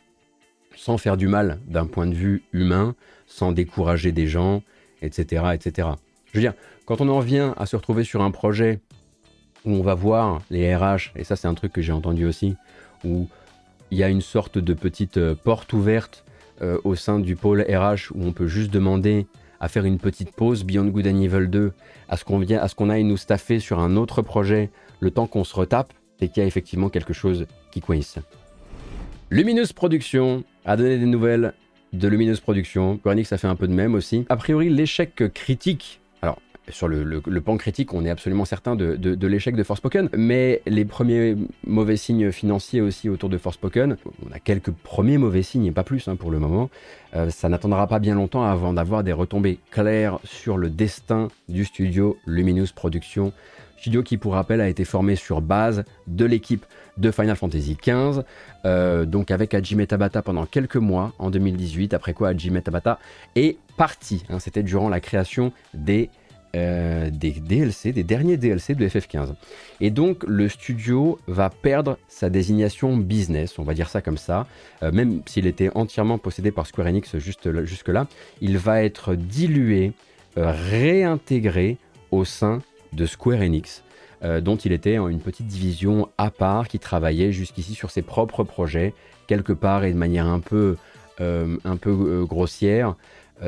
sans 0.77 0.99
faire 0.99 1.17
du 1.17 1.29
mal 1.29 1.61
d'un 1.67 1.87
point 1.87 2.07
de 2.07 2.15
vue 2.15 2.43
humain, 2.53 2.95
sans 3.27 3.53
décourager 3.53 4.13
des 4.13 4.27
gens, 4.27 4.63
etc., 5.03 5.45
etc. 5.55 5.89
Je 6.27 6.39
veux 6.39 6.41
dire, 6.41 6.55
quand 6.85 7.01
on 7.01 7.09
en 7.09 7.21
vient 7.21 7.55
à 7.57 7.67
se 7.67 7.77
retrouver 7.77 8.05
sur 8.05 8.23
un 8.23 8.31
projet 8.31 8.81
où 9.65 9.71
on 9.73 9.83
va 9.83 9.95
voir 9.95 10.43
les 10.51 10.75
RH, 10.75 11.13
et 11.17 11.25
ça 11.25 11.37
c'est 11.37 11.49
un 11.49 11.55
truc 11.55 11.73
que 11.73 11.81
j'ai 11.81 11.93
entendu 11.93 12.27
aussi, 12.27 12.57
où 13.05 13.29
il 13.91 13.99
y 13.99 14.03
a 14.03 14.09
une 14.09 14.21
sorte 14.21 14.59
de 14.59 14.75
petite 14.75 15.17
euh, 15.19 15.35
porte 15.35 15.73
ouverte 15.73 16.25
euh, 16.63 16.79
au 16.85 16.95
sein 16.95 17.19
du 17.21 17.37
pôle 17.37 17.63
RH 17.63 18.13
où 18.15 18.25
on 18.25 18.33
peut 18.33 18.47
juste 18.47 18.71
demander 18.71 19.27
à 19.61 19.69
faire 19.69 19.85
une 19.85 19.99
petite 19.99 20.33
pause 20.33 20.65
Beyond 20.65 20.87
Good 20.87 21.07
and 21.07 21.21
Evil 21.21 21.49
2, 21.49 21.73
à 22.09 22.17
ce 22.17 22.25
qu'on 22.25 22.43
à 22.43 22.69
ce 22.69 22.75
qu'on 22.75 22.91
aille 22.91 23.05
nous 23.05 23.17
staffer 23.17 23.61
sur 23.61 23.79
un 23.79 23.97
autre 23.97 24.21
projet 24.21 24.71
le 25.01 25.11
temps 25.11 25.27
qu'on 25.27 25.45
se 25.45 25.55
retape, 25.55 25.93
c'est 26.19 26.29
qu'il 26.29 26.43
y 26.43 26.45
a 26.45 26.47
effectivement 26.47 26.89
quelque 26.89 27.13
chose 27.13 27.47
qui 27.71 27.81
coince. 27.81 28.19
Lumineuse 29.31 29.73
Production 29.73 30.45
a 30.65 30.77
donné 30.77 30.99
des 30.99 31.07
nouvelles 31.07 31.55
de 31.93 32.09
Lumineuse 32.09 32.41
Production. 32.41 32.99
Korenix 32.99 33.33
a 33.33 33.39
fait 33.39 33.47
un 33.47 33.57
peu 33.57 33.69
de 33.69 33.73
même 33.73 33.95
aussi. 33.95 34.27
A 34.29 34.37
priori, 34.37 34.69
l'échec 34.69 35.23
critique. 35.33 36.01
Alors, 36.23 36.39
sur 36.69 36.89
le, 36.89 37.21
pan 37.41 37.57
critique, 37.57 37.95
on 37.95 38.05
est 38.05 38.11
absolument 38.11 38.45
certain 38.45 38.75
de, 38.75 39.27
l'échec 39.27 39.55
de 39.55 39.63
Forspoken, 39.63 40.09
mais 40.17 40.63
les 40.67 40.85
premiers 40.85 41.37
mauvais 41.67 41.97
signes 41.97 42.33
financiers 42.33 42.81
aussi 42.81 43.09
autour 43.09 43.29
de 43.29 43.39
Forspoken, 43.39 43.97
on 44.27 44.33
a 44.33 44.39
quelques 44.39 44.71
premiers 44.71 45.19
mauvais 45.19 45.43
signes, 45.43 45.67
et 45.67 45.73
pas 45.73 45.85
plus 45.85 46.09
hein, 46.09 46.17
pour 46.17 46.31
le 46.31 46.39
moment, 46.39 46.71
euh, 47.15 47.31
ça 47.31 47.49
n'attendra 47.49 47.87
pas 47.87 47.99
bien 47.99 48.15
longtemps 48.15 48.45
avant 48.45 48.73
d'avoir 48.73 49.05
des 49.05 49.13
retombées 49.13 49.59
claires 49.71 50.19
sur 50.25 50.57
le 50.57 50.71
destin 50.71 51.29
du 51.49 51.65
studio 51.65 52.17
Luminous 52.27 52.69
Productions, 52.75 53.33
studio 53.79 54.03
qui 54.03 54.17
pour 54.17 54.35
rappel 54.35 54.61
a 54.61 54.69
été 54.69 54.85
formé 54.85 55.17
sur 55.17 55.41
base 55.41 55.85
de 56.07 56.25
l'équipe 56.25 56.65
de 56.97 57.11
Final 57.11 57.37
Fantasy 57.37 57.77
XV, 57.81 58.23
euh, 58.65 59.05
donc 59.05 59.31
avec 59.31 59.53
Hajime 59.55 59.87
Tabata 59.87 60.23
pendant 60.23 60.47
quelques 60.47 60.77
mois 60.77 61.13
en 61.19 61.31
2018, 61.31 61.93
après 61.95 62.15
quoi 62.15 62.29
Hajime 62.29 62.61
Tabata 62.63 62.99
est 63.35 63.59
parti, 63.77 64.25
hein. 64.31 64.39
c'était 64.39 64.63
durant 64.63 64.89
la 64.89 65.01
création 65.01 65.53
des 65.75 66.11
euh, 66.57 67.11
des 67.11 67.33
DLC, 67.33 67.91
des 67.91 68.05
derniers 68.05 68.37
DLC 68.37 68.77
de 68.77 68.87
FF15. 68.87 69.35
Et 69.81 69.91
donc 69.91 70.23
le 70.25 70.49
studio 70.49 71.19
va 71.27 71.51
perdre 71.51 71.99
sa 72.07 72.31
désignation 72.31 72.97
business, 72.97 73.59
on 73.59 73.65
va 73.65 73.75
dire 73.75 73.89
ça 73.89 74.01
comme 74.01 74.19
ça, 74.19 74.47
euh, 74.85 74.93
même 74.93 75.23
s'il 75.27 75.49
était 75.49 75.71
entièrement 75.75 76.17
possédé 76.17 76.53
par 76.53 76.69
Square 76.69 76.87
Enix 76.87 77.19
jusque-là, 77.19 78.07
il 78.41 78.57
va 78.57 78.85
être 78.85 79.17
dilué, 79.17 79.95
réintégré 80.37 81.77
au 82.13 82.25
sein 82.25 82.63
de 82.95 83.07
Square 83.07 83.41
Enix. 83.41 83.83
dont 84.41 84.57
il 84.57 84.73
était 84.73 84.99
en 84.99 85.09
une 85.09 85.21
petite 85.21 85.47
division 85.47 86.09
à 86.17 86.31
part 86.31 86.69
qui 86.69 86.79
travaillait 86.79 87.33
jusqu'ici 87.33 87.75
sur 87.75 87.91
ses 87.91 88.01
propres 88.03 88.43
projets, 88.43 88.95
quelque 89.27 89.53
part 89.53 89.85
et 89.85 89.93
de 89.93 89.99
manière 89.99 90.27
un 90.27 90.41
peu, 90.41 90.77
un 91.21 91.77
peu 91.77 92.25
grossière. 92.25 92.95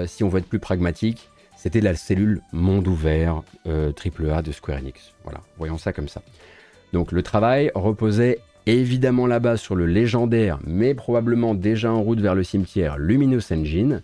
si 0.06 0.22
on 0.22 0.28
veut 0.28 0.40
être 0.40 0.48
plus 0.48 0.59
pragmatique, 0.59 1.30
c'était 1.56 1.80
la 1.80 1.94
cellule 1.96 2.42
monde 2.52 2.87
ouvert 2.87 3.42
AAA 3.66 3.72
euh, 3.72 4.42
de 4.42 4.52
Square 4.52 4.78
Enix. 4.78 5.14
Voilà, 5.24 5.40
voyons 5.56 5.78
ça 5.78 5.92
comme 5.92 6.09
ça. 6.09 6.22
Donc 6.92 7.12
le 7.12 7.22
travail 7.22 7.72
reposait 7.74 8.38
évidemment 8.66 9.26
là-bas 9.26 9.56
sur 9.56 9.74
le 9.74 9.87
légendaire, 9.87 10.61
mais 10.64 10.94
probablement 10.94 11.54
déjà 11.54 11.92
en 11.92 12.02
route 12.02 12.20
vers 12.20 12.35
le 12.35 12.44
cimetière 12.44 12.98
Luminous 12.98 13.52
Engine. 13.52 14.02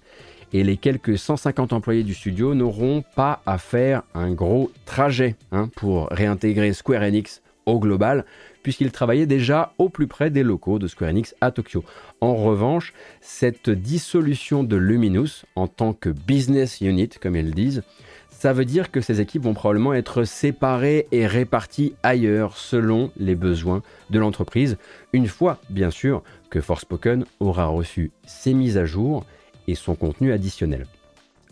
Et 0.55 0.65
les 0.65 0.77
quelques 0.77 1.17
150 1.17 1.73
employés 1.73 2.03
du 2.03 2.13
studio 2.13 2.55
n'auront 2.55 3.03
pas 3.15 3.41
à 3.47 3.57
faire 3.57 4.03
un 4.15 4.33
gros 4.33 4.71
trajet 4.85 5.37
hein, 5.51 5.71
pour 5.75 6.09
réintégrer 6.09 6.75
Square 6.75 7.03
Enix 7.03 7.41
au 7.65 7.79
global, 7.79 8.27
puisqu'ils 8.63 8.93
travaillaient 8.93 9.27
déjà 9.27 9.73
au 9.79 9.89
plus 9.89 10.07
près 10.07 10.31
des 10.31 10.43
locaux 10.43 10.79
de 10.79 10.89
Square 10.89 11.11
Enix 11.11 11.35
à 11.41 11.53
Tokyo. 11.53 11.85
En 12.21 12.35
revanche, 12.35 12.93
cette 13.21 13.71
dissolution 13.71 14.63
de 14.63 14.77
Luminous 14.77 15.45
en 15.57 15.69
tant 15.69 15.95
que 15.95 16.11
business 16.11 16.81
unit, 16.81 17.09
comme 17.09 17.37
ils 17.37 17.55
disent, 17.55 17.83
ça 18.31 18.53
veut 18.53 18.65
dire 18.65 18.91
que 18.91 19.01
ces 19.01 19.21
équipes 19.21 19.45
vont 19.45 19.55
probablement 19.55 19.95
être 19.95 20.25
séparées 20.25 21.07
et 21.13 21.27
réparties 21.27 21.95
ailleurs 22.03 22.57
selon 22.57 23.11
les 23.17 23.37
besoins 23.37 23.83
de 24.11 24.19
l'entreprise, 24.19 24.77
une 25.13 25.29
fois 25.29 25.59
bien 25.71 25.91
sûr 25.91 26.23
que 26.51 26.61
Forspoken 26.61 27.25
aura 27.41 27.67
reçu 27.67 28.11
ses 28.27 28.53
mises 28.53 28.77
à 28.77 28.85
jour 28.85 29.25
et 29.69 29.75
son 29.75 29.95
contenu 29.95 30.33
additionnel. 30.33 30.87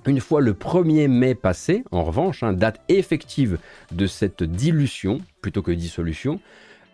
Une 0.06 0.20
fois 0.20 0.40
le 0.40 0.54
1er 0.54 1.08
mai 1.08 1.34
passé, 1.34 1.84
en 1.90 2.04
revanche, 2.04 2.42
hein, 2.42 2.52
date 2.52 2.80
effective 2.88 3.58
de 3.92 4.06
cette 4.06 4.42
dilution 4.42 5.20
plutôt 5.42 5.62
que 5.62 5.72
dissolution, 5.72 6.40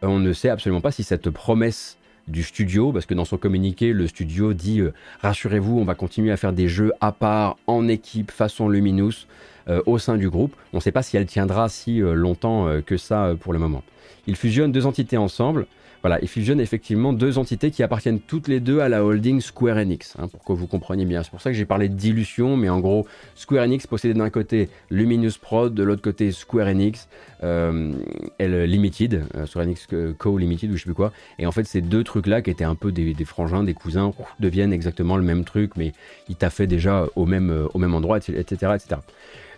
euh, 0.02 0.09
on 0.09 0.18
ne 0.18 0.33
sait 0.33 0.48
absolument 0.48 0.81
pas 0.81 0.90
si 0.90 1.05
cette 1.05 1.31
promesse 1.31 1.98
du 2.26 2.42
studio, 2.42 2.92
parce 2.92 3.07
que 3.07 3.14
dans 3.14 3.24
son 3.24 3.37
communiqué, 3.37 3.92
le 3.92 4.09
studio 4.09 4.52
dit 4.52 4.81
euh, 4.81 4.92
rassurez-vous, 5.22 5.79
on 5.79 5.85
va 5.85 5.94
continuer 5.94 6.33
à 6.33 6.37
faire 6.37 6.52
des 6.52 6.68
jeux 6.68 6.92
à 7.00 7.12
part, 7.12 7.57
en 7.68 7.87
équipe, 7.87 8.33
façon 8.33 8.68
Luminous, 8.68 9.26
euh, 9.68 9.81
au 9.87 9.98
sein 9.98 10.16
du 10.16 10.29
groupe. 10.29 10.57
On 10.72 10.79
ne 10.79 10.83
sait 10.83 10.92
pas 10.92 11.02
si 11.02 11.16
elle 11.16 11.26
tiendra 11.26 11.68
si 11.68 11.98
longtemps 12.00 12.81
que 12.85 12.96
ça 12.96 13.35
pour 13.40 13.52
le 13.52 13.61
moment. 13.61 13.85
Il 14.26 14.35
fusionne 14.35 14.72
deux 14.72 14.87
entités 14.87 15.16
ensemble. 15.16 15.66
Voilà, 16.07 16.23
il 16.23 16.29
fusionne 16.29 16.61
effectivement 16.61 17.12
deux 17.12 17.37
entités 17.37 17.73
qui 17.73 17.83
appartiennent 17.83 18.21
toutes 18.21 18.47
les 18.47 18.61
deux 18.61 18.79
à 18.79 18.88
la 18.88 19.05
holding 19.05 19.40
Square 19.40 19.79
Enix, 19.79 20.14
hein, 20.21 20.29
pour 20.29 20.45
que 20.45 20.53
vous 20.53 20.69
compreniez 20.69 21.05
bien. 21.05 21.25
C'est 21.25 21.33
pour 21.33 21.40
ça 21.40 21.51
que 21.51 21.57
j'ai 21.57 21.64
parlé 21.64 21.88
de 21.88 21.95
dilution, 21.95 22.57
mais 22.57 22.69
en 22.69 22.79
gros, 22.79 23.09
Square 23.35 23.64
Enix 23.64 23.88
possédait 23.88 24.14
d'un 24.14 24.31
côté 24.31 24.69
Luminous 24.88 25.33
Prod, 25.40 25.75
de 25.75 25.83
l'autre 25.83 26.03
côté 26.03 26.31
Square 26.31 26.69
Enix, 26.69 27.09
euh, 27.42 27.92
Limited, 28.38 29.25
euh, 29.35 29.47
Square 29.47 29.64
Enix 29.64 29.88
Co 30.16 30.38
Limited 30.38 30.71
ou 30.71 30.77
je 30.77 30.83
sais 30.83 30.85
plus 30.85 30.95
quoi. 30.95 31.12
Et 31.40 31.47
en 31.47 31.51
fait, 31.51 31.64
ces 31.64 31.81
deux 31.81 32.05
trucs-là, 32.05 32.40
qui 32.40 32.51
étaient 32.51 32.62
un 32.62 32.77
peu 32.77 32.92
des, 32.92 33.12
frangins, 33.25 33.64
des 33.64 33.75
cousins, 33.75 34.12
deviennent 34.38 34.73
exactement 34.73 35.16
le 35.16 35.25
même 35.25 35.45
truc, 35.45 35.73
mais 35.77 35.92
ils 36.29 36.37
fait 36.51 36.69
déjà 36.69 37.09
au 37.16 37.27
même, 37.27 37.51
euh, 37.51 37.66
au 37.75 37.81
même 37.81 37.97
endroit, 37.97 38.19
etc., 38.19 38.75
etc. 38.77 39.01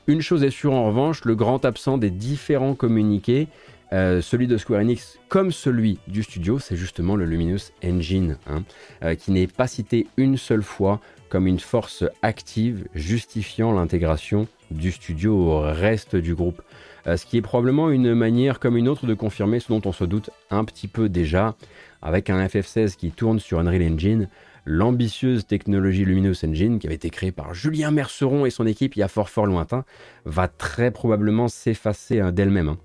Une 0.07 0.23
chose 0.23 0.43
est 0.45 0.51
sûre 0.51 0.73
en 0.73 0.87
revanche, 0.87 1.27
le 1.27 1.35
grand 1.35 1.67
absent 1.67 1.99
des 1.99 2.09
différents 2.09 2.75
communiqués, 2.75 3.49
euh, 3.93 4.21
celui 4.21 4.47
de 4.47 4.59
Square 4.59 4.81
Enix 4.81 5.19
comme 5.29 5.51
celui 5.51 5.99
du 6.09 6.23
studio, 6.23 6.59
c'est 6.59 6.77
justement 6.77 7.17
le 7.17 7.25
Luminous 7.25 7.73
Engine, 7.83 8.37
hein, 8.47 8.63
euh, 9.03 9.15
qui 9.15 9.31
n'est 9.31 9.47
pas 9.47 9.67
cité 9.67 10.07
une 10.17 10.37
seule 10.37 10.63
fois 10.63 11.01
comme 11.31 11.47
une 11.47 11.59
force 11.59 12.05
active 12.23 12.87
justifiant 12.95 13.73
l'intégration 13.73 14.47
du 14.71 14.93
studio 14.93 15.35
au 15.35 15.61
reste 15.61 16.17
du 16.17 16.35
groupe. 16.35 16.63
Euh, 17.07 17.17
ce 17.17 17.25
qui 17.25 17.39
est 17.39 17.43
probablement 17.43 17.91
une 17.91 18.15
manière 18.15 18.61
comme 18.61 18.77
une 18.77 18.89
autre 18.89 19.07
de 19.07 19.15
confirmer 19.15 19.61
ce 19.61 19.69
dont 19.69 19.83
on 19.85 19.93
se 19.93 20.05
doute 20.05 20.31
un 20.51 20.65
petit 20.65 20.89
peu 20.89 21.09
déjà, 21.09 21.55
avec 22.03 22.29
un 22.29 22.45
FF16 22.47 22.97
qui 22.97 23.11
tourne 23.11 23.39
sur 23.41 23.59
Unreal 23.59 23.83
Engine, 23.83 24.29
l'ambitieuse 24.67 25.47
technologie 25.47 26.05
Luminous 26.05 26.45
Engine, 26.45 26.79
qui 26.79 26.87
avait 26.87 26.97
été 26.97 27.09
créée 27.09 27.33
par 27.33 27.55
Julien 27.55 27.91
Merceron 27.91 28.45
et 28.45 28.51
son 28.51 28.67
équipe 28.67 28.97
il 28.97 29.01
y 29.01 29.03
a 29.03 29.09
fort 29.09 29.31
fort 29.31 29.47
lointain, 29.47 29.85
va 30.27 30.47
très 30.47 30.91
probablement 30.91 31.49
s'effacer 31.49 32.33
d'elle-même. 32.33 32.69
Hein. 32.69 32.79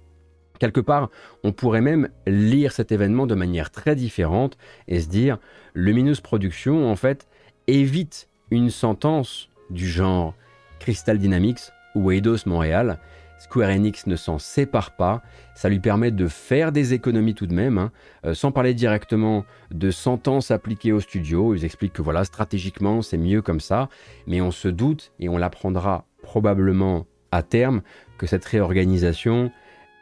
Quelque 0.64 0.80
part, 0.80 1.10
on 1.44 1.52
pourrait 1.52 1.82
même 1.82 2.08
lire 2.26 2.72
cet 2.72 2.94
événement 2.94 3.28
de 3.28 3.36
manière 3.36 3.70
très 3.70 3.98
différente 3.98 4.58
et 4.88 5.02
se 5.02 5.10
dire, 5.10 5.38
Luminous 5.74 6.22
Production, 6.24 6.90
en 6.90 6.96
fait, 6.96 7.28
évite 7.68 8.30
une 8.50 8.70
sentence 8.70 9.50
du 9.70 9.86
genre 9.86 10.34
Crystal 10.80 11.18
Dynamics 11.18 11.60
ou 11.96 12.12
Eidos 12.12 12.46
Montréal. 12.46 13.00
Square 13.40 13.72
Enix 13.72 14.08
ne 14.08 14.16
s'en 14.16 14.40
sépare 14.40 14.96
pas, 14.96 15.22
ça 15.54 15.68
lui 15.68 15.82
permet 15.82 16.12
de 16.12 16.30
faire 16.30 16.72
des 16.72 16.94
économies 16.94 17.36
tout 17.36 17.48
de 17.48 17.54
même, 17.54 17.78
hein. 17.78 17.92
euh, 18.26 18.34
sans 18.34 18.54
parler 18.54 18.74
directement 18.74 19.44
de 19.70 19.92
sentences 19.92 20.50
appliquées 20.50 20.94
au 20.94 21.02
studio. 21.02 21.54
Ils 21.54 21.66
expliquent 21.66 21.92
que 21.92 22.02
voilà, 22.02 22.24
stratégiquement, 22.24 23.02
c'est 23.02 23.18
mieux 23.18 23.42
comme 23.42 23.60
ça, 23.60 23.90
mais 24.28 24.40
on 24.40 24.52
se 24.52 24.70
doute, 24.70 25.12
et 25.20 25.28
on 25.28 25.38
l'apprendra 25.38 26.06
probablement 26.22 27.06
à 27.34 27.44
terme, 27.44 27.82
que 28.18 28.28
cette 28.28 28.46
réorganisation, 28.46 29.52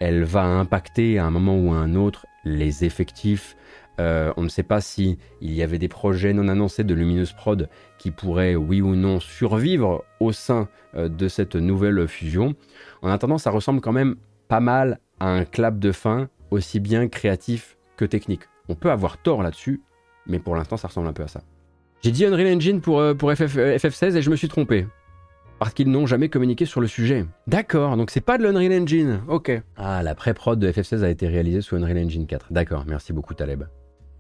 elle 0.02 0.24
va 0.24 0.44
impacter 0.44 1.20
à 1.20 1.26
un 1.26 1.30
moment 1.30 1.56
ou 1.56 1.72
à 1.74 1.76
un 1.76 1.94
autre 1.94 2.26
les 2.44 2.84
effectifs. 2.84 3.56
Euh, 4.00 4.34
on 4.36 4.42
ne 4.42 4.50
sait 4.50 4.64
pas 4.64 4.82
si 4.82 5.20
il 5.42 5.54
y 5.54 5.62
avait 5.62 5.78
des 5.78 5.90
projets 5.90 6.34
non 6.34 6.48
annoncés 6.48 6.84
de 6.84 6.96
Luminous 6.96 7.36
Prod 7.38 7.70
qui 8.00 8.10
pourraient, 8.10 8.56
oui 8.56 8.82
ou 8.82 8.96
non, 8.96 9.20
survivre 9.20 10.04
au 10.20 10.32
sein 10.32 10.70
euh, 10.96 11.08
de 11.08 11.28
cette 11.28 11.56
nouvelle 11.56 12.08
fusion. 12.08 12.56
En 13.04 13.10
attendant, 13.10 13.38
ça 13.38 13.52
ressemble 13.52 13.80
quand 13.80 13.92
même 13.92 14.16
pas 14.48 14.60
mal 14.60 15.00
à 15.20 15.28
un 15.28 15.46
clap 15.46 15.78
de 15.78 15.92
fin, 15.92 16.30
aussi 16.50 16.80
bien 16.80 17.08
créatif 17.08 17.78
que 17.96 18.06
technique. 18.06 18.42
On 18.70 18.76
peut 18.76 18.90
avoir 18.90 19.20
tort 19.20 19.44
là-dessus, 19.44 19.82
mais 20.26 20.40
pour 20.40 20.56
l'instant, 20.56 20.78
ça 20.78 20.88
ressemble 20.88 21.10
un 21.10 21.14
peu 21.14 21.24
à 21.24 21.28
ça. 21.28 21.42
J'ai 22.04 22.10
dit 22.10 22.26
Unreal 22.26 22.56
Engine 22.56 22.82
pour, 22.82 23.00
euh, 23.00 23.14
pour 23.14 23.32
FF, 23.32 23.56
FF16 23.56 24.16
et 24.16 24.24
je 24.24 24.32
me 24.32 24.36
suis 24.36 24.48
trompé 24.48 24.88
parce 25.62 25.76
qu'ils 25.76 25.92
n'ont 25.92 26.08
jamais 26.08 26.28
communiqué 26.28 26.66
sur 26.66 26.82
le 26.82 26.88
sujet. 26.88 27.24
D'accord, 27.46 27.96
donc 27.96 28.10
c'est 28.10 28.20
pas 28.20 28.40
de 28.40 28.44
l'Unreal 28.44 28.82
Engine. 28.82 29.22
Ok. 29.28 29.52
Ah, 29.78 30.02
la 30.02 30.16
pré-prod 30.16 30.58
de 30.58 30.72
FF16 30.72 31.04
a 31.04 31.10
été 31.12 31.28
réalisée 31.28 31.62
sous 31.62 31.76
Unreal 31.76 32.00
Engine 32.00 32.26
4. 32.26 32.48
D'accord, 32.52 32.84
merci 32.88 33.14
beaucoup 33.14 33.36
Taleb. 33.36 33.66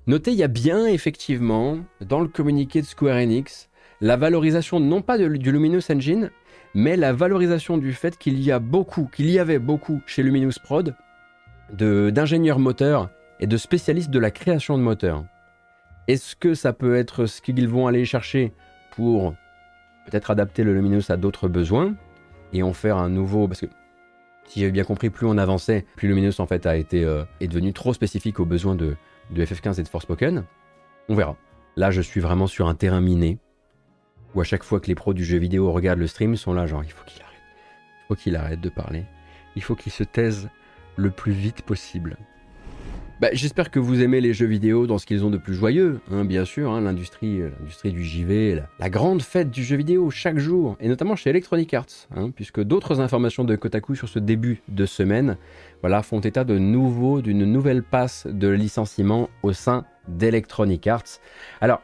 Notez, 0.05 0.33
il 0.33 0.37
y 0.37 0.43
a 0.43 0.47
bien 0.47 0.85
effectivement, 0.85 1.79
dans 1.99 2.19
le 2.19 2.27
communiqué 2.27 2.81
de 2.81 2.85
Square 2.85 3.17
Enix, 3.17 3.71
la 4.01 4.17
valorisation 4.17 4.79
non 4.79 5.01
pas 5.01 5.17
du 5.17 5.51
Luminous 5.51 5.91
Engine, 5.91 6.29
mais 6.75 6.95
la 6.95 7.11
valorisation 7.11 7.79
du 7.79 7.93
fait 7.93 8.19
qu'il 8.19 8.39
y 8.39 8.51
a 8.51 8.59
beaucoup, 8.59 9.09
qu'il 9.11 9.31
y 9.31 9.39
avait 9.39 9.57
beaucoup 9.57 9.99
chez 10.05 10.21
Luminous 10.21 10.59
Prod 10.63 10.95
d'ingénieurs 11.73 12.59
moteurs 12.59 13.09
et 13.39 13.47
de 13.47 13.57
spécialistes 13.57 14.11
de 14.11 14.19
la 14.19 14.29
création 14.29 14.77
de 14.77 14.83
moteurs. 14.83 15.25
Est-ce 16.07 16.35
que 16.35 16.53
ça 16.53 16.71
peut 16.71 16.95
être 16.95 17.25
ce 17.25 17.41
qu'ils 17.41 17.67
vont 17.67 17.87
aller 17.87 18.05
chercher 18.05 18.53
pour 18.91 19.33
peut-être 20.05 20.31
adapter 20.31 20.63
le 20.63 20.73
Luminous 20.73 21.09
à 21.09 21.17
d'autres 21.17 21.47
besoins 21.47 21.95
et 22.53 22.63
en 22.63 22.73
faire 22.73 22.97
un 22.97 23.09
nouveau. 23.09 23.47
Parce 23.47 23.61
que 23.61 23.67
si 24.47 24.59
j'avais 24.59 24.71
bien 24.71 24.83
compris, 24.83 25.09
plus 25.09 25.27
on 25.27 25.37
avançait, 25.37 25.85
plus 25.95 26.07
Luminous 26.07 26.39
en 26.39 26.47
fait 26.47 26.65
a 26.65 26.73
euh, 26.93 27.25
est 27.39 27.47
devenu 27.47 27.73
trop 27.73 27.93
spécifique 27.93 28.39
aux 28.39 28.45
besoins 28.45 28.75
de, 28.75 28.95
de 29.31 29.45
FF15 29.45 29.79
et 29.79 29.83
de 29.83 29.87
Forspoken. 29.87 30.43
On 31.09 31.15
verra. 31.15 31.37
Là, 31.77 31.91
je 31.91 32.01
suis 32.01 32.19
vraiment 32.19 32.47
sur 32.47 32.67
un 32.67 32.75
terrain 32.75 33.01
miné 33.01 33.39
où 34.35 34.41
à 34.41 34.43
chaque 34.43 34.63
fois 34.63 34.79
que 34.79 34.87
les 34.87 34.95
pros 34.95 35.13
du 35.13 35.25
jeu 35.25 35.37
vidéo 35.37 35.71
regardent 35.71 35.99
le 35.99 36.07
stream, 36.07 36.35
sont 36.35 36.53
là 36.53 36.65
genre 36.65 36.83
il 36.83 36.91
faut 36.91 37.03
qu'il 37.05 37.21
arrête, 37.21 37.35
il 37.35 38.07
faut 38.07 38.15
qu'il 38.15 38.35
arrête 38.35 38.61
de 38.61 38.69
parler, 38.69 39.05
il 39.55 39.63
faut 39.63 39.75
qu'il 39.75 39.91
se 39.91 40.03
taise 40.03 40.49
le 40.95 41.11
plus 41.11 41.33
vite 41.33 41.63
possible. 41.63 42.17
Bah, 43.21 43.29
j'espère 43.33 43.69
que 43.69 43.77
vous 43.77 44.01
aimez 44.01 44.19
les 44.19 44.33
jeux 44.33 44.47
vidéo 44.47 44.87
dans 44.87 44.97
ce 44.97 45.05
qu'ils 45.05 45.23
ont 45.23 45.29
de 45.29 45.37
plus 45.37 45.53
joyeux, 45.53 45.99
hein, 46.09 46.25
bien 46.25 46.43
sûr, 46.43 46.71
hein, 46.71 46.81
l'industrie, 46.81 47.39
euh, 47.39 47.51
l'industrie 47.59 47.91
du 47.91 48.03
JV, 48.03 48.59
la, 48.79 48.89
grande 48.89 49.21
fête 49.21 49.51
du 49.51 49.63
jeu 49.63 49.75
vidéo 49.75 50.09
chaque 50.09 50.39
jour, 50.39 50.75
et 50.79 50.87
notamment 50.87 51.15
chez 51.15 51.29
Electronic 51.29 51.71
Arts, 51.75 52.07
hein, 52.15 52.31
puisque 52.31 52.63
d'autres 52.63 52.99
informations 52.99 53.43
de 53.43 53.55
Kotaku 53.55 53.93
sur 53.93 54.09
ce 54.09 54.17
début 54.17 54.63
de 54.69 54.87
semaine 54.87 55.37
voilà, 55.81 56.01
font 56.01 56.19
état 56.19 56.43
de 56.43 56.57
nouveau 56.57 57.21
d'une 57.21 57.45
nouvelle 57.45 57.83
passe 57.83 58.25
de 58.25 58.47
licenciement 58.47 59.29
au 59.43 59.53
sein 59.53 59.85
d'Electronic 60.07 60.87
Arts. 60.87 61.19
Alors, 61.61 61.83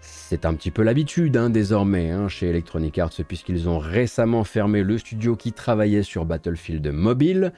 c'est 0.00 0.46
un 0.46 0.54
petit 0.54 0.72
peu 0.72 0.82
l'habitude 0.82 1.38
désormais 1.52 2.12
chez 2.28 2.48
Electronic 2.48 2.98
Arts, 2.98 3.12
puisqu'ils 3.28 3.68
ont 3.68 3.78
récemment 3.78 4.42
fermé 4.42 4.82
le 4.82 4.98
studio 4.98 5.36
qui 5.36 5.52
travaillait 5.52 6.02
sur 6.02 6.24
Battlefield 6.24 6.88
Mobile. 6.88 7.52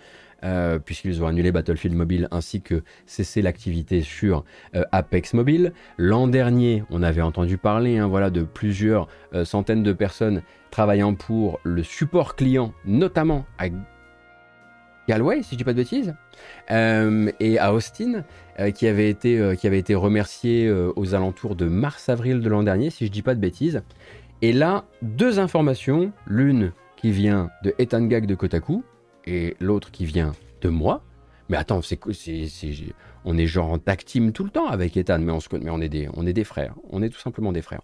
Euh, 0.45 0.79
puisqu'ils 0.79 1.21
ont 1.21 1.27
annulé 1.27 1.51
Battlefield 1.51 1.97
Mobile 1.97 2.29
ainsi 2.31 2.61
que 2.61 2.85
cessé 3.07 3.43
l'activité 3.43 4.03
sur 4.03 4.45
euh, 4.77 4.85
Apex 4.93 5.35
Mobile. 5.35 5.73
L'an 5.97 6.29
dernier, 6.29 6.85
on 6.91 7.03
avait 7.03 7.23
entendu 7.23 7.59
parler 7.59 7.99
hein, 7.99 8.07
voilà, 8.07 8.31
de 8.31 8.43
plusieurs 8.43 9.09
euh, 9.35 9.45
centaines 9.45 9.83
de 9.83 9.93
personnes 9.93 10.43
travaillant 10.71 11.15
pour 11.15 11.59
le 11.65 11.83
support 11.83 12.37
client, 12.37 12.73
notamment 12.85 13.47
à 13.59 13.67
Galway, 15.09 15.43
si 15.43 15.55
je 15.55 15.57
dis 15.57 15.65
pas 15.65 15.73
de 15.73 15.79
bêtises, 15.79 16.15
et 16.71 17.59
à 17.59 17.73
Austin, 17.73 18.25
qui, 18.75 18.87
avait 18.87 19.09
été, 19.09 19.55
qui 19.59 19.67
avait 19.67 19.79
été 19.79 19.95
remercié 19.95 20.71
aux 20.71 21.15
alentours 21.15 21.57
de 21.57 21.65
mars-avril 21.65 22.43
de 22.43 22.49
l'an 22.51 22.63
dernier, 22.63 22.91
si 22.91 23.07
je 23.07 23.11
dis 23.11 23.23
pas 23.23 23.35
de 23.35 23.41
bêtises. 23.41 23.81
Et 24.43 24.53
là, 24.53 24.85
deux 25.01 25.39
informations, 25.39 26.13
l'une 26.27 26.73
qui 26.97 27.11
vient 27.11 27.49
de 27.65 27.75
Ethan 27.79 28.03
Gag 28.03 28.27
de 28.27 28.35
Kotaku, 28.35 28.85
et 29.29 29.57
l'autre 29.61 29.91
qui 29.91 30.05
vient 30.05 30.33
de 30.61 30.69
moi. 30.69 31.03
Mais 31.49 31.57
attends, 31.57 31.81
c'est, 31.83 31.99
on 33.25 33.39
est 33.39 33.47
genre 33.47 33.71
en 33.71 33.79
tag 33.79 34.05
tout 34.35 34.45
le 34.45 34.51
temps 34.51 34.67
avec 34.67 34.97
Ethan, 34.97 35.19
mais 35.19 35.33
on, 35.33 35.41
se, 35.41 35.49
mais 35.57 35.71
on, 35.71 35.81
est 35.81 35.89
des, 35.89 36.09
on 36.15 36.27
est 36.27 36.33
des 36.33 36.45
frères. 36.45 36.75
On 36.91 37.03
est 37.03 37.09
tout 37.09 37.21
simplement 37.21 37.53
des 37.53 37.63
frères. 37.63 37.81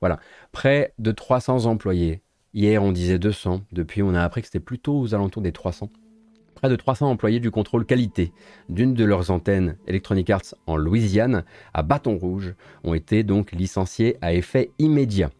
Voilà. 0.00 0.18
Près 0.52 0.92
de 0.98 1.12
300 1.12 1.66
employés. 1.66 2.20
Hier, 2.52 2.82
on 2.82 2.92
disait 2.92 3.18
200. 3.18 3.62
Depuis, 3.72 4.02
on 4.02 4.14
a 4.14 4.22
appris 4.22 4.42
que 4.42 4.48
c'était 4.48 4.60
plutôt 4.60 4.98
aux 4.98 5.14
alentours 5.14 5.42
des 5.42 5.52
300. 5.52 5.90
Près 6.54 6.70
de 6.70 6.76
300 6.76 7.10
employés 7.10 7.40
du 7.40 7.50
contrôle 7.50 7.84
qualité 7.84 8.32
d'une 8.70 8.94
de 8.94 9.04
leurs 9.04 9.30
antennes 9.30 9.76
Electronic 9.86 10.30
Arts 10.30 10.54
en 10.66 10.76
Louisiane, 10.76 11.44
à 11.74 11.82
Bâton 11.82 12.16
Rouge, 12.16 12.54
ont 12.82 12.94
été 12.94 13.22
donc 13.22 13.52
licenciés 13.52 14.16
à 14.22 14.32
effet 14.32 14.70
immédiat. 14.78 15.30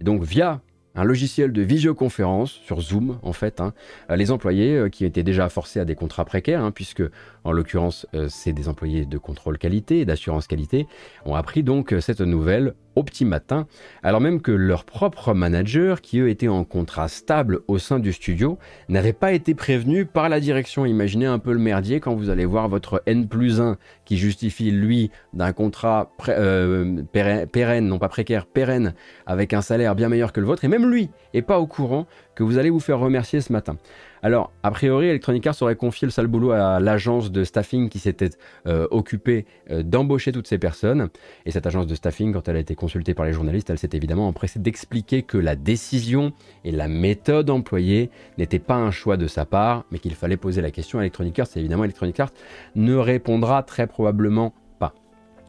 Et 0.00 0.04
donc, 0.04 0.22
via 0.22 0.62
un 0.94 1.04
logiciel 1.04 1.52
de 1.52 1.62
visioconférence 1.62 2.50
sur 2.50 2.80
Zoom 2.80 3.18
en 3.22 3.32
fait. 3.32 3.60
Hein. 3.60 3.72
Euh, 4.10 4.16
les 4.16 4.30
employés 4.30 4.76
euh, 4.76 4.88
qui 4.88 5.04
étaient 5.04 5.22
déjà 5.22 5.48
forcés 5.48 5.80
à 5.80 5.84
des 5.84 5.94
contrats 5.94 6.24
précaires, 6.24 6.62
hein, 6.62 6.70
puisque 6.70 7.02
en 7.44 7.52
l'occurrence 7.52 8.06
euh, 8.14 8.26
c'est 8.28 8.52
des 8.52 8.68
employés 8.68 9.04
de 9.04 9.18
contrôle 9.18 9.58
qualité 9.58 10.00
et 10.00 10.04
d'assurance 10.04 10.46
qualité, 10.46 10.86
ont 11.24 11.34
appris 11.34 11.62
donc 11.62 11.94
cette 12.00 12.20
nouvelle 12.20 12.74
au 12.94 13.02
petit 13.02 13.24
matin, 13.24 13.66
alors 14.02 14.20
même 14.20 14.40
que 14.40 14.52
leurs 14.52 14.84
propres 14.84 15.32
managers, 15.32 15.96
qui 16.02 16.18
eux 16.18 16.28
étaient 16.28 16.48
en 16.48 16.64
contrat 16.64 17.08
stable 17.08 17.60
au 17.68 17.78
sein 17.78 17.98
du 17.98 18.12
studio, 18.12 18.58
n'avaient 18.88 19.12
pas 19.12 19.32
été 19.32 19.54
prévenus 19.54 20.06
par 20.12 20.28
la 20.28 20.40
direction. 20.40 20.84
Imaginez 20.84 21.26
un 21.26 21.38
peu 21.38 21.52
le 21.52 21.58
merdier 21.58 22.00
quand 22.00 22.14
vous 22.14 22.28
allez 22.28 22.44
voir 22.44 22.68
votre 22.68 23.02
N 23.06 23.28
plus 23.28 23.60
1 23.60 23.78
qui 24.04 24.16
justifie 24.16 24.70
lui 24.70 25.10
d'un 25.32 25.52
contrat 25.52 26.12
euh, 26.28 27.02
pérenne, 27.12 27.86
non 27.86 27.98
pas 27.98 28.08
précaire, 28.08 28.46
pérenne, 28.46 28.94
avec 29.26 29.54
un 29.54 29.62
salaire 29.62 29.94
bien 29.94 30.08
meilleur 30.08 30.32
que 30.32 30.40
le 30.40 30.46
vôtre, 30.46 30.64
et 30.64 30.68
même 30.68 30.90
lui 30.90 31.08
est 31.34 31.42
pas 31.42 31.60
au 31.60 31.66
courant 31.66 32.06
que 32.34 32.42
vous 32.42 32.58
allez 32.58 32.70
vous 32.70 32.80
faire 32.80 32.98
remercier 32.98 33.40
ce 33.40 33.52
matin. 33.52 33.76
Alors, 34.24 34.52
a 34.62 34.70
priori, 34.70 35.08
Electronic 35.08 35.44
Arts 35.48 35.56
aurait 35.62 35.74
confié 35.74 36.06
le 36.06 36.12
sale 36.12 36.28
boulot 36.28 36.52
à 36.52 36.78
l'agence 36.78 37.32
de 37.32 37.42
staffing 37.42 37.88
qui 37.88 37.98
s'était 37.98 38.30
euh, 38.68 38.86
occupée 38.92 39.46
euh, 39.68 39.82
d'embaucher 39.82 40.30
toutes 40.30 40.46
ces 40.46 40.58
personnes. 40.58 41.08
Et 41.44 41.50
cette 41.50 41.66
agence 41.66 41.88
de 41.88 41.94
staffing, 41.96 42.32
quand 42.32 42.46
elle 42.48 42.54
a 42.54 42.60
été 42.60 42.76
consultée 42.76 43.14
par 43.14 43.26
les 43.26 43.32
journalistes, 43.32 43.68
elle 43.70 43.80
s'est 43.80 43.90
évidemment 43.94 44.28
empressée 44.28 44.60
d'expliquer 44.60 45.24
que 45.24 45.38
la 45.38 45.56
décision 45.56 46.32
et 46.64 46.70
la 46.70 46.86
méthode 46.86 47.50
employée 47.50 48.10
n'étaient 48.38 48.60
pas 48.60 48.76
un 48.76 48.92
choix 48.92 49.16
de 49.16 49.26
sa 49.26 49.44
part, 49.44 49.86
mais 49.90 49.98
qu'il 49.98 50.14
fallait 50.14 50.36
poser 50.36 50.62
la 50.62 50.70
question 50.70 51.00
à 51.00 51.02
Electronic 51.02 51.40
Arts. 51.40 51.48
Et 51.56 51.58
évidemment, 51.58 51.82
Electronic 51.82 52.20
Arts 52.20 52.32
ne 52.76 52.94
répondra 52.94 53.64
très 53.64 53.88
probablement 53.88 54.54
pas. 54.78 54.94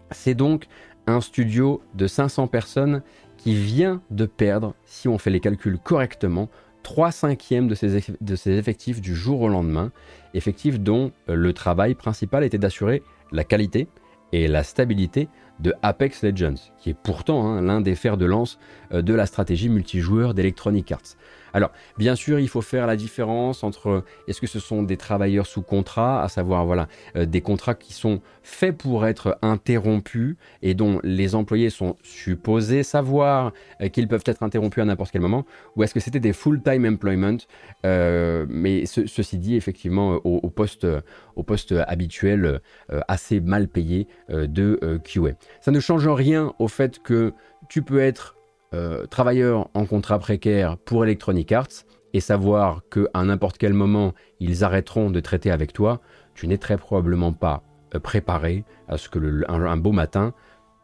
C'est 0.09 0.33
donc 0.33 0.65
un 1.05 1.21
studio 1.21 1.83
de 1.93 2.07
500 2.07 2.47
personnes 2.47 3.03
qui 3.37 3.53
vient 3.53 4.01
de 4.09 4.25
perdre, 4.25 4.73
si 4.85 5.07
on 5.07 5.17
fait 5.19 5.29
les 5.29 5.41
calculs 5.41 5.77
correctement, 5.77 6.49
3 6.83 7.11
cinquièmes 7.11 7.67
de 7.67 7.75
ses, 7.75 8.03
de 8.21 8.35
ses 8.35 8.51
effectifs 8.51 9.01
du 9.01 9.15
jour 9.15 9.41
au 9.41 9.49
lendemain, 9.49 9.91
effectifs 10.33 10.79
dont 10.79 11.11
euh, 11.29 11.35
le 11.35 11.53
travail 11.53 11.95
principal 11.95 12.43
était 12.43 12.57
d'assurer 12.57 13.01
la 13.31 13.43
qualité 13.43 13.87
et 14.31 14.47
la 14.47 14.63
stabilité 14.63 15.29
de 15.59 15.73
Apex 15.81 16.23
Legends, 16.23 16.71
qui 16.77 16.89
est 16.89 16.97
pourtant 16.97 17.47
hein, 17.47 17.61
l'un 17.61 17.81
des 17.81 17.95
fers 17.95 18.17
de 18.17 18.25
lance 18.25 18.59
euh, 18.91 19.01
de 19.01 19.13
la 19.13 19.25
stratégie 19.25 19.69
multijoueur 19.69 20.33
d'Electronic 20.33 20.91
Arts. 20.91 21.15
Alors, 21.53 21.71
bien 21.97 22.15
sûr, 22.15 22.39
il 22.39 22.49
faut 22.49 22.61
faire 22.61 22.87
la 22.87 22.95
différence 22.95 23.63
entre 23.63 24.03
est-ce 24.27 24.41
que 24.41 24.47
ce 24.47 24.59
sont 24.59 24.81
des 24.81 24.97
travailleurs 24.97 25.45
sous 25.45 25.61
contrat, 25.61 26.23
à 26.23 26.27
savoir 26.27 26.65
voilà, 26.65 26.87
euh, 27.15 27.25
des 27.25 27.41
contrats 27.41 27.75
qui 27.75 27.93
sont 27.93 28.21
faits 28.41 28.75
pour 28.75 29.05
être 29.05 29.37
interrompus 29.41 30.35
et 30.63 30.73
dont 30.73 30.99
les 31.03 31.35
employés 31.35 31.69
sont 31.69 31.95
supposés 32.01 32.81
savoir 32.81 33.53
euh, 33.81 33.87
qu'ils 33.89 34.07
peuvent 34.07 34.23
être 34.25 34.41
interrompus 34.41 34.81
à 34.81 34.85
n'importe 34.85 35.11
quel 35.11 35.21
moment, 35.21 35.45
ou 35.75 35.83
est-ce 35.83 35.93
que 35.93 35.99
c'était 35.99 36.19
des 36.19 36.33
full-time 36.33 36.85
employment, 36.85 37.37
euh, 37.85 38.45
mais 38.49 38.85
ceci 38.85 39.37
dit, 39.37 39.55
effectivement, 39.55 40.19
au, 40.23 40.49
poste, 40.49 40.87
au 41.35 41.43
poste 41.43 41.73
habituel 41.87 42.61
assez 43.07 43.39
mal 43.39 43.67
payé 43.67 44.07
de 44.29 44.99
QA. 45.03 45.31
Ça 45.61 45.71
ne 45.71 45.79
change 45.79 46.07
rien 46.07 46.53
au 46.59 46.67
fait 46.67 46.99
que 46.99 47.33
tu 47.69 47.81
peux 47.81 47.99
être 47.99 48.35
euh, 48.73 49.05
travailleurs 49.05 49.69
en 49.75 49.85
contrat 49.85 50.17
précaire 50.17 50.77
pour 50.77 51.03
Electronic 51.03 51.51
Arts 51.51 51.85
et 52.13 52.19
savoir 52.19 52.81
qu'à 52.89 53.23
n'importe 53.23 53.57
quel 53.57 53.73
moment 53.73 54.13
ils 54.39 54.63
arrêteront 54.63 55.11
de 55.11 55.19
traiter 55.19 55.51
avec 55.51 55.73
toi, 55.73 56.01
tu 56.33 56.47
n'es 56.47 56.57
très 56.57 56.77
probablement 56.77 57.33
pas 57.33 57.63
euh, 57.93 57.99
préparé 57.99 58.65
à 58.87 58.97
ce 58.97 59.09
que 59.09 59.19
un, 59.47 59.77
beau 59.77 59.91
matin, 59.91 60.33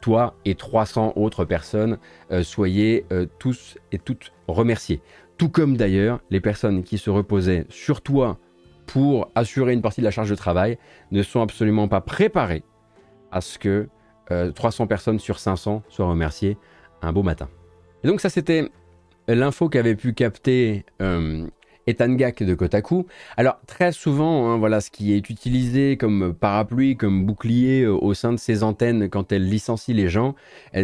toi 0.00 0.36
et 0.44 0.54
300 0.54 1.14
autres 1.16 1.44
personnes 1.44 1.98
euh, 2.30 2.42
soyez 2.42 3.06
tous 3.38 3.76
et 3.90 3.98
toutes 3.98 4.32
remerciés. 4.46 5.02
Tout 5.36 5.48
comme 5.48 5.76
d'ailleurs 5.76 6.20
les 6.30 6.40
personnes 6.40 6.84
qui 6.84 6.96
se 6.96 7.10
reposaient 7.10 7.66
sur 7.70 8.02
toi 8.02 8.38
pour 8.86 9.30
assurer 9.34 9.72
une 9.72 9.82
partie 9.82 10.00
de 10.00 10.06
la 10.06 10.10
charge 10.10 10.30
de 10.30 10.34
travail 10.34 10.78
ne 11.10 11.22
sont 11.22 11.42
absolument 11.42 11.88
pas 11.88 12.00
préparées 12.00 12.62
à 13.32 13.40
ce 13.40 13.58
que 13.58 13.88
300 14.54 14.86
personnes 14.86 15.18
sur 15.18 15.38
500 15.38 15.82
soient 15.88 16.06
remerciées 16.06 16.56
un 17.02 17.12
beau 17.12 17.22
matin. 17.22 17.48
Et 18.02 18.08
donc 18.08 18.20
ça 18.20 18.30
c'était 18.30 18.70
l'info 19.28 19.68
qu'avait 19.68 19.96
pu 19.96 20.12
capter 20.12 20.84
euh, 21.02 21.46
Etangak 21.86 22.42
de 22.42 22.54
Kotaku. 22.54 23.06
Alors 23.36 23.58
très 23.66 23.92
souvent, 23.92 24.50
hein, 24.50 24.58
voilà, 24.58 24.80
ce 24.80 24.90
qui 24.90 25.12
est 25.12 25.30
utilisé 25.30 25.96
comme 25.96 26.34
parapluie, 26.34 26.96
comme 26.96 27.24
bouclier 27.24 27.82
euh, 27.82 27.92
au 27.92 28.14
sein 28.14 28.32
de 28.32 28.38
ces 28.38 28.62
antennes 28.62 29.08
quand 29.08 29.32
elles 29.32 29.48
licencient 29.48 29.94
les 29.94 30.08
gens, 30.08 30.34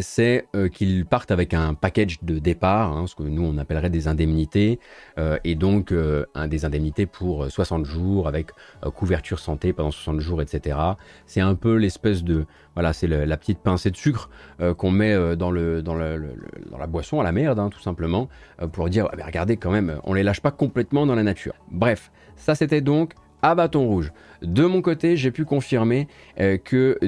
c'est 0.01 0.47
euh, 0.55 0.68
qu'ils 0.68 1.07
partent 1.07 1.30
avec 1.30 1.55
un 1.55 1.74
package 1.74 2.18
de 2.22 2.38
départ, 2.38 2.97
hein, 2.97 3.07
ce 3.07 3.14
que 3.14 3.22
nous 3.22 3.44
on 3.44 3.59
appellerait 3.59 3.90
des 3.90 4.09
indemnités, 4.09 4.78
euh, 5.18 5.38
et 5.44 5.55
donc 5.55 5.92
des 5.92 6.64
indemnités 6.64 7.07
pour 7.07 7.51
60 7.51 7.84
jours 7.84 8.28
avec 8.28 8.51
couverture 8.94 9.38
santé 9.38 9.72
pendant 9.72 9.90
60 9.90 10.20
jours, 10.20 10.42
etc. 10.42 10.78
C'est 11.26 11.40
un 11.40 11.55
peu 11.55 11.74
l'espèce 11.76 12.24
de 12.24 12.47
voilà, 12.74 12.92
c'est 12.92 13.07
la 13.07 13.36
petite 13.38 13.61
pincée 13.61 13.90
de 13.90 13.97
sucre 13.97 14.28
qu'on 14.76 14.90
met 14.90 15.36
dans, 15.36 15.51
la 15.51 16.86
boisson 16.86 17.20
à 17.20 17.24
la 17.24 17.32
merde, 17.32 17.59
hein, 17.59 17.70
tout 17.70 17.80
simplement, 17.80 18.28
pour 18.72 18.88
dire 18.90 19.09
ah, 19.12 19.24
regardez 19.24 19.57
quand 19.57 19.70
même, 19.70 19.99
on 20.05 20.12
les 20.12 20.22
lâche 20.22 20.40
pas 20.40 20.51
complètement 20.51 20.86
dans 20.93 21.14
la 21.14 21.22
nature. 21.22 21.55
Bref, 21.70 22.11
ça 22.37 22.55
c'était 22.55 22.80
donc 22.80 23.12
à 23.43 23.55
bâton 23.55 23.87
rouge. 23.87 24.12
De 24.43 24.64
mon 24.64 24.82
côté, 24.82 25.16
j'ai 25.16 25.30
pu 25.30 25.45
confirmer 25.45 26.09
euh, 26.41 26.59
que 26.59 26.99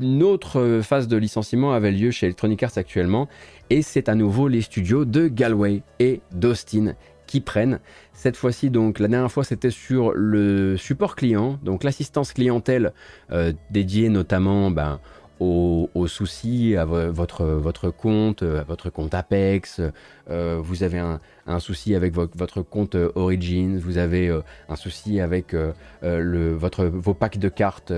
une 0.00 0.22
autre 0.22 0.80
phase 0.82 1.08
de 1.08 1.16
licenciement 1.16 1.72
avait 1.72 1.92
lieu 1.92 2.10
chez 2.10 2.26
Electronic 2.26 2.62
Arts 2.62 2.76
actuellement, 2.76 3.28
et 3.70 3.82
c'est 3.82 4.08
à 4.08 4.14
nouveau 4.14 4.48
les 4.48 4.62
studios 4.62 5.04
de 5.04 5.28
Galway 5.28 5.82
et 5.98 6.20
d'Austin 6.32 6.94
qui 7.26 7.40
prennent. 7.40 7.78
Cette 8.12 8.36
fois-ci, 8.36 8.70
donc, 8.70 8.98
la 8.98 9.06
dernière 9.06 9.30
fois, 9.30 9.44
c'était 9.44 9.70
sur 9.70 10.12
le 10.14 10.76
support 10.76 11.14
client, 11.14 11.58
donc 11.62 11.84
l'assistance 11.84 12.32
clientèle 12.32 12.92
euh, 13.30 13.52
dédiée 13.70 14.08
notamment 14.08 14.70
ben, 14.70 14.98
aux, 15.38 16.06
soucis 16.06 16.74
à 16.76 16.84
votre, 16.84 17.44
votre 17.44 17.90
compte, 17.90 18.42
à 18.42 18.64
votre 18.64 18.90
compte 18.90 19.14
Apex. 19.14 19.80
Euh, 20.30 20.58
vous 20.60 20.82
avez 20.82 20.98
un, 20.98 21.20
un 21.48 21.58
souci 21.58 21.94
avec 21.94 22.14
votre 22.14 22.62
compte 22.62 22.96
Origins, 23.14 23.78
vous 23.78 23.98
avez 23.98 24.30
un 24.68 24.76
souci 24.76 25.20
avec 25.20 25.54
le, 26.02 26.54
votre, 26.54 26.84
vos 26.84 27.14
packs 27.14 27.38
de 27.38 27.48
cartes 27.48 27.92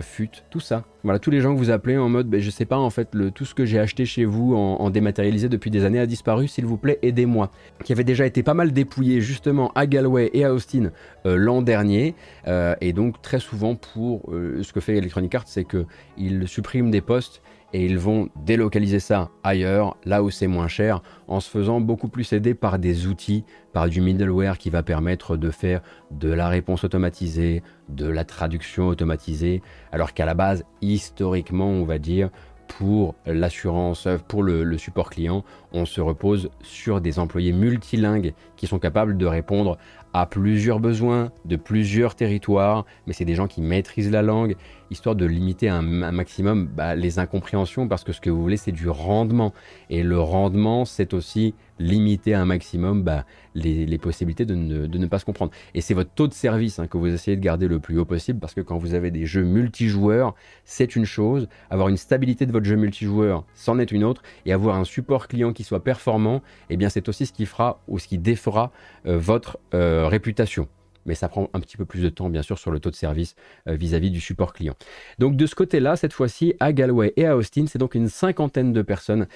FUT, 0.00 0.30
tout 0.50 0.60
ça. 0.60 0.84
Voilà, 1.04 1.18
tous 1.18 1.30
les 1.30 1.40
gens 1.40 1.52
que 1.52 1.58
vous 1.58 1.70
appelez 1.70 1.96
en 1.96 2.08
mode, 2.08 2.28
ben, 2.28 2.40
je 2.40 2.50
sais 2.50 2.64
pas, 2.64 2.78
en 2.78 2.90
fait, 2.90 3.08
le, 3.12 3.32
tout 3.32 3.44
ce 3.44 3.54
que 3.54 3.64
j'ai 3.64 3.80
acheté 3.80 4.04
chez 4.06 4.24
vous 4.24 4.54
en, 4.54 4.90
dématérialisé 4.90 5.48
depuis 5.48 5.70
des 5.70 5.84
années 5.84 5.98
a 5.98 6.06
disparu, 6.06 6.46
s'il 6.46 6.64
vous 6.64 6.76
plaît, 6.76 6.98
aidez-moi. 7.02 7.50
Qui 7.84 7.92
avait 7.92 8.04
déjà 8.04 8.24
été 8.24 8.42
pas 8.42 8.54
mal 8.54 8.72
dépouillé 8.72 9.20
justement 9.20 9.72
à 9.74 9.86
Galway 9.86 10.30
et 10.32 10.44
à 10.44 10.52
Austin 10.52 10.90
l'an 11.24 11.62
dernier. 11.62 12.14
et 12.46 12.92
donc, 12.92 13.20
très 13.22 13.40
souvent, 13.40 13.74
pour 13.74 14.30
ce 14.30 14.72
que 14.72 14.80
fait 14.80 14.96
Electronic 14.96 15.34
Arts, 15.34 15.44
c'est 15.46 15.64
qu'ils 15.64 16.46
suppriment 16.46 16.90
des 16.90 17.00
postes 17.00 17.42
et 17.72 17.84
ils 17.84 17.98
vont 17.98 18.28
délocaliser 18.44 19.00
ça 19.00 19.30
ailleurs, 19.42 19.96
là 20.04 20.22
où 20.22 20.30
c'est 20.30 20.46
moins 20.46 20.68
cher, 20.68 21.02
en 21.28 21.40
se 21.40 21.48
faisant 21.48 21.80
beaucoup 21.80 22.08
plus 22.08 22.32
aider 22.32 22.54
par 22.54 22.78
des 22.78 23.06
outils, 23.06 23.44
par 23.72 23.88
du 23.88 24.00
middleware 24.00 24.58
qui 24.58 24.70
va 24.70 24.82
permettre 24.82 25.36
de 25.36 25.50
faire 25.50 25.80
de 26.10 26.30
la 26.30 26.48
réponse 26.48 26.84
automatisée, 26.84 27.62
de 27.88 28.06
la 28.06 28.24
traduction 28.24 28.88
automatisée, 28.88 29.62
alors 29.90 30.12
qu'à 30.12 30.26
la 30.26 30.34
base, 30.34 30.64
historiquement, 30.82 31.68
on 31.68 31.84
va 31.84 31.98
dire, 31.98 32.30
pour 32.78 33.14
l'assurance, 33.26 34.08
pour 34.28 34.42
le, 34.42 34.78
support 34.78 35.10
client, 35.10 35.44
on 35.72 35.84
se 35.84 36.00
repose 36.00 36.50
sur 36.62 37.00
des 37.00 37.18
employés 37.18 37.52
multilingues 37.52 38.34
qui 38.56 38.66
sont 38.66 38.78
capables 38.78 39.18
de 39.18 39.26
répondre 39.26 39.76
à 40.12 40.26
plusieurs 40.26 40.80
besoins 40.80 41.32
de 41.44 41.56
plusieurs 41.56 42.14
territoires, 42.14 42.84
mais 43.06 43.12
c'est 43.12 43.24
des 43.24 43.34
gens 43.34 43.46
qui 43.46 43.62
maîtrisent 43.62 44.10
la 44.10 44.22
langue, 44.22 44.56
histoire 44.90 45.16
de 45.16 45.24
limiter 45.24 45.68
un, 45.68 45.82
maximum 45.82 46.66
bah, 46.66 46.94
les 46.94 47.18
incompréhensions, 47.18 47.88
parce 47.88 48.04
que 48.04 48.12
ce 48.12 48.20
que 48.20 48.30
vous 48.30 48.42
voulez, 48.42 48.56
c'est 48.56 48.72
du 48.72 48.88
rendement. 48.88 49.52
Et 49.90 50.02
le 50.02 50.20
rendement, 50.20 50.84
c'est 50.84 51.14
aussi 51.14 51.54
limiter 51.82 52.34
un 52.34 52.44
maximum 52.44 53.02
bah, 53.02 53.24
les, 53.54 53.98
possibilités 53.98 54.44
de 54.44 54.54
ne, 54.54 55.06
pas 55.06 55.18
se 55.18 55.24
comprendre. 55.24 55.52
Et 55.74 55.80
c'est 55.80 55.94
votre 55.94 56.10
taux 56.10 56.28
de 56.28 56.32
service 56.32 56.78
hein, 56.78 56.86
que 56.86 56.96
vous 56.96 57.06
essayez 57.06 57.36
de 57.36 57.42
garder 57.42 57.68
le 57.68 57.78
plus 57.78 57.98
haut 57.98 58.04
possible, 58.04 58.38
parce 58.38 58.54
que 58.54 58.60
quand 58.60 58.78
vous 58.78 58.94
avez 58.94 59.10
des 59.10 59.26
jeux 59.26 59.44
multijoueurs, 59.44 60.34
c'est 60.64 60.96
une 60.96 61.04
chose, 61.04 61.48
avoir 61.70 61.88
une 61.88 61.96
stabilité 61.96 62.46
de 62.46 62.52
votre 62.52 62.66
jeu 62.66 62.76
multijoueur, 62.76 63.44
c'en 63.54 63.78
est 63.78 63.92
une 63.92 64.04
autre, 64.04 64.22
et 64.46 64.52
avoir 64.52 64.76
un 64.76 64.84
support 64.84 65.28
client 65.28 65.52
qui 65.52 65.64
soit 65.64 65.84
performant, 65.84 66.42
eh 66.70 66.76
bien 66.76 66.88
c'est 66.88 67.08
aussi 67.08 67.26
ce 67.26 67.32
qui 67.32 67.46
fera 67.46 67.80
ou 67.88 67.98
ce 67.98 68.08
qui 68.08 68.18
défera 68.18 68.72
euh, 69.06 69.18
votre 69.18 69.58
euh, 69.74 70.06
réputation 70.08 70.68
mais 71.06 71.14
ça 71.14 71.28
prend 71.28 71.48
un 71.52 71.60
petit 71.60 71.76
peu 71.76 71.84
plus 71.84 72.02
de 72.02 72.08
temps, 72.08 72.28
bien 72.28 72.42
sûr, 72.42 72.58
sur 72.58 72.70
le 72.70 72.80
taux 72.80 72.90
de 72.90 72.96
service 72.96 73.34
euh, 73.68 73.74
vis-à-vis 73.74 74.10
du 74.10 74.20
support 74.20 74.52
client. 74.52 74.74
Donc 75.18 75.36
de 75.36 75.46
ce 75.46 75.54
côté-là, 75.54 75.96
cette 75.96 76.12
fois-ci, 76.12 76.54
à 76.60 76.72
Galway 76.72 77.12
et 77.16 77.26
à 77.26 77.36
Austin, 77.36 77.66
c'est 77.66 77.78
donc 77.78 77.94
une 77.94 78.08
cinquantaine 78.08 78.72
de 78.72 78.82
personnes 78.82 79.26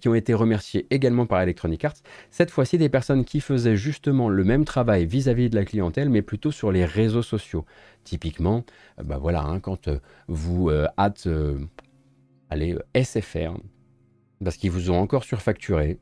qui 0.00 0.08
ont 0.08 0.14
été 0.14 0.34
remerciées 0.34 0.86
également 0.90 1.26
par 1.26 1.40
Electronic 1.40 1.84
Arts. 1.84 1.94
Cette 2.30 2.50
fois-ci, 2.50 2.78
des 2.78 2.88
personnes 2.88 3.24
qui 3.24 3.40
faisaient 3.40 3.76
justement 3.76 4.28
le 4.28 4.44
même 4.44 4.64
travail 4.64 5.06
vis-à-vis 5.06 5.50
de 5.50 5.56
la 5.56 5.64
clientèle, 5.64 6.08
mais 6.08 6.22
plutôt 6.22 6.50
sur 6.50 6.72
les 6.72 6.84
réseaux 6.84 7.22
sociaux. 7.22 7.64
Typiquement, 8.04 8.64
bah 9.02 9.18
voilà, 9.18 9.42
hein, 9.42 9.60
quand 9.60 9.88
vous 10.28 10.70
hâte, 10.98 11.28
allez, 12.50 12.76
SFR, 12.94 13.56
parce 14.42 14.56
qu'ils 14.56 14.70
vous 14.70 14.90
ont 14.90 14.98
encore 14.98 15.24
surfacturé, 15.24 15.98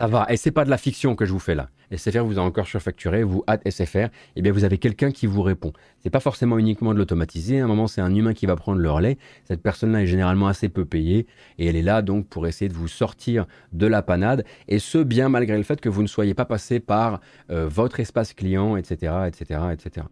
ça 0.00 0.08
va, 0.08 0.26
et 0.28 0.36
c'est 0.36 0.50
pas 0.50 0.64
de 0.64 0.70
la 0.70 0.78
fiction 0.78 1.14
que 1.14 1.24
je 1.24 1.32
vous 1.32 1.38
fais 1.38 1.54
là. 1.54 1.70
SFR 1.96 2.24
vous 2.24 2.38
a 2.38 2.42
encore 2.42 2.66
surfacturé, 2.66 3.22
vous 3.22 3.44
hâte 3.48 3.68
SFR, 3.68 4.08
eh 4.36 4.42
bien 4.42 4.52
vous 4.52 4.64
avez 4.64 4.78
quelqu'un 4.78 5.10
qui 5.10 5.26
vous 5.26 5.42
répond. 5.42 5.72
C'est 6.00 6.10
pas 6.10 6.20
forcément 6.20 6.58
uniquement 6.58 6.92
de 6.92 6.98
l'automatiser, 6.98 7.60
à 7.60 7.64
un 7.64 7.66
moment 7.66 7.86
c'est 7.86 8.00
un 8.00 8.14
humain 8.14 8.34
qui 8.34 8.46
va 8.46 8.56
prendre 8.56 8.78
le 8.78 8.90
relais. 8.90 9.18
Cette 9.44 9.62
personne-là 9.62 10.02
est 10.02 10.06
généralement 10.06 10.48
assez 10.48 10.68
peu 10.68 10.84
payée 10.84 11.26
et 11.58 11.66
elle 11.66 11.76
est 11.76 11.82
là 11.82 12.02
donc 12.02 12.26
pour 12.28 12.46
essayer 12.46 12.68
de 12.68 12.74
vous 12.74 12.88
sortir 12.88 13.46
de 13.72 13.86
la 13.86 14.02
panade 14.02 14.44
et 14.68 14.78
ce 14.78 14.98
bien 14.98 15.28
malgré 15.28 15.56
le 15.56 15.62
fait 15.62 15.80
que 15.80 15.88
vous 15.88 16.02
ne 16.02 16.08
soyez 16.08 16.34
pas 16.34 16.44
passé 16.44 16.80
par 16.80 17.20
euh, 17.50 17.68
votre 17.68 18.00
espace 18.00 18.32
client, 18.32 18.76
etc., 18.76 19.12
etc., 19.26 19.60
etc. 19.72 20.06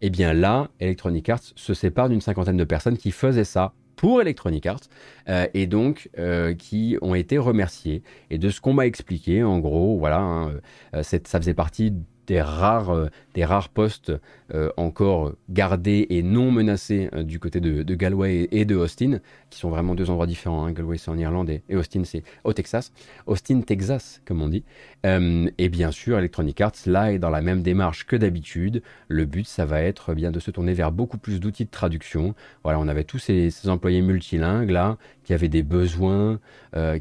Et 0.00 0.10
bien 0.10 0.32
là, 0.32 0.68
Electronic 0.80 1.28
Arts 1.28 1.52
se 1.54 1.74
sépare 1.74 2.08
d'une 2.08 2.20
cinquantaine 2.20 2.56
de 2.56 2.64
personnes 2.64 2.96
qui 2.96 3.10
faisaient 3.10 3.44
ça 3.44 3.72
pour 3.98 4.22
Electronic 4.22 4.64
Arts 4.64 4.80
euh, 5.28 5.46
et 5.52 5.66
donc 5.66 6.08
euh, 6.18 6.54
qui 6.54 6.96
ont 7.02 7.14
été 7.14 7.36
remerciés. 7.36 8.02
Et 8.30 8.38
de 8.38 8.48
ce 8.48 8.62
qu'on 8.62 8.72
m'a 8.72 8.86
expliqué, 8.86 9.42
en 9.42 9.58
gros, 9.58 9.98
voilà, 9.98 10.20
hein, 10.20 10.52
euh, 10.94 11.02
ça 11.02 11.38
faisait 11.38 11.52
partie 11.52 11.92
des 12.28 12.42
rares, 12.42 12.90
euh, 12.90 13.08
des 13.34 13.44
rares 13.44 13.70
postes 13.70 14.12
euh, 14.54 14.70
encore 14.76 15.32
gardés 15.48 16.06
et 16.10 16.22
non 16.22 16.52
menacés 16.52 17.08
euh, 17.14 17.22
du 17.22 17.40
côté 17.40 17.60
de, 17.60 17.94
Galway 17.94 18.48
et, 18.52 18.64
de 18.64 18.76
Austin, 18.76 19.20
qui 19.50 19.58
sont 19.58 19.70
vraiment 19.70 19.94
deux 19.94 20.10
endroits 20.10 20.26
différents. 20.26 20.66
Hein. 20.66 20.72
Galway 20.72 20.98
c'est 20.98 21.10
en 21.10 21.18
Irlande 21.18 21.50
et, 21.50 21.62
Austin 21.74 22.02
c'est 22.04 22.22
au 22.44 22.52
Texas. 22.52 22.92
Austin, 23.26 23.62
Texas, 23.62 24.20
comme 24.26 24.42
on 24.42 24.48
dit. 24.48 24.62
et 25.04 25.68
bien 25.68 25.90
sûr, 25.90 26.18
Electronic 26.18 26.60
Arts, 26.60 26.72
là, 26.86 27.12
est 27.12 27.18
dans 27.18 27.30
la 27.30 27.40
même 27.40 27.62
démarche 27.62 28.06
que 28.06 28.16
d'habitude. 28.16 28.82
Le 29.08 29.24
but, 29.24 29.46
ça 29.46 29.64
va 29.64 29.80
être 29.82 30.14
bien 30.14 30.30
de 30.30 30.38
se 30.38 30.50
tourner 30.50 30.74
vers 30.74 30.92
beaucoup 30.92 31.18
plus 31.18 31.40
d'outils 31.40 31.64
de 31.64 31.70
traduction. 31.70 32.34
Voilà, 32.62 32.78
on 32.78 32.88
avait 32.88 33.04
tous 33.04 33.18
ces, 33.18 33.50
employés 33.68 34.02
multilingues 34.02 34.70
là, 34.70 34.98
qui 35.24 35.32
avaient 35.32 35.48
des 35.48 35.62
besoins, 35.62 36.40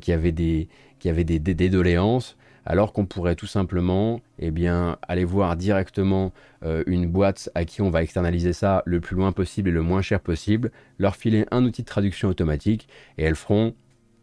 qui 0.01 0.11
avaient 0.13 0.31
des, 0.31 0.69
qui 0.99 1.09
avaient 1.09 1.25
des, 1.25 1.39
des 1.39 1.69
doléances 1.69 2.37
alors 2.67 2.91
qu'on 2.91 3.05
pourrait 3.05 3.35
tout 3.35 3.47
simplement 3.47 4.19
eh 4.39 4.51
aller 5.07 5.23
voir 5.23 5.55
directement 5.55 6.33
euh, 6.63 6.83
une 6.85 7.07
boîte 7.07 7.49
à 7.55 7.63
qui 7.63 7.81
on 7.81 7.89
va 7.89 8.03
externaliser 8.03 8.51
ça 8.51 8.83
le 8.85 8.99
plus 8.99 9.15
loin 9.15 9.31
possible 9.31 9.69
et 9.69 9.71
le 9.71 9.81
moins 9.81 10.01
cher 10.01 10.19
possible, 10.19 10.71
leur 10.99 11.15
filer 11.15 11.45
un 11.49 11.63
outil 11.63 11.81
de 11.81 11.87
traduction 11.87 12.27
automatique 12.27 12.89
et 13.17 13.23
elles 13.23 13.35
feront 13.35 13.73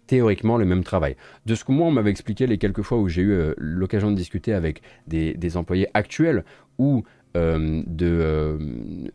théoriquement 0.06 0.58
le 0.58 0.66
même 0.66 0.84
travail. 0.84 1.16
De 1.46 1.54
ce 1.54 1.64
que 1.64 1.72
moi 1.72 1.86
on 1.86 1.90
m'avait 1.90 2.10
expliqué 2.10 2.46
les 2.46 2.58
quelques 2.58 2.82
fois 2.82 2.98
où 2.98 3.08
j'ai 3.08 3.22
eu 3.22 3.32
euh, 3.32 3.54
l'occasion 3.56 4.10
de 4.10 4.16
discuter 4.16 4.52
avec 4.52 4.82
des 5.06 5.56
employés 5.56 5.88
actuels 5.94 6.44
ou 6.78 7.02
euh, 7.36 7.82
de, 7.86 8.06
euh, 8.06 8.58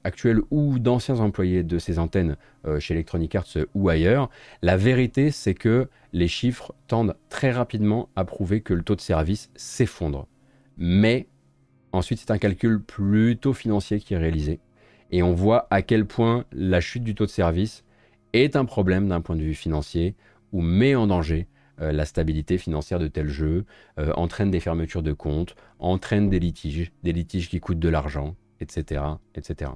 actuels 0.04 0.42
ou 0.52 0.78
d'anciens 0.78 1.20
employés 1.20 1.64
de 1.64 1.80
ces 1.80 2.00
antennes 2.00 2.36
euh, 2.68 2.78
chez 2.78 2.94
Electronic 2.94 3.34
Arts 3.34 3.58
ou 3.74 3.88
ailleurs, 3.88 4.30
la 4.62 4.76
vérité 4.76 5.32
c'est 5.32 5.54
que 5.54 5.88
les 6.12 6.28
chiffres 6.28 6.74
tendent 6.88 7.16
très 7.30 7.52
rapidement 7.52 8.10
à 8.18 8.26
prouver 8.26 8.60
que 8.60 8.74
le 8.74 8.84
taux 8.84 8.98
de 8.98 9.02
service 9.02 9.50
s'effondre. 9.56 10.28
Mais 10.78 11.28
ensuite 11.94 12.20
c'est 12.20 12.32
un 12.32 12.38
calcul 12.38 12.82
plutôt 12.82 13.54
financier 13.54 14.02
qui 14.02 14.14
est 14.14 14.18
réalisé 14.18 14.60
et 15.12 15.24
on 15.24 15.34
voit 15.34 15.68
à 15.70 15.82
quel 15.82 16.06
point 16.06 16.44
la 16.52 16.82
chute 16.82 17.06
du 17.06 17.16
taux 17.16 17.26
de 17.26 17.32
service 17.32 17.86
est 18.34 18.58
un 18.58 18.66
problème 18.66 19.08
d'un 19.08 19.22
point 19.22 19.38
de 19.38 19.44
vue 19.44 19.56
financier 19.56 20.16
ou 20.52 20.62
met 20.62 20.94
en 20.94 21.08
danger 21.08 21.48
euh, 21.82 21.92
la 21.92 22.06
stabilité 22.06 22.58
financière 22.58 23.00
de 23.00 23.08
tel 23.08 23.30
jeu, 23.30 23.66
euh, 24.00 24.12
entraîne 24.16 24.52
des 24.52 24.60
fermetures 24.60 25.04
de 25.04 25.14
comptes, 25.14 25.56
entraîne 25.80 26.30
des 26.30 26.40
litiges, 26.40 26.92
des 27.04 27.14
litiges 27.14 27.50
qui 27.50 27.60
coûtent 27.60 27.80
de 27.80 27.90
l'argent, 27.90 28.36
etc., 28.60 29.02
etc. 29.36 29.72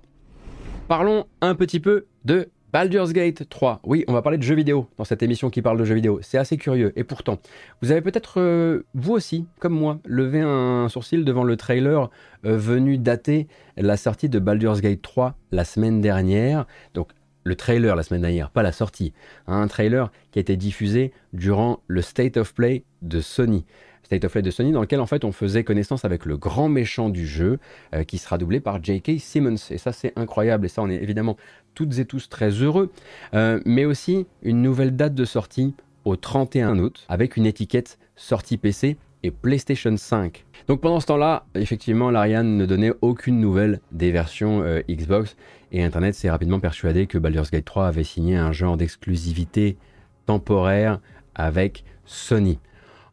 Parlons 0.88 1.26
un 1.42 1.56
petit 1.56 1.80
peu 1.80 2.08
de 2.26 2.50
Baldur's 2.74 3.14
Gate 3.14 3.48
3. 3.48 3.82
Oui, 3.86 4.04
on 4.08 4.14
va 4.14 4.22
parler 4.22 4.38
de 4.38 4.44
jeux 4.44 4.56
vidéo 4.56 4.88
dans 4.98 5.04
cette 5.04 5.24
émission 5.24 5.50
qui 5.50 5.62
parle 5.62 5.78
de 5.78 5.86
jeux 5.86 5.96
vidéo. 5.96 6.20
C'est 6.22 6.38
assez 6.38 6.58
curieux. 6.58 6.92
Et 6.96 7.04
pourtant, 7.04 7.40
vous 7.82 7.92
avez 7.92 8.02
peut-être, 8.02 8.40
euh, 8.42 8.84
vous 8.96 9.14
aussi, 9.14 9.46
comme 9.60 9.74
moi, 9.74 10.00
levé 10.06 10.42
un 10.42 10.90
sourcil 10.90 11.24
devant 11.24 11.44
le 11.44 11.56
trailer 11.56 12.10
venu 12.44 12.98
dater 12.98 13.48
la 13.78 13.96
sortie 13.96 14.28
de 14.28 14.40
Baldur's 14.40 14.82
Gate 14.82 15.02
3 15.02 15.36
la 15.52 15.64
semaine 15.64 16.02
dernière. 16.02 16.66
Donc, 16.96 17.10
le 17.44 17.56
trailer 17.56 17.96
la 17.96 18.04
semaine 18.04 18.22
dernière, 18.22 18.50
pas 18.50 18.64
la 18.64 18.72
sortie. 18.72 19.14
Hein, 19.48 19.62
un 19.62 19.68
trailer 19.68 20.12
qui 20.32 20.40
a 20.40 20.42
été 20.42 20.58
diffusé 20.58 21.14
durant 21.34 21.82
le 21.88 22.02
State 22.02 22.38
of 22.38 22.54
Play 22.54 22.84
de 23.02 23.22
Sony. 23.22 23.66
State 24.04 24.26
of 24.26 24.32
Play 24.32 24.42
de 24.42 24.52
Sony 24.52 24.72
dans 24.72 24.82
lequel 24.82 25.00
en 25.00 25.06
fait 25.06 25.24
on 25.24 25.32
faisait 25.32 25.64
connaissance 25.64 26.06
avec 26.06 26.26
le 26.26 26.38
grand 26.38 26.70
méchant 26.70 27.10
du 27.10 27.26
jeu 27.26 27.60
euh, 27.96 28.04
qui 28.04 28.18
sera 28.18 28.38
doublé 28.38 28.60
par 28.60 28.84
J.K. 28.84 29.20
Simmons. 29.20 29.56
Et 29.70 29.78
ça 29.78 29.92
c'est 29.92 30.14
incroyable 30.16 30.66
et 30.66 30.70
ça 30.70 30.82
on 30.82 30.90
est 30.90 31.02
évidemment 31.02 31.38
toutes 31.74 31.98
et 32.00 32.06
tous 32.06 32.30
très 32.30 32.50
heureux. 32.50 32.92
Euh, 33.34 33.60
mais 33.66 33.86
aussi 33.86 34.26
une 34.42 34.62
nouvelle 34.62 34.96
date 34.96 35.16
de 35.16 35.26
sortie 35.26 35.74
au 36.06 36.16
31 36.16 36.80
août 36.80 37.06
avec 37.08 37.38
une 37.38 37.46
étiquette 37.46 37.98
sortie 38.16 38.58
PC 38.58 38.98
et 39.24 39.32
PlayStation 39.32 39.96
5. 39.96 40.46
Donc 40.68 40.82
pendant 40.82 41.00
ce 41.00 41.08
temps-là, 41.08 41.46
effectivement, 41.56 42.10
l'Ariane 42.10 42.58
ne 42.58 42.66
donnait 42.66 42.94
aucune 43.02 43.40
nouvelle 43.40 43.82
des 43.92 44.12
versions 44.12 44.62
euh, 44.62 44.82
Xbox 44.90 45.36
et 45.72 45.84
Internet 45.84 46.16
s'est 46.16 46.30
rapidement 46.30 46.60
persuadé 46.60 47.08
que 47.08 47.18
Baldur's 47.18 47.52
Gate 47.52 47.66
3 47.66 47.88
avait 47.88 48.04
signé 48.04 48.38
un 48.38 48.52
genre 48.52 48.78
d'exclusivité 48.78 49.78
temporaire 50.26 51.00
avec 51.36 51.84
Sony. 52.06 52.60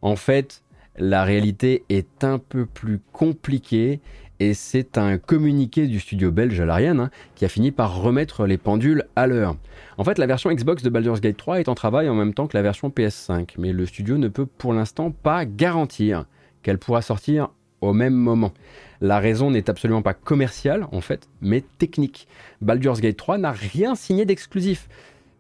En 0.03 0.16
fait, 0.16 0.62
la 0.96 1.24
réalité 1.24 1.84
est 1.88 2.22
un 2.24 2.38
peu 2.38 2.66
plus 2.66 3.01
compliquée 3.12 4.01
et 4.38 4.55
c'est 4.55 4.96
un 4.96 5.18
communiqué 5.18 5.86
du 5.86 6.01
studio 6.01 6.30
belge 6.30 6.61
Larian 6.61 6.98
hein, 6.98 7.11
qui 7.34 7.44
a 7.44 7.48
fini 7.48 7.72
par 7.72 8.01
remettre 8.01 8.46
les 8.46 8.59
pendules 8.59 9.05
à 9.16 9.26
l'heure. 9.26 9.57
En 9.98 10.05
fait, 10.05 10.18
la 10.18 10.26
version 10.26 10.51
Xbox 10.51 10.82
de 10.82 10.88
Baldur's 10.88 11.20
Gate 11.20 11.36
3 11.36 11.61
est 11.61 11.68
en 11.68 11.74
travail 11.74 12.09
en 12.09 12.14
même 12.14 12.32
temps 12.32 12.46
que 12.46 12.57
la 12.57 12.62
version 12.62 12.88
PS5, 12.88 13.55
mais 13.59 13.72
le 13.72 13.84
studio 13.86 14.18
ne 14.18 14.28
peut 14.28 14.46
pour 14.46 14.72
l'instant 14.72 15.11
pas 15.11 15.44
garantir 15.44 16.24
qu'elle 16.62 16.78
pourra 16.78 17.02
sortir 17.02 17.50
au 17.80 17.92
même 17.92 18.14
moment. 18.14 18.52
La 19.00 19.18
raison 19.18 19.50
n'est 19.50 19.70
absolument 19.70 20.02
pas 20.02 20.14
commerciale 20.14 20.86
en 20.92 21.00
fait, 21.00 21.28
mais 21.40 21.64
technique. 21.78 22.28
Baldur's 22.61 23.00
Gate 23.00 23.16
3 23.16 23.38
n'a 23.38 23.52
rien 23.52 23.94
signé 23.94 24.24
d'exclusif. 24.24 24.88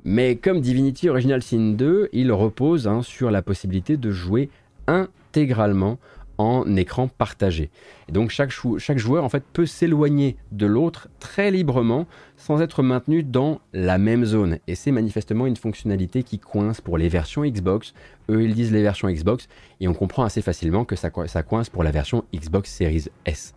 Mais 0.04 0.36
comme 0.36 0.62
Divinity 0.62 1.10
Original 1.10 1.42
Sin 1.42 1.72
2, 1.72 2.08
il 2.12 2.32
repose 2.32 2.88
hein, 2.88 3.02
sur 3.02 3.30
la 3.30 3.42
possibilité 3.42 3.98
de 3.98 4.10
jouer 4.10 4.48
intégralement 4.86 5.98
en 6.40 6.76
écran 6.76 7.08
partagé. 7.08 7.70
Et 8.08 8.12
donc 8.12 8.30
chaque, 8.30 8.50
joueur 8.98 9.24
en 9.24 9.28
fait 9.28 9.44
peut 9.52 9.66
s'éloigner 9.66 10.36
de 10.52 10.66
l'autre 10.66 11.08
très 11.20 11.50
librement 11.50 12.06
sans 12.36 12.62
être 12.62 12.82
maintenu 12.82 13.22
dans 13.22 13.60
la 13.72 13.98
même 13.98 14.24
zone. 14.24 14.58
Et 14.66 14.74
c'est 14.74 14.90
manifestement 14.90 15.46
une 15.46 15.56
fonctionnalité 15.56 16.22
qui 16.22 16.38
coince 16.38 16.80
pour 16.80 16.96
les 16.96 17.08
versions 17.08 17.44
Xbox. 17.44 17.92
Eux 18.30 18.42
ils 18.42 18.54
disent 18.54 18.72
les 18.72 18.82
versions 18.82 19.10
Xbox 19.10 19.48
et 19.80 19.88
on 19.88 19.94
comprend 19.94 20.24
assez 20.24 20.42
facilement 20.42 20.84
que 20.84 20.96
ça, 20.96 21.10
ça 21.26 21.42
coince 21.42 21.68
pour 21.68 21.84
la 21.84 21.90
version 21.90 22.24
Xbox 22.34 22.72
Series 22.72 23.08
S. 23.26 23.54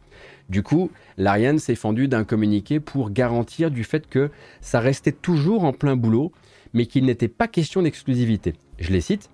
Du 0.49 0.61
coup, 0.61 0.91
l'Ariane 1.17 1.59
s'est 1.59 1.75
fendu 1.75 2.07
d'un 2.07 2.25
communiqué 2.25 2.79
pour 2.79 3.11
garantir 3.11 3.71
du 3.71 3.83
fait 3.83 4.07
que 4.07 4.29
ça 4.61 4.79
restait 4.79 5.13
toujours 5.13 5.63
en 5.63 5.71
plein 5.71 5.95
boulot, 5.95 6.31
mais 6.73 6.85
qu'il 6.85 7.05
n'était 7.05 7.29
pas 7.29 7.47
question 7.47 7.81
d'exclusivité. 7.81 8.53
Je 8.79 8.91
les 8.91 9.01
cite. 9.01 9.29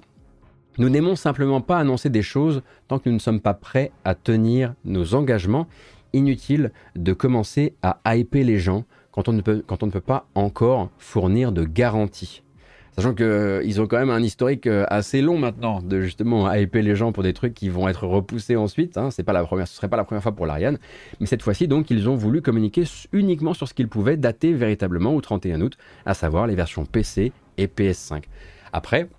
Nous 0.79 0.87
n'aimons 0.87 1.17
simplement 1.17 1.59
pas 1.59 1.77
annoncer 1.77 2.09
des 2.09 2.21
choses 2.21 2.61
tant 2.87 2.99
que 2.99 3.09
nous 3.09 3.15
ne 3.15 3.19
sommes 3.19 3.41
pas 3.41 3.53
prêts 3.53 3.91
à 4.05 4.15
tenir 4.15 4.73
nos 4.85 5.13
engagements. 5.13 5.67
Inutile 6.13 6.71
de 6.95 7.11
commencer 7.11 7.75
à 7.83 8.15
hyper 8.15 8.45
les 8.45 8.59
gens 8.59 8.85
quand 9.11 9.27
on 9.27 9.33
ne 9.33 9.41
peut, 9.41 9.61
quand 9.67 9.83
on 9.83 9.87
ne 9.87 9.91
peut 9.91 9.99
pas 9.99 10.25
encore 10.35 10.89
fournir 10.97 11.51
de 11.51 11.65
garanties. 11.65 12.43
Sachant 12.95 13.13
qu'ils 13.13 13.25
euh, 13.25 13.79
ont 13.79 13.87
quand 13.87 13.99
même 13.99 14.09
un 14.09 14.23
historique 14.23 14.67
euh, 14.67 14.85
assez 14.87 15.21
long 15.21 15.37
maintenant 15.37 15.81
de 15.81 15.99
justement 15.99 16.51
hyper 16.53 16.81
les 16.81 16.95
gens 16.95 17.11
pour 17.11 17.23
des 17.23 17.33
trucs 17.33 17.53
qui 17.53 17.67
vont 17.67 17.89
être 17.89 18.07
repoussés 18.07 18.55
ensuite. 18.55 18.97
Hein. 18.97 19.11
C'est 19.11 19.23
pas 19.23 19.33
la 19.33 19.43
première, 19.43 19.67
ce 19.67 19.75
serait 19.75 19.89
pas 19.89 19.97
la 19.97 20.05
première 20.05 20.23
fois 20.23 20.31
pour 20.31 20.45
l'Ariane. 20.45 20.79
Mais 21.19 21.25
cette 21.25 21.41
fois-ci, 21.41 21.67
donc, 21.67 21.91
ils 21.91 22.07
ont 22.07 22.15
voulu 22.15 22.41
communiquer 22.41 22.85
uniquement 23.11 23.53
sur 23.53 23.67
ce 23.67 23.73
qu'ils 23.73 23.89
pouvaient 23.89 24.15
dater 24.15 24.53
véritablement 24.53 25.13
au 25.13 25.19
31 25.19 25.59
août, 25.59 25.77
à 26.05 26.13
savoir 26.13 26.47
les 26.47 26.55
versions 26.55 26.85
PC 26.85 27.33
et 27.57 27.67
PS5. 27.67 28.23
Après, 28.71 29.09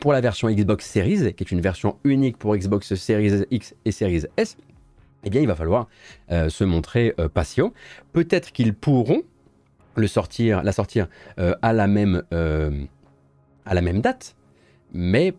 pour 0.00 0.12
la 0.12 0.20
version 0.20 0.48
Xbox 0.48 0.86
Series, 0.86 1.34
qui 1.34 1.44
est 1.44 1.50
une 1.50 1.60
version 1.60 1.98
unique 2.04 2.36
pour 2.36 2.56
Xbox 2.56 2.94
Series 2.94 3.44
X 3.50 3.74
et 3.84 3.92
Series 3.92 4.24
S, 4.36 4.56
eh 5.26 5.30
bien, 5.30 5.40
il 5.40 5.46
va 5.46 5.56
falloir 5.56 5.88
euh, 6.30 6.48
se 6.48 6.64
montrer 6.64 7.14
euh, 7.18 7.28
patient. 7.28 7.72
Peut-être 8.12 8.52
qu'ils 8.52 8.74
pourront 8.74 9.22
le 9.96 10.06
sortir, 10.06 10.62
la 10.62 10.72
sortir 10.72 11.08
euh, 11.38 11.54
à, 11.62 11.72
la 11.72 11.86
même, 11.86 12.22
à 12.30 13.74
la 13.74 13.80
même 13.80 14.00
date, 14.00 14.36
mais 14.92 15.34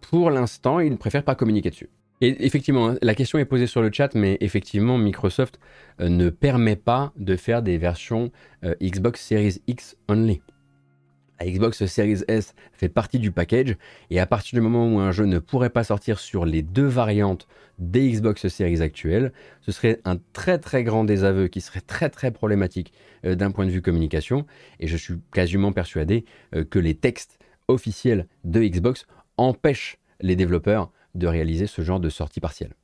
pour 0.00 0.30
l'instant, 0.30 0.80
ils 0.80 0.92
ne 0.92 0.96
préfèrent 0.96 1.24
pas 1.24 1.34
communiquer 1.34 1.70
dessus. 1.70 1.90
Et 2.22 2.46
effectivement, 2.46 2.90
hein, 2.90 2.98
la 3.02 3.14
question 3.14 3.38
est 3.38 3.44
posée 3.44 3.66
sur 3.66 3.82
le 3.82 3.90
chat, 3.92 4.14
mais 4.14 4.38
effectivement, 4.40 4.96
Microsoft 4.96 5.60
ne 5.98 6.30
permet 6.30 6.76
pas 6.76 7.12
de 7.16 7.36
faire 7.36 7.62
des 7.62 7.76
versions 7.76 8.30
Xbox 8.80 9.20
Series 9.20 9.60
X 9.66 9.96
only. 10.08 10.40
Xbox 11.44 11.84
Series 11.86 12.22
S 12.28 12.54
fait 12.72 12.88
partie 12.88 13.18
du 13.18 13.30
package 13.30 13.76
et 14.10 14.20
à 14.20 14.26
partir 14.26 14.56
du 14.56 14.60
moment 14.60 14.88
où 14.88 14.98
un 15.00 15.12
jeu 15.12 15.24
ne 15.24 15.38
pourrait 15.38 15.70
pas 15.70 15.84
sortir 15.84 16.18
sur 16.18 16.44
les 16.44 16.62
deux 16.62 16.86
variantes 16.86 17.46
des 17.78 18.10
Xbox 18.10 18.48
Series 18.48 18.80
actuelles, 18.80 19.32
ce 19.60 19.72
serait 19.72 20.00
un 20.04 20.18
très 20.32 20.58
très 20.58 20.82
grand 20.82 21.04
désaveu 21.04 21.48
qui 21.48 21.60
serait 21.60 21.80
très 21.80 22.08
très 22.08 22.30
problématique 22.30 22.92
euh, 23.24 23.34
d'un 23.34 23.50
point 23.50 23.66
de 23.66 23.70
vue 23.70 23.82
communication 23.82 24.46
et 24.80 24.86
je 24.86 24.96
suis 24.96 25.14
quasiment 25.32 25.72
persuadé 25.72 26.24
euh, 26.54 26.64
que 26.64 26.78
les 26.78 26.94
textes 26.94 27.38
officiels 27.68 28.26
de 28.44 28.62
Xbox 28.62 29.06
empêchent 29.36 29.98
les 30.20 30.36
développeurs 30.36 30.90
de 31.14 31.26
réaliser 31.26 31.66
ce 31.66 31.82
genre 31.82 32.00
de 32.00 32.08
sortie 32.08 32.40
partielle. 32.40 32.74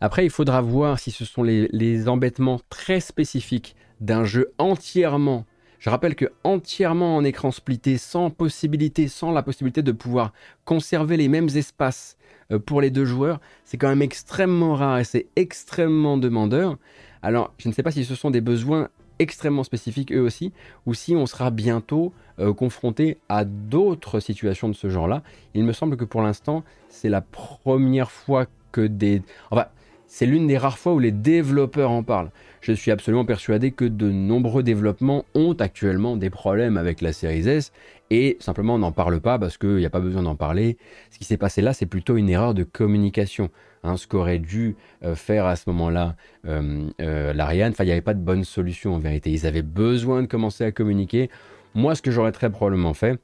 Après, 0.00 0.24
il 0.24 0.30
faudra 0.30 0.62
voir 0.62 0.98
si 0.98 1.10
ce 1.10 1.24
sont 1.24 1.42
les 1.42 2.08
embêtements 2.08 2.60
très 2.70 3.00
spécifiques 3.00 3.74
d'un 4.00 4.24
jeu 4.24 4.52
entièrement 4.58 5.44
je 5.80 5.90
rappelle 5.90 6.14
que 6.14 6.26
entièrement 6.44 7.16
en 7.16 7.24
écran 7.24 7.50
splitté, 7.50 7.98
sans 7.98 8.30
possibilité, 8.30 9.08
sans 9.08 9.32
la 9.32 9.42
possibilité 9.42 9.82
de 9.82 9.92
pouvoir 9.92 10.32
conserver 10.64 11.16
les 11.16 11.28
mêmes 11.28 11.48
espaces 11.48 12.16
euh, 12.52 12.58
pour 12.58 12.80
les 12.80 12.90
deux 12.90 13.06
joueurs, 13.06 13.40
c'est 13.64 13.78
quand 13.78 13.88
même 13.88 14.02
extrêmement 14.02 14.74
rare 14.74 14.98
et 14.98 15.04
c'est 15.04 15.26
extrêmement 15.36 16.18
demandeur. 16.18 16.76
Alors, 17.22 17.52
je 17.58 17.68
ne 17.68 17.74
sais 17.74 17.82
pas 17.82 17.90
si 17.90 18.04
ce 18.04 18.14
sont 18.14 18.30
des 18.30 18.42
besoins 18.42 18.88
extrêmement 19.18 19.64
spécifiques 19.64 20.12
eux 20.12 20.20
aussi, 20.20 20.52
ou 20.86 20.94
si 20.94 21.14
on 21.16 21.26
sera 21.26 21.50
bientôt 21.50 22.12
euh, 22.38 22.54
confronté 22.54 23.18
à 23.28 23.44
d'autres 23.44 24.20
situations 24.20 24.68
de 24.68 24.74
ce 24.74 24.88
genre-là. 24.88 25.22
Il 25.54 25.64
me 25.64 25.72
semble 25.72 25.96
que 25.96 26.04
pour 26.04 26.22
l'instant, 26.22 26.62
c'est 26.88 27.10
la 27.10 27.20
première 27.20 28.10
fois 28.10 28.46
que 28.72 28.86
des... 28.86 29.22
Enfin, 29.50 29.66
c'est 30.12 30.26
l'une 30.26 30.48
des 30.48 30.58
rares 30.58 30.76
fois 30.76 30.92
où 30.92 30.98
les 30.98 31.12
développeurs 31.12 31.92
en 31.92 32.02
parlent. 32.02 32.30
Je 32.62 32.72
suis 32.72 32.90
absolument 32.90 33.24
persuadé 33.24 33.70
que 33.70 33.84
de 33.84 34.10
nombreux 34.10 34.64
développements 34.64 35.24
ont 35.34 35.52
actuellement 35.54 36.16
des 36.16 36.30
problèmes 36.30 36.76
avec 36.76 37.00
la 37.00 37.12
série 37.12 37.48
S 37.48 37.72
et 38.10 38.36
simplement 38.40 38.76
n'en 38.76 38.90
parle 38.90 39.20
pas 39.20 39.38
parce 39.38 39.56
qu'il 39.56 39.76
n'y 39.76 39.86
a 39.86 39.90
pas 39.90 40.00
besoin 40.00 40.24
d'en 40.24 40.34
parler. 40.34 40.78
Ce 41.10 41.18
qui 41.18 41.24
s'est 41.24 41.36
passé 41.36 41.62
là, 41.62 41.72
c'est 41.72 41.86
plutôt 41.86 42.16
une 42.16 42.28
erreur 42.28 42.54
de 42.54 42.64
communication. 42.64 43.50
Hein, 43.84 43.96
ce 43.96 44.08
qu'aurait 44.08 44.40
dû 44.40 44.76
euh, 45.04 45.14
faire 45.14 45.46
à 45.46 45.54
ce 45.54 45.70
moment-là 45.70 46.16
euh, 46.44 46.90
euh, 47.00 47.32
l'Ariane, 47.32 47.72
il 47.78 47.84
n'y 47.84 47.92
avait 47.92 48.00
pas 48.00 48.12
de 48.12 48.20
bonne 48.20 48.42
solution 48.42 48.96
en 48.96 48.98
vérité. 48.98 49.30
Ils 49.30 49.46
avaient 49.46 49.62
besoin 49.62 50.22
de 50.22 50.26
commencer 50.26 50.64
à 50.64 50.72
communiquer. 50.72 51.30
Moi, 51.74 51.94
ce 51.94 52.02
que 52.02 52.10
j'aurais 52.10 52.32
très 52.32 52.50
probablement 52.50 52.94
fait, 52.94 53.20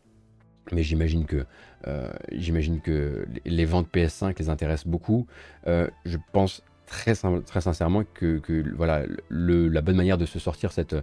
mais 0.70 0.84
j'imagine 0.84 1.26
que, 1.26 1.45
j'imagine 2.32 2.80
que 2.80 3.26
les 3.45 3.64
ventes 3.64 3.89
PS5 3.93 4.37
les 4.39 4.49
intéressent 4.49 4.87
beaucoup. 4.87 5.26
je 5.66 6.16
pense 6.32 6.62
très, 6.87 7.14
sincèrement 7.14 8.03
que, 8.14 8.41
voilà, 8.76 9.03
la 9.30 9.80
bonne 9.80 9.97
manière 9.97 10.18
de 10.18 10.26
se 10.26 10.39
sortir 10.39 10.72
cette, 10.72 10.95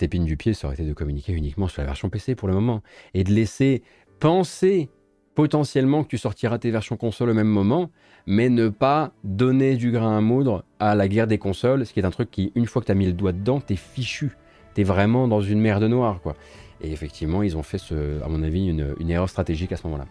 épine 0.00 0.24
du 0.24 0.36
pied, 0.36 0.54
ça 0.54 0.66
aurait 0.66 0.74
été 0.74 0.84
de 0.84 0.92
communiquer 0.92 1.32
uniquement 1.32 1.68
sur 1.68 1.82
la 1.82 1.86
version 1.86 2.10
PC 2.10 2.34
pour 2.34 2.48
le 2.48 2.54
moment. 2.54 2.82
Et 3.14 3.24
de 3.24 3.32
laisser 3.32 3.82
penser 4.18 4.90
potentiellement 5.34 6.02
que 6.02 6.08
tu 6.08 6.18
sortiras 6.18 6.58
tes 6.58 6.70
versions 6.70 6.96
console 6.96 7.30
au 7.30 7.34
même 7.34 7.48
moment, 7.48 7.90
mais 8.26 8.48
ne 8.48 8.68
pas 8.68 9.12
donner 9.24 9.76
du 9.76 9.90
grain 9.92 10.18
à 10.18 10.20
moudre 10.20 10.64
à 10.78 10.94
la 10.94 11.08
guerre 11.08 11.26
des 11.26 11.38
consoles, 11.38 11.86
ce 11.86 11.92
qui 11.92 12.00
est 12.00 12.04
un 12.04 12.10
truc 12.10 12.30
qui, 12.30 12.52
une 12.54 12.66
fois 12.66 12.82
que 12.82 12.86
tu 12.86 12.92
as 12.92 12.96
mis 12.96 13.06
le 13.06 13.12
doigt 13.12 13.32
dedans, 13.32 13.60
t'es 13.60 13.76
fichu. 13.76 14.36
T'es 14.74 14.82
vraiment 14.82 15.28
dans 15.28 15.40
une 15.40 15.60
merde 15.60 15.84
noire, 15.84 16.20
quoi. 16.20 16.36
Et 16.82 16.92
effectivement, 16.92 17.42
ils 17.42 17.56
ont 17.56 17.62
fait, 17.62 17.80
à 18.24 18.28
mon 18.28 18.42
avis, 18.42 18.68
une 18.68 19.10
erreur 19.10 19.28
stratégique 19.28 19.72
à 19.72 19.76
ce 19.76 19.86
moment-là. 19.86 20.06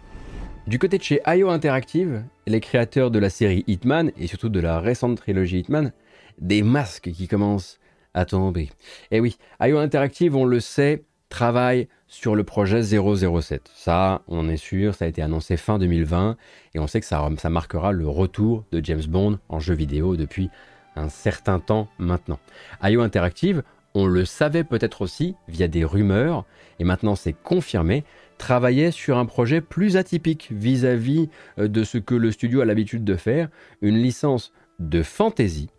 Du 0.70 0.78
côté 0.78 1.00
de 1.00 1.04
chez 1.04 1.20
IO 1.26 1.50
Interactive, 1.50 2.24
les 2.46 2.60
créateurs 2.60 3.10
de 3.10 3.18
la 3.18 3.32
série 3.32 3.64
Hitman 3.66 4.12
et 4.20 4.28
surtout 4.28 4.50
de 4.50 4.60
la 4.60 4.80
récente 4.80 5.18
trilogie 5.18 5.62
Hitman, 5.62 5.92
des 6.40 6.62
masques 6.62 7.10
qui 7.12 7.28
commencent 7.28 7.80
à 8.14 8.26
tomber. 8.26 8.70
Et 9.10 9.18
eh 9.18 9.20
oui, 9.20 9.40
IO 9.64 9.80
Interactive, 9.80 10.36
on 10.36 10.46
le 10.46 10.60
sait, 10.60 11.06
travaille 11.30 11.88
sur 12.08 12.36
le 12.36 12.44
projet 12.44 12.84
007. 12.84 13.72
Ça, 13.74 14.22
on 14.28 14.48
est 14.48 14.58
sûr, 14.58 14.94
ça 14.94 15.06
a 15.06 15.08
été 15.08 15.24
annoncé 15.24 15.58
fin 15.58 15.80
2020 15.80 16.38
et 16.76 16.80
on 16.80 16.86
sait 16.86 17.00
que 17.00 17.08
ça, 17.08 17.28
ça 17.40 17.50
marquera 17.50 17.92
le 17.92 18.08
retour 18.08 18.64
de 18.72 18.80
James 18.86 19.06
Bond 19.08 19.40
en 19.50 19.60
jeu 19.60 19.74
vidéo 19.74 20.18
depuis 20.18 20.52
un 20.96 21.10
certain 21.10 21.60
temps 21.60 21.88
maintenant. 21.98 22.38
IO 22.84 23.02
Interactive, 23.02 23.64
on 23.96 24.06
le 24.06 24.24
savait 24.24 24.64
peut-être 24.64 25.02
aussi 25.02 25.36
via 25.48 25.68
des 25.68 25.84
rumeurs, 25.84 26.46
et 26.78 26.84
maintenant 26.84 27.16
c'est 27.16 27.34
confirmé, 27.34 28.04
travaillait 28.40 28.90
sur 28.90 29.20
un 29.20 29.26
projet 29.26 29.62
plus 29.62 29.98
atypique 29.98 30.50
vis-à-vis 30.52 31.30
euh, 31.60 31.68
de 31.68 31.84
ce 31.84 32.00
que 32.00 32.16
le 32.16 32.32
studio 32.32 32.62
a 32.62 32.66
l'habitude 32.66 33.04
de 33.04 33.16
faire, 33.16 33.50
une 33.84 33.98
licence 33.98 34.52
de 34.80 35.04
fantasy. 35.04 35.70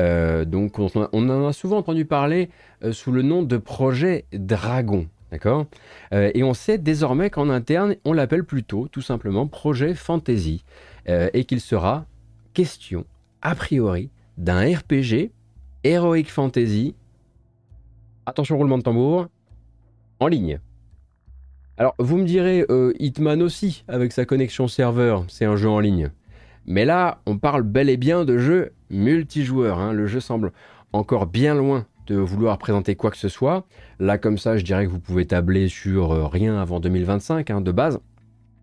Euh, 0.00 0.46
donc 0.46 0.78
on, 0.78 0.88
en 0.94 1.46
a 1.46 1.52
souvent 1.52 1.76
entendu 1.76 2.06
parler 2.06 2.48
euh, 2.82 2.92
sous 2.92 3.12
le 3.12 3.20
nom 3.20 3.42
de 3.42 3.58
projet 3.58 4.24
Dragon. 4.32 5.06
D'accord? 5.30 5.66
Et 6.12 6.44
on 6.44 6.54
sait 6.54 6.78
désormais 6.78 7.28
qu'en 7.28 7.50
interne, 7.50 7.96
on 8.04 8.12
l'appelle 8.12 8.44
plutôt 8.44 8.86
tout 8.86 9.00
simplement 9.00 9.48
projet 9.48 9.92
fantasy. 9.92 10.64
et 11.08 11.44
qu'il 11.44 11.60
sera 11.60 12.06
question, 12.52 13.04
a 13.42 13.56
priori, 13.56 14.10
d'un 14.38 14.60
RPG, 14.60 15.32
Heroic 15.82 16.26
Fantasy, 16.30 16.94
attention 18.26 18.56
roulement 18.56 18.78
de 18.78 18.84
tambour, 18.84 19.26
en 20.20 20.28
ligne. 20.28 20.60
Alors, 21.76 21.94
vous 21.98 22.18
me 22.18 22.24
direz, 22.24 22.64
euh, 22.70 22.92
Hitman 23.00 23.42
aussi, 23.42 23.84
avec 23.88 24.12
sa 24.12 24.24
connexion 24.24 24.68
serveur, 24.68 25.24
c'est 25.26 25.44
un 25.44 25.56
jeu 25.56 25.68
en 25.68 25.80
ligne. 25.80 26.10
Mais 26.66 26.84
là, 26.84 27.20
on 27.26 27.36
parle 27.36 27.62
bel 27.62 27.90
et 27.90 27.96
bien 27.96 28.24
de 28.24 28.38
jeu 28.38 28.72
multijoueur. 28.90 29.80
Hein. 29.80 29.92
Le 29.92 30.06
jeu 30.06 30.20
semble 30.20 30.52
encore 30.92 31.26
bien 31.26 31.54
loin 31.54 31.84
de 32.06 32.14
vouloir 32.14 32.58
présenter 32.58 32.94
quoi 32.94 33.10
que 33.10 33.16
ce 33.16 33.28
soit. 33.28 33.66
Là, 33.98 34.18
comme 34.18 34.38
ça, 34.38 34.56
je 34.56 34.64
dirais 34.64 34.86
que 34.86 34.90
vous 34.90 35.00
pouvez 35.00 35.26
tabler 35.26 35.68
sur 35.68 36.12
euh, 36.12 36.26
rien 36.26 36.56
avant 36.56 36.78
2025 36.78 37.50
hein, 37.50 37.60
de 37.60 37.72
base. 37.72 37.98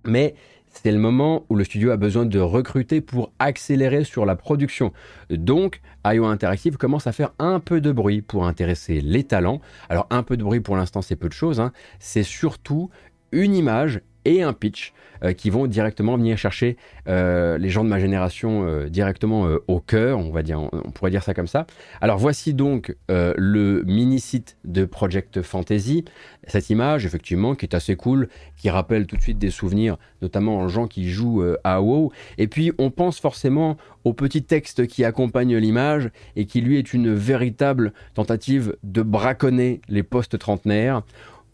Mais 0.05 0.33
c'est 0.71 0.91
le 0.91 0.97
moment 0.97 1.45
où 1.49 1.55
le 1.55 1.63
studio 1.63 1.91
a 1.91 1.97
besoin 1.97 2.25
de 2.25 2.39
recruter 2.39 3.01
pour 3.01 3.31
accélérer 3.39 4.03
sur 4.03 4.25
la 4.25 4.35
production. 4.35 4.93
Donc, 5.29 5.81
IO 6.05 6.25
Interactive 6.25 6.77
commence 6.77 7.07
à 7.07 7.11
faire 7.11 7.33
un 7.39 7.59
peu 7.59 7.81
de 7.81 7.91
bruit 7.91 8.21
pour 8.21 8.47
intéresser 8.47 9.01
les 9.01 9.23
talents. 9.23 9.61
Alors, 9.89 10.07
un 10.09 10.23
peu 10.23 10.37
de 10.37 10.43
bruit 10.43 10.61
pour 10.61 10.75
l'instant, 10.77 11.01
c'est 11.01 11.15
peu 11.15 11.27
de 11.27 11.33
choses. 11.33 11.59
Hein. 11.59 11.71
C'est 11.99 12.23
surtout 12.23 12.89
une 13.31 13.53
image 13.53 14.01
et 14.25 14.41
un 14.41 14.53
pitch 14.53 14.93
euh, 15.23 15.33
qui 15.33 15.49
vont 15.49 15.67
directement 15.67 16.17
venir 16.17 16.37
chercher 16.37 16.77
euh, 17.07 17.57
les 17.57 17.69
gens 17.69 17.83
de 17.83 17.89
ma 17.89 17.99
génération 17.99 18.65
euh, 18.65 18.89
directement 18.89 19.47
au 19.67 19.79
cœur, 19.79 20.17
on 20.17 20.31
va 20.31 20.41
dire, 20.41 20.59
on, 20.59 20.91
pourrait 20.91 21.11
dire 21.11 21.23
ça 21.23 21.33
comme 21.33 21.47
ça. 21.47 21.67
Alors 22.01 22.17
voici 22.17 22.53
donc 22.53 22.95
le 23.09 23.83
mini-site 23.85 24.57
de 24.65 24.85
Project 24.85 25.41
Fantasy, 25.41 26.05
cette 26.47 26.69
image 26.69 27.05
effectivement 27.05 27.55
qui 27.55 27.65
est 27.65 27.75
assez 27.75 27.95
cool, 27.95 28.29
qui 28.57 28.69
rappelle 28.69 29.05
tout 29.05 29.15
de 29.15 29.21
suite 29.21 29.37
des 29.37 29.51
souvenirs, 29.51 29.97
notamment 30.21 30.57
en 30.57 30.67
gens 30.67 30.87
qui 30.87 31.09
jouent 31.09 31.43
à 31.63 31.81
WoW. 31.81 32.11
Et 32.37 32.47
puis 32.47 32.71
on 32.77 32.89
pense 32.89 33.19
forcément 33.19 33.77
au 34.03 34.13
petit 34.13 34.43
texte 34.43 34.87
qui 34.87 35.05
accompagne 35.05 35.55
l'image 35.57 36.09
et 36.35 36.45
qui 36.45 36.61
lui 36.61 36.77
est 36.77 36.93
une 36.93 37.13
véritable 37.13 37.93
tentative 38.13 38.75
de 38.83 39.01
braconner 39.01 39.81
les 39.87 40.03
postes 40.03 40.37
trentenaires. 40.37 41.03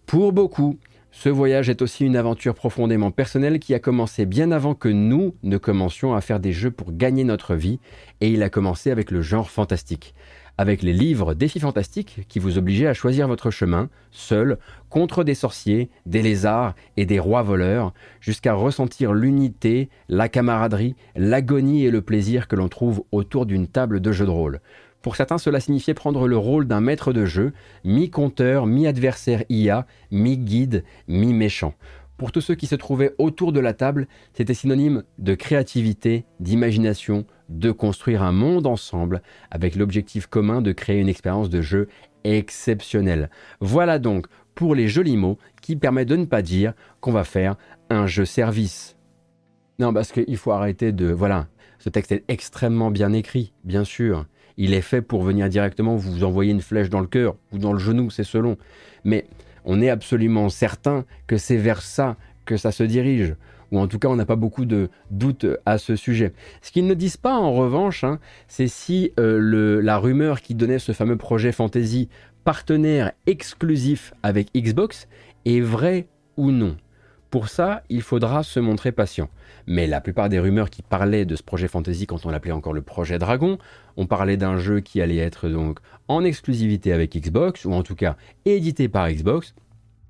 Pour 0.05 0.31
beaucoup, 0.31 0.77
ce 1.19 1.29
voyage 1.29 1.67
est 1.67 1.81
aussi 1.81 2.05
une 2.05 2.15
aventure 2.15 2.53
profondément 2.53 3.09
personnelle 3.09 3.57
qui 3.57 3.73
a 3.73 3.79
commencé 3.79 4.27
bien 4.27 4.51
avant 4.51 4.75
que 4.75 4.87
nous 4.87 5.33
ne 5.41 5.57
commencions 5.57 6.13
à 6.13 6.21
faire 6.21 6.39
des 6.39 6.53
jeux 6.53 6.69
pour 6.69 6.95
gagner 6.95 7.23
notre 7.23 7.55
vie, 7.55 7.79
et 8.21 8.29
il 8.29 8.43
a 8.43 8.51
commencé 8.51 8.91
avec 8.91 9.09
le 9.09 9.23
genre 9.23 9.49
fantastique. 9.49 10.13
Avec 10.59 10.83
les 10.83 10.93
livres 10.93 11.33
Défis 11.33 11.59
fantastiques 11.59 12.19
qui 12.27 12.37
vous 12.37 12.59
obligeaient 12.59 12.85
à 12.85 12.93
choisir 12.93 13.27
votre 13.27 13.49
chemin, 13.49 13.89
seul, 14.11 14.59
contre 14.91 15.23
des 15.23 15.33
sorciers, 15.33 15.89
des 16.05 16.21
lézards 16.21 16.75
et 16.97 17.07
des 17.07 17.17
rois 17.17 17.41
voleurs, 17.41 17.95
jusqu'à 18.21 18.53
ressentir 18.53 19.11
l'unité, 19.13 19.89
la 20.09 20.29
camaraderie, 20.29 20.95
l'agonie 21.15 21.83
et 21.83 21.91
le 21.91 22.03
plaisir 22.03 22.47
que 22.47 22.55
l'on 22.55 22.69
trouve 22.69 23.03
autour 23.11 23.47
d'une 23.47 23.67
table 23.67 24.01
de 24.01 24.11
jeu 24.11 24.25
de 24.27 24.31
rôle. 24.31 24.59
Pour 25.07 25.15
certains, 25.15 25.37
cela 25.37 25.61
signifiait 25.61 25.93
prendre 25.93 26.27
le 26.27 26.37
rôle 26.37 26.67
d'un 26.67 26.81
maître 26.81 27.13
de 27.13 27.23
jeu, 27.23 27.53
mi-compteur, 27.85 28.65
mi-adversaire 28.65 29.45
IA, 29.47 29.87
mi-guide, 30.11 30.83
mi-méchant. 31.07 31.75
Pour 32.17 32.33
tous 32.33 32.41
ceux 32.41 32.55
qui 32.55 32.67
se 32.67 32.75
trouvaient 32.75 33.15
autour 33.17 33.53
de 33.53 33.61
la 33.61 33.73
table, 33.73 34.09
c'était 34.33 34.53
synonyme 34.53 35.03
de 35.17 35.33
créativité, 35.33 36.25
d'imagination, 36.41 37.25
de 37.47 37.71
construire 37.71 38.21
un 38.21 38.33
monde 38.33 38.67
ensemble 38.67 39.21
avec 39.49 39.77
l'objectif 39.77 40.27
commun 40.27 40.61
de 40.61 40.73
créer 40.73 40.99
une 40.99 41.07
expérience 41.07 41.49
de 41.49 41.61
jeu 41.61 41.87
exceptionnelle. 42.25 43.29
Voilà 43.61 43.99
donc 43.99 44.27
pour 44.55 44.75
les 44.75 44.89
jolis 44.89 45.15
mots 45.15 45.37
qui 45.61 45.77
permettent 45.77 46.09
de 46.09 46.17
ne 46.17 46.25
pas 46.25 46.41
dire 46.41 46.73
qu'on 46.99 47.13
va 47.13 47.23
faire 47.23 47.55
un 47.89 48.07
jeu 48.07 48.25
service. 48.25 48.97
Non, 49.79 49.93
parce 49.93 50.11
qu'il 50.11 50.35
faut 50.35 50.51
arrêter 50.51 50.91
de... 50.91 51.09
Voilà, 51.09 51.47
ce 51.79 51.87
texte 51.87 52.11
est 52.11 52.25
extrêmement 52.27 52.91
bien 52.91 53.13
écrit, 53.13 53.53
bien 53.63 53.85
sûr 53.85 54.25
il 54.57 54.73
est 54.73 54.81
fait 54.81 55.01
pour 55.01 55.23
venir 55.23 55.47
directement 55.49 55.95
vous 55.95 56.23
envoyer 56.23 56.51
une 56.51 56.61
flèche 56.61 56.89
dans 56.89 56.99
le 56.99 57.07
cœur 57.07 57.35
ou 57.53 57.59
dans 57.59 57.73
le 57.73 57.79
genou, 57.79 58.09
c'est 58.09 58.23
selon. 58.23 58.57
Mais 59.03 59.25
on 59.65 59.81
est 59.81 59.89
absolument 59.89 60.49
certain 60.49 61.05
que 61.27 61.37
c'est 61.37 61.57
vers 61.57 61.81
ça 61.81 62.17
que 62.45 62.57
ça 62.57 62.71
se 62.71 62.83
dirige. 62.83 63.35
Ou 63.71 63.79
en 63.79 63.87
tout 63.87 63.99
cas, 63.99 64.07
on 64.07 64.15
n'a 64.15 64.25
pas 64.25 64.37
beaucoup 64.37 64.65
de 64.65 64.89
doutes 65.11 65.45
à 65.65 65.77
ce 65.77 65.95
sujet. 65.95 66.33
Ce 66.61 66.71
qu'ils 66.71 66.87
ne 66.87 66.93
disent 66.93 67.17
pas, 67.17 67.35
en 67.35 67.53
revanche, 67.53 68.03
hein, 68.03 68.19
c'est 68.47 68.69
si 68.69 69.11
euh, 69.19 69.81
la 69.81 69.97
rumeur 69.97 70.41
qui 70.41 70.55
donnait 70.55 70.79
ce 70.79 70.93
fameux 70.93 71.17
projet 71.17 71.51
Fantasy 71.51 72.07
partenaire 72.45 73.11
exclusif 73.25 74.13
avec 74.23 74.53
Xbox 74.55 75.09
est 75.45 75.59
vraie 75.59 76.07
ou 76.37 76.51
non. 76.51 76.77
Pour 77.29 77.49
ça, 77.49 77.83
il 77.89 78.01
faudra 78.01 78.41
se 78.43 78.59
montrer 78.59 78.93
patient. 78.93 79.29
Mais 79.65 79.85
la 79.85 79.99
plupart 79.99 80.29
des 80.29 80.39
rumeurs 80.39 80.69
qui 80.69 80.81
parlaient 80.81 81.25
de 81.25 81.35
ce 81.35 81.43
projet 81.43 81.67
fantasy 81.67 82.07
quand 82.07 82.25
on 82.25 82.29
l'appelait 82.29 82.53
encore 82.53 82.71
le 82.71 82.81
projet 82.81 83.19
Dragon, 83.19 83.57
on 83.97 84.05
parlait 84.05 84.37
d'un 84.37 84.57
jeu 84.57 84.79
qui 84.79 85.01
allait 85.01 85.17
être 85.17 85.49
donc 85.49 85.79
en 86.07 86.23
exclusivité 86.23 86.93
avec 86.93 87.17
Xbox, 87.17 87.65
ou 87.65 87.73
en 87.73 87.83
tout 87.83 87.95
cas 87.95 88.15
édité 88.45 88.87
par 88.87 89.11
Xbox, 89.11 89.55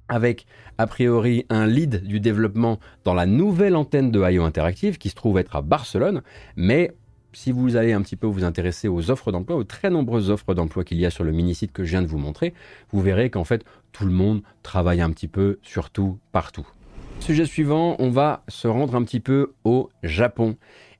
avec 0.09 0.45
a 0.77 0.85
priori 0.85 1.45
un 1.49 1.65
lead 1.65 2.03
du 2.03 2.19
développement 2.19 2.79
dans 3.03 3.15
la 3.15 3.25
nouvelle 3.25 3.75
antenne 3.75 4.11
de 4.11 4.19
IO 4.31 4.43
Interactive 4.43 4.99
qui 4.99 5.09
se 5.09 5.15
trouve 5.15 5.39
être 5.39 5.55
à 5.55 5.61
Barcelone, 5.61 6.21
mais 6.55 6.93
si 7.33 7.51
vous 7.51 7.75
allez 7.75 7.93
un 7.93 8.01
petit 8.01 8.15
peu 8.15 8.27
vous 8.27 8.43
intéresser 8.43 8.87
aux 8.87 9.11
offres 9.11 9.31
d'emploi, 9.31 9.57
aux 9.57 9.63
très 9.63 9.89
nombreuses 9.89 10.29
offres 10.29 10.53
d'emploi 10.53 10.83
qu'il 10.83 10.97
y 10.97 11.05
a 11.05 11.09
sur 11.09 11.23
le 11.23 11.31
mini-site 11.31 11.71
que 11.71 11.83
je 11.83 11.89
viens 11.89 12.01
de 12.01 12.07
vous 12.07 12.17
montrer, 12.17 12.53
vous 12.91 13.01
verrez 13.01 13.29
qu'en 13.29 13.43
fait 13.43 13.65
tout 13.91 14.05
le 14.05 14.11
monde 14.11 14.43
travaille 14.61 15.01
un 15.01 15.09
petit 15.09 15.27
peu, 15.27 15.57
surtout 15.63 16.19
partout. 16.31 16.67
Sujet 17.19 17.45
suivant, 17.45 17.97
on 17.99 18.09
va 18.09 18.43
se 18.47 18.67
rendre 18.67 18.95
un 18.95 19.03
petit 19.03 19.19
peu 19.19 19.53
au 19.65 19.89
Japon 20.01 20.55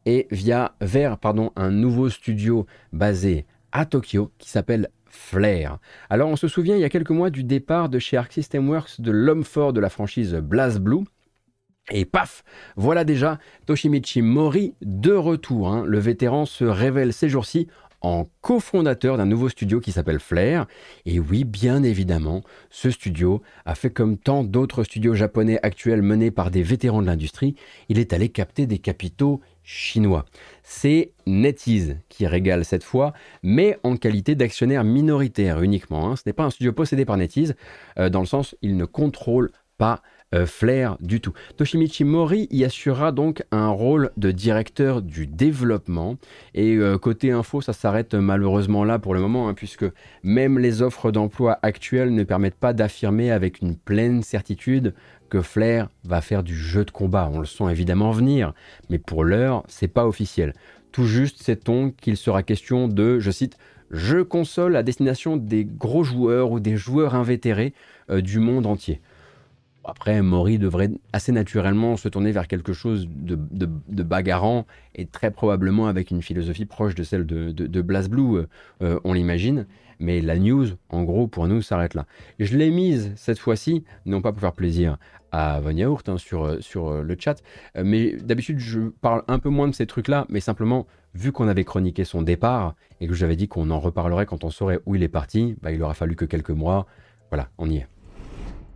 et 0.06 0.28
via 0.30 0.76
vers 0.82 1.18
pardon, 1.18 1.52
un 1.56 1.72
nouveau 1.72 2.10
studio 2.10 2.66
basé 2.92 3.46
à 3.72 3.86
Tokyo 3.86 4.32
qui 4.38 4.50
s'appelle 4.50 4.90
Flare. 5.06 5.80
Alors 6.10 6.30
on 6.30 6.36
se 6.36 6.48
souvient 6.48 6.76
il 6.76 6.82
y 6.82 6.86
a 6.86 6.90
quelques 6.90 7.12
mois 7.12 7.30
du 7.30 7.44
départ 7.44 7.90
de 7.90 7.98
chez 8.00 8.18
Arc 8.18 8.34
System 8.34 8.70
Works 8.70 9.00
de 9.00 9.12
l'homme 9.12 9.44
fort 9.44 9.72
de 9.74 9.80
la 9.80 9.90
franchise 9.90 10.36
BlazBlue. 10.36 11.06
Et 11.92 12.04
paf, 12.04 12.44
voilà 12.76 13.06
déjà 13.06 13.40
Toshimichi 13.66 14.22
Mori 14.22 14.76
de 14.82 15.14
retour. 15.14 15.70
Hein. 15.70 15.86
Le 15.86 16.00
vétéran 16.00 16.46
se 16.46 16.66
révèle 16.66 17.14
ces 17.14 17.30
jours-ci 17.30 17.68
en 18.02 18.30
cofondateur 18.42 19.18
d'un 19.18 19.26
nouveau 19.26 19.50
studio 19.50 19.80
qui 19.80 19.92
s'appelle 19.92 20.20
Flair. 20.20 20.68
Et 21.06 21.20
oui, 21.20 21.44
bien 21.44 21.84
évidemment, 21.84 22.44
ce 22.70 22.92
studio 22.92 23.42
a 23.66 23.76
fait 23.76 23.90
comme 23.90 24.18
tant 24.18 24.44
d'autres 24.44 24.84
studios 24.84 25.14
japonais 25.14 25.60
actuels 25.64 26.02
menés 26.02 26.32
par 26.32 26.52
des 26.52 26.64
vétérans 26.64 27.02
de 27.02 27.08
l'industrie, 27.08 27.56
il 27.90 28.00
est 28.00 28.14
allé 28.14 28.30
capter 28.30 28.68
des 28.68 28.80
capitaux 28.80 29.42
chinois. 29.64 30.26
C'est 30.64 31.12
NetEase 31.26 31.98
qui 32.08 32.26
régale 32.26 32.64
cette 32.64 32.84
fois, 32.84 33.14
mais 33.44 33.78
en 33.84 33.98
qualité 33.98 34.36
d'actionnaire 34.36 34.84
minoritaire 34.84 35.62
uniquement. 35.62 36.10
Hein. 36.10 36.16
Ce 36.16 36.24
n'est 36.26 36.34
pas 36.34 36.46
un 36.46 36.50
studio 36.50 36.72
possédé 36.72 37.04
par 37.04 37.18
NetEase, 37.18 37.56
euh, 38.00 38.10
dans 38.10 38.22
le 38.22 38.26
sens 38.26 38.56
il 38.62 38.78
ne 38.78 38.86
contrôle 38.86 39.52
pas 39.78 40.02
flair 40.46 40.98
du 41.00 41.22
tout. 41.22 41.34
Toshimichi 41.56 42.04
Mori 42.04 42.48
y 42.52 42.66
assurera 42.66 43.12
donc 43.12 43.44
un 43.52 43.70
rôle 43.70 44.12
de 44.18 44.32
directeur 44.32 45.02
du 45.02 45.28
développement. 45.28 46.18
Et 46.54 46.76
euh, 46.76 46.98
côté 46.98 47.32
info, 47.32 47.62
ça 47.62 47.74
s'arrête 47.74 48.14
malheureusement 48.14 48.84
là 48.84 49.00
pour 49.00 49.14
le 49.14 49.20
moment, 49.20 49.48
hein, 49.48 49.54
puisque 49.54 49.86
même 50.24 50.60
les 50.60 50.82
offres 50.82 51.12
d'emploi 51.12 51.60
actuelles 51.62 52.14
ne 52.14 52.24
permettent 52.24 52.56
pas 52.56 52.74
d'affirmer 52.74 53.32
avec 53.32 53.62
une 53.62 53.76
pleine 53.76 54.24
certitude 54.24 54.94
que 55.30 55.42
Flair 55.42 55.90
va 56.04 56.22
faire 56.22 56.44
du 56.44 56.56
jeu 56.56 56.86
de 56.86 56.92
combat. 56.92 57.30
On 57.32 57.40
le 57.40 57.46
sent 57.46 57.70
évidemment 57.70 58.12
venir, 58.12 58.54
mais 58.90 58.98
pour 58.98 59.24
l'heure, 59.24 59.64
c'est 59.68 59.88
pas 59.88 60.08
officiel. 60.08 60.54
Tout 60.92 61.06
juste 61.06 61.42
sait-on 61.42 61.92
qu'il 61.92 62.18
sera 62.18 62.44
question 62.44 62.88
de, 62.88 63.20
je 63.20 63.32
cite, 63.32 63.58
jeu 63.92 64.24
console 64.24 64.76
à 64.76 64.84
destination 64.84 65.38
des 65.38 65.66
gros 65.66 66.04
joueurs 66.04 66.52
ou 66.52 66.60
des 66.60 66.78
joueurs 66.78 67.16
invétérés 67.16 67.74
euh, 68.10 68.22
du 68.22 68.40
monde 68.40 68.66
entier. 68.66 69.02
Après, 69.88 70.22
Mori 70.22 70.60
devrait 70.60 70.90
assez 71.14 71.32
naturellement 71.32 71.96
se 71.96 72.10
tourner 72.10 72.34
vers 72.34 72.50
quelque 72.50 72.74
chose 72.74 73.08
de, 73.10 74.04
bagarrant 74.04 74.68
et 74.96 75.06
très 75.06 75.32
probablement 75.32 75.88
avec 75.88 76.12
une 76.12 76.22
philosophie 76.22 76.66
proche 76.66 76.94
de 76.94 77.04
celle 77.04 77.26
de, 77.26 77.52
de, 77.52 77.82
BlazBlue, 77.82 78.20
euh, 78.20 78.48
euh, 78.82 79.00
on 79.06 79.14
l'imagine. 79.14 79.66
Mais 80.00 80.20
la 80.20 80.38
news, 80.38 80.66
en 80.90 81.04
gros, 81.04 81.28
pour 81.28 81.48
nous, 81.48 81.62
s'arrête 81.62 81.94
là. 81.94 82.06
Je 82.38 82.58
l'ai 82.58 82.70
mise 82.70 83.14
cette 83.16 83.40
fois-ci, 83.40 83.86
non 84.06 84.22
pas 84.22 84.34
pour 84.34 84.42
faire 84.42 84.52
plaisir 84.52 84.98
à 85.32 85.62
Von 85.62 85.72
Yaourt 85.72 86.04
hein, 86.10 86.18
sur, 86.18 86.44
euh, 86.44 86.60
sur 86.60 87.02
le 87.02 87.16
chat, 87.18 87.42
mais 87.82 88.18
d'habitude, 88.18 88.60
je 88.60 88.90
parle 89.02 89.24
un 89.30 89.40
peu 89.40 89.50
moins 89.50 89.70
de 89.70 89.74
ces 89.74 89.88
trucs-là, 89.88 90.26
mais 90.28 90.42
simplement, 90.42 90.86
vu 91.14 91.32
qu'on 91.32 91.48
avait 91.48 91.64
chroniqué 91.64 92.04
son 92.04 92.22
départ 92.22 92.76
et 93.00 93.08
que 93.08 93.14
j'avais 93.14 93.38
dit 93.38 93.48
qu'on 93.48 93.70
en 93.70 93.80
reparlerait 93.80 94.26
quand 94.26 94.44
on 94.44 94.50
saurait 94.50 94.82
où 94.86 94.96
il 94.96 95.04
est 95.04 95.08
parti, 95.08 95.56
bah, 95.62 95.72
il 95.72 95.82
aura 95.82 95.94
fallu 95.94 96.18
que 96.18 96.26
quelques 96.26 96.50
mois. 96.50 96.88
Voilà, 97.30 97.48
on 97.58 97.70
y 97.70 97.78
est. 97.78 97.88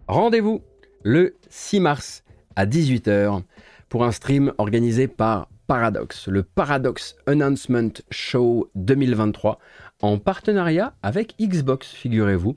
Rendez-vous 0.07 0.61
le 1.03 1.35
6 1.49 1.79
mars 1.79 2.23
à 2.55 2.65
18h 2.65 3.41
pour 3.89 4.05
un 4.05 4.11
stream 4.11 4.53
organisé 4.57 5.07
par 5.07 5.47
Paradox, 5.67 6.27
le 6.27 6.43
Paradox 6.43 7.15
Announcement 7.27 7.91
Show 8.09 8.69
2023, 8.75 9.57
en 10.01 10.17
partenariat 10.17 10.93
avec 11.01 11.35
Xbox, 11.39 11.91
figurez-vous, 11.91 12.55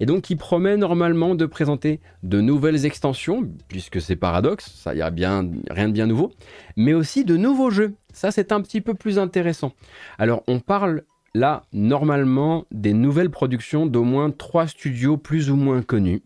et 0.00 0.06
donc 0.06 0.22
qui 0.22 0.34
promet 0.34 0.76
normalement 0.76 1.34
de 1.34 1.46
présenter 1.46 2.00
de 2.22 2.40
nouvelles 2.40 2.84
extensions, 2.84 3.48
puisque 3.68 4.00
c'est 4.00 4.16
Paradox, 4.16 4.68
ça 4.68 4.94
y 4.94 5.02
a 5.02 5.10
bien 5.10 5.48
rien 5.70 5.88
de 5.88 5.92
bien 5.92 6.06
nouveau, 6.06 6.32
mais 6.76 6.92
aussi 6.92 7.24
de 7.24 7.36
nouveaux 7.36 7.70
jeux. 7.70 7.94
Ça, 8.12 8.30
c'est 8.30 8.50
un 8.50 8.60
petit 8.62 8.80
peu 8.80 8.94
plus 8.94 9.18
intéressant. 9.18 9.72
Alors, 10.18 10.42
on 10.48 10.58
parle 10.58 11.02
là 11.34 11.64
normalement 11.72 12.64
des 12.72 12.94
nouvelles 12.94 13.30
productions 13.30 13.86
d'au 13.86 14.04
moins 14.04 14.30
trois 14.30 14.66
studios 14.66 15.18
plus 15.18 15.50
ou 15.50 15.56
moins 15.56 15.82
connus. 15.82 16.22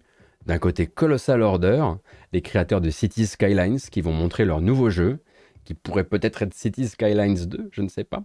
D'un 0.47 0.59
côté, 0.59 0.87
Colossal 0.87 1.43
Order, 1.43 1.85
les 2.33 2.41
créateurs 2.41 2.81
de 2.81 2.91
Cities 2.91 3.27
Skylines 3.27 3.79
qui 3.79 4.01
vont 4.01 4.13
montrer 4.13 4.45
leur 4.45 4.61
nouveau 4.61 4.91
jeu, 4.91 5.23
qui 5.65 5.75
pourrait 5.75 6.05
peut-être 6.05 6.43
être 6.43 6.55
Cities 6.55 6.89
Skylines 6.89 7.47
2, 7.47 7.69
je 7.73 7.83
ne 7.83 7.89
sais 7.89 8.05
pas. 8.05 8.25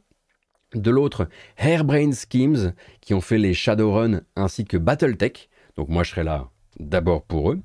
De 0.73 0.91
l'autre, 0.91 1.27
Hairbrain 1.57 2.11
Schemes, 2.11 2.73
qui 3.01 3.13
ont 3.13 3.21
fait 3.21 3.37
les 3.37 3.53
Shadowrun 3.53 4.21
ainsi 4.35 4.65
que 4.65 4.77
Battletech. 4.77 5.49
Donc 5.75 5.89
moi 5.89 6.03
je 6.03 6.11
serai 6.11 6.23
là 6.23 6.49
d'abord 6.79 7.23
pour 7.23 7.51
eux. 7.51 7.61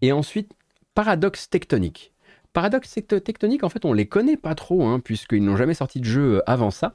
Et 0.00 0.12
ensuite, 0.12 0.52
Paradox 0.94 1.50
Tectonic. 1.50 2.12
Paradox 2.52 2.98
Tectonic, 3.06 3.62
en 3.62 3.68
fait, 3.68 3.84
on 3.84 3.92
les 3.92 4.06
connaît 4.06 4.36
pas 4.36 4.54
trop, 4.54 4.84
hein, 4.84 5.00
puisqu'ils 5.00 5.44
n'ont 5.44 5.56
jamais 5.56 5.74
sorti 5.74 6.00
de 6.00 6.04
jeu 6.04 6.42
avant 6.46 6.70
ça. 6.70 6.94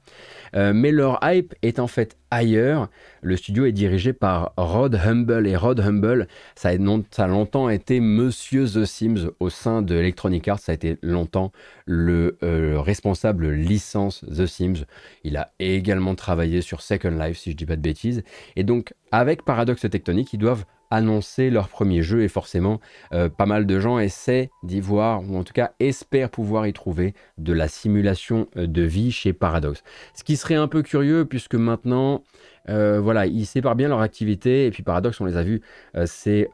mais 0.53 0.91
leur 0.91 1.19
hype 1.23 1.53
est 1.61 1.79
en 1.79 1.87
fait 1.87 2.17
ailleurs. 2.33 2.89
Le 3.21 3.37
studio 3.37 3.65
est 3.65 3.71
dirigé 3.71 4.11
par 4.11 4.53
Rod 4.57 4.95
Humble 4.95 5.47
et 5.47 5.55
Rod 5.55 5.79
Humble, 5.79 6.27
ça 6.55 6.69
a, 6.69 7.27
longtemps 7.27 7.69
été 7.69 7.99
Monsieur 7.99 8.65
The 8.65 8.85
Sims 8.85 9.31
au 9.39 9.49
sein 9.49 9.81
de 9.81 9.95
Electronic 9.95 10.47
Arts. 10.47 10.59
Ça 10.59 10.71
a 10.71 10.75
été 10.75 10.97
longtemps 11.01 11.51
le 11.85 12.37
euh, 12.43 12.79
responsable 12.79 13.51
licence 13.51 14.25
The 14.25 14.45
Sims. 14.45 14.85
Il 15.23 15.37
a 15.37 15.51
également 15.59 16.15
travaillé 16.15 16.61
sur 16.61 16.81
Second 16.81 17.11
Life, 17.11 17.37
si 17.37 17.51
je 17.51 17.55
dis 17.55 17.65
pas 17.65 17.75
de 17.75 17.81
bêtises. 17.81 18.23
Et 18.55 18.63
donc, 18.63 18.93
avec 19.11 19.45
Paradox 19.45 19.81
Tectonic, 19.81 20.33
ils 20.33 20.39
doivent 20.39 20.65
annoncer 20.93 21.49
leur 21.49 21.69
premier 21.69 22.03
jeu 22.03 22.21
et 22.21 22.27
forcément 22.27 22.79
euh, 23.13 23.27
pas 23.27 23.47
mal 23.47 23.65
de 23.65 23.79
gens 23.79 23.97
essaient 23.97 24.51
d'y 24.61 24.79
voir 24.79 25.23
ou 25.27 25.37
en 25.37 25.43
tout 25.43 25.53
cas 25.53 25.71
espèrent 25.79 26.29
pouvoir 26.29 26.67
y 26.67 26.73
trouver 26.73 27.15
de 27.39 27.51
la 27.51 27.67
simulation 27.67 28.47
euh, 28.57 28.67
de 28.67 28.83
vie 28.83 29.11
chez 29.11 29.33
Paradox. 29.33 29.83
Ce 30.13 30.23
qui 30.23 30.37
serait 30.37 30.55
un 30.55 30.67
peu 30.67 30.83
curieux 30.83 31.25
puisque 31.25 31.55
maintenant 31.55 32.23
euh, 32.69 32.99
voilà, 33.01 33.25
ils 33.25 33.45
séparent 33.45 33.75
bien 33.75 33.89
leur 33.89 34.01
activité 34.01 34.67
et 34.67 34.71
puis 34.71 34.83
Paradox 34.83 35.19
on 35.19 35.25
les 35.25 35.35
a 35.35 35.43
vus 35.43 35.61
c'est 36.05 36.49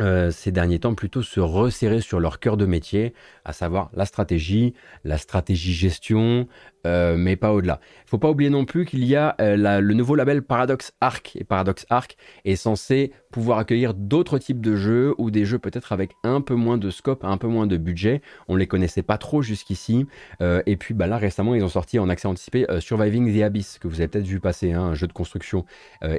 euh, 0.00 0.30
ces 0.30 0.52
derniers 0.52 0.78
temps 0.78 0.94
plutôt 0.94 1.22
se 1.22 1.40
resserrer 1.40 2.00
sur 2.00 2.20
leur 2.20 2.38
cœur 2.38 2.56
de 2.56 2.66
métier, 2.66 3.14
à 3.44 3.52
savoir 3.52 3.90
la 3.94 4.04
stratégie, 4.06 4.74
la 5.04 5.18
stratégie 5.18 5.72
gestion, 5.72 6.46
euh, 6.86 7.16
mais 7.16 7.36
pas 7.36 7.52
au-delà. 7.52 7.80
Il 8.06 8.10
faut 8.10 8.18
pas 8.18 8.30
oublier 8.30 8.50
non 8.50 8.64
plus 8.64 8.84
qu'il 8.84 9.04
y 9.04 9.16
a 9.16 9.34
euh, 9.40 9.80
le 9.80 9.94
nouveau 9.94 10.14
label 10.14 10.42
Paradox 10.42 10.92
Arc, 11.00 11.36
et 11.36 11.44
Paradox 11.44 11.84
Arc 11.90 12.16
est 12.44 12.56
censé 12.56 13.12
pouvoir 13.32 13.58
accueillir 13.58 13.92
d'autres 13.92 14.38
types 14.38 14.60
de 14.60 14.76
jeux, 14.76 15.14
ou 15.18 15.30
des 15.30 15.44
jeux 15.44 15.58
peut-être 15.58 15.92
avec 15.92 16.12
un 16.22 16.40
peu 16.40 16.54
moins 16.54 16.78
de 16.78 16.90
scope, 16.90 17.24
un 17.24 17.36
peu 17.36 17.48
moins 17.48 17.66
de 17.66 17.76
budget. 17.76 18.22
On 18.46 18.54
ne 18.54 18.58
les 18.58 18.66
connaissait 18.66 19.02
pas 19.02 19.18
trop 19.18 19.42
jusqu'ici, 19.42 20.06
et 20.40 20.76
puis 20.76 20.94
bah, 20.94 21.06
là 21.06 21.18
récemment 21.18 21.54
ils 21.54 21.62
ont 21.62 21.68
sorti 21.68 21.98
en 21.98 22.08
accès 22.08 22.28
anticipé 22.28 22.66
Surviving 22.80 23.36
the 23.36 23.42
Abyss, 23.42 23.78
que 23.78 23.88
vous 23.88 24.00
avez 24.00 24.08
peut-être 24.08 24.26
vu 24.26 24.40
passer, 24.40 24.72
hein, 24.72 24.82
un 24.82 24.94
jeu 24.94 25.06
de 25.06 25.12
construction 25.12 25.64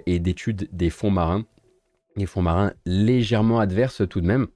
et 0.05 0.19
d'études 0.19 0.67
des 0.71 0.89
fonds 0.89 1.11
marins 1.11 1.45
les 2.19 2.25
fonds 2.25 2.41
marins 2.41 2.73
légèrement 2.85 3.59
adverses 3.59 4.03
tout 4.09 4.21
de 4.21 4.27
même. 4.27 4.47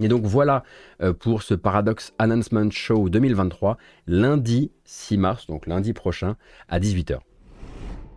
Et 0.00 0.08
donc 0.08 0.24
voilà 0.24 0.64
euh, 1.02 1.12
pour 1.12 1.42
ce 1.42 1.54
Paradox 1.54 2.14
Announcement 2.18 2.70
Show 2.70 3.08
2023, 3.08 3.76
lundi 4.06 4.72
6 4.84 5.18
mars, 5.18 5.46
donc 5.46 5.66
lundi 5.66 5.92
prochain 5.92 6.36
à 6.68 6.80
18h. 6.80 7.18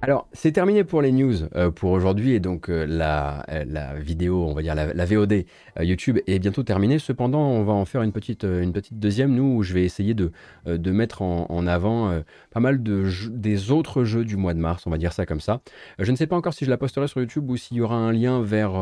Alors, 0.01 0.27
c'est 0.33 0.51
terminé 0.51 0.83
pour 0.83 1.01
les 1.01 1.11
news 1.11 1.33
euh, 1.55 1.71
pour 1.71 1.91
aujourd'hui. 1.91 2.33
Et 2.33 2.39
donc 2.39 2.69
euh, 2.69 2.85
la, 2.85 3.43
la, 3.65 3.95
vidéo, 3.95 4.45
on 4.45 4.53
va 4.53 4.61
dire 4.61 4.75
la, 4.75 5.05
VOD 5.05 5.33
euh, 5.79 5.83
YouTube 5.83 6.19
est 6.27 6.37
bientôt 6.37 6.63
terminée. 6.63 6.99
Cependant, 6.99 7.47
on 7.47 7.63
va 7.63 7.73
en 7.73 7.85
faire 7.85 8.03
une 8.03 8.11
petite, 8.11 8.43
une 8.43 8.73
petite 8.73 8.99
deuxième, 8.99 9.33
nous, 9.33 9.57
où 9.57 9.63
je 9.63 9.73
vais 9.73 9.83
essayer 9.83 10.13
de, 10.13 10.31
de 10.65 10.91
mettre 10.91 11.21
en, 11.21 11.67
avant 11.67 12.21
pas 12.51 12.59
mal 12.59 12.83
de 12.83 13.09
des 13.29 13.71
autres 13.71 14.03
jeux 14.03 14.25
du 14.25 14.37
mois 14.37 14.53
de 14.53 14.59
mars, 14.59 14.85
on 14.85 14.91
va 14.91 14.97
dire 14.97 15.13
ça 15.13 15.25
comme 15.25 15.39
ça. 15.39 15.61
je 15.97 16.11
ne 16.11 16.15
sais 16.15 16.27
pas 16.27 16.35
encore 16.35 16.53
si 16.53 16.65
je 16.65 16.69
la 16.69 16.77
posterai 16.77 17.07
sur 17.07 17.21
YouTube 17.21 17.49
ou 17.49 17.57
s'il 17.57 17.77
y 17.77 17.81
aura 17.81 17.95
un 17.95 18.11
lien 18.11 18.41
vers 18.41 18.73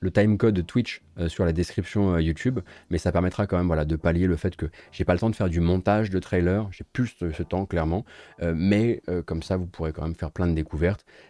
le 0.00 0.10
timecode 0.10 0.64
Twitch 0.66 1.02
sur 1.26 1.44
la 1.44 1.52
description 1.52 2.18
YouTube, 2.18 2.60
mais 2.90 2.98
ça 2.98 3.10
permettra 3.10 3.46
quand 3.46 3.56
même 3.56 3.66
voilà, 3.66 3.84
de 3.84 3.96
pallier 3.96 4.26
le 4.26 4.36
fait 4.36 4.54
que 4.54 4.66
j'ai 4.92 5.04
pas 5.04 5.14
le 5.14 5.18
temps 5.18 5.30
de 5.30 5.36
faire 5.36 5.48
du 5.48 5.60
montage 5.60 6.10
de 6.10 6.18
trailer, 6.18 6.68
j'ai 6.70 6.84
plus 6.92 7.16
ce, 7.18 7.42
temps 7.42 7.66
clairement, 7.66 8.04
mais 8.40 9.02
comme 9.26 9.42
ça, 9.42 9.56
vous 9.56 9.66
pourrez 9.66 9.92
quand 9.92 10.02
même 10.02 10.14
faire 10.14 10.30
plein 10.30 10.46
de 10.46 10.54
découvertes 10.54 10.67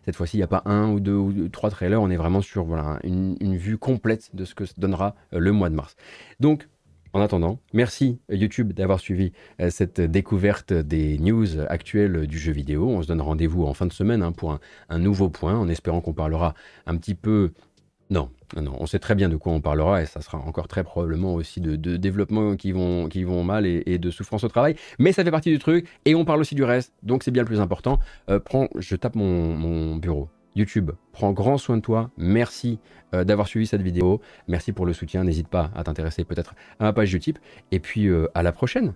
cette 0.05 0.16
fois-ci, 0.16 0.36
il 0.36 0.41
n'y 0.41 0.45
a 0.45 0.49
pas 0.49 0.62
un 0.64 0.91
ou 0.91 1.01
deux 1.01 1.14
ou 1.14 1.49
trois 1.49 1.70
trailers, 1.70 2.01
on 2.01 2.11
est 2.11 2.16
vraiment 2.16 2.43
sur 2.43 2.64
voilà, 2.64 2.99
une, 3.05 3.57
vue 3.57 3.78
complète 3.78 4.34
de 4.34 4.45
ce 4.45 4.55
que 4.55 4.64
donnera 4.76 5.14
euh, 5.32 5.39
le 5.39 5.53
mois 5.53 5.70
de 5.70 5.74
mars. 5.74 5.97
Donc, 6.41 6.68
en 7.14 7.20
attendant, 7.22 7.59
merci 7.72 8.20
YouTube 8.28 8.74
d'avoir 8.74 9.01
suivi 9.01 9.32
euh, 9.61 9.70
cette 9.70 10.01
découverte 10.01 10.72
des 10.72 11.18
news 11.18 11.59
actuelles 11.68 12.26
du 12.26 12.39
jeu 12.39 12.53
vidéo. 12.53 12.89
On 12.89 13.03
se 13.03 13.09
donne 13.09 13.22
rendez-vous 13.22 13.64
en 13.64 13.74
fin 13.74 13.86
de 13.86 13.93
semaine 13.93 14.22
hein, 14.22 14.32
pour 14.32 14.59
un, 14.89 14.99
nouveau 14.99 15.30
point, 15.30 15.57
en 15.57 15.68
espérant 15.68 16.01
qu'on 16.01 16.12
parlera 16.12 16.55
un 16.86 16.97
petit 16.97 17.14
peu 17.14 17.53
non, 18.11 18.31
non, 18.57 18.75
on 18.81 18.87
sait 18.87 18.99
très 18.99 19.15
bien 19.15 19.29
de 19.29 19.37
quoi 19.37 19.53
on 19.53 19.61
parlera 19.61 20.03
et 20.03 20.07
ça 20.07 20.23
sera 20.23 20.39
encore 20.39 20.67
très 20.67 20.83
probablement 20.83 21.35
aussi 21.35 21.61
de, 21.61 21.77
développements 21.97 22.57
qui 22.57 22.73
vont, 22.73 23.45
mal 23.45 23.67
et, 23.67 23.99
de 23.99 24.11
souffrance 24.11 24.45
au 24.45 24.49
travail. 24.49 24.77
Mais 24.99 25.13
ça 25.13 25.25
fait 25.25 25.31
partie 25.31 25.51
du 25.51 25.59
truc 25.59 25.87
et 26.07 26.15
on 26.15 26.25
parle 26.25 26.41
aussi 26.41 26.55
du 26.55 26.65
reste, 26.65 26.95
donc 27.03 27.23
c'est 27.23 27.31
bien 27.31 27.43
le 27.43 27.47
plus 27.47 27.61
important. 27.61 27.99
Euh, 28.31 28.41
prends, 28.41 28.69
je 28.77 28.97
tape 28.97 29.15
mon, 29.15 29.97
bureau. 29.97 30.29
YouTube, 30.57 30.91
prends 31.13 31.33
grand 31.33 31.57
soin 31.57 31.77
de 31.77 31.83
toi. 31.83 32.11
Merci 32.17 32.81
euh, 33.15 33.23
d'avoir 33.23 33.47
suivi 33.47 33.67
cette 33.67 33.83
vidéo. 33.83 34.21
Merci 34.49 34.73
pour 34.73 34.87
le 34.87 34.93
soutien. 34.93 35.23
N'hésite 35.23 35.47
pas 35.47 35.71
à 35.77 35.85
t'intéresser 35.85 36.25
peut-être 36.25 36.55
à 36.81 36.85
ma 36.85 36.93
page 36.93 37.15
Utip. 37.15 37.39
Et 37.71 37.79
puis 37.79 38.09
euh, 38.09 38.27
à 38.35 38.43
la 38.43 38.51
prochaine. 38.51 38.95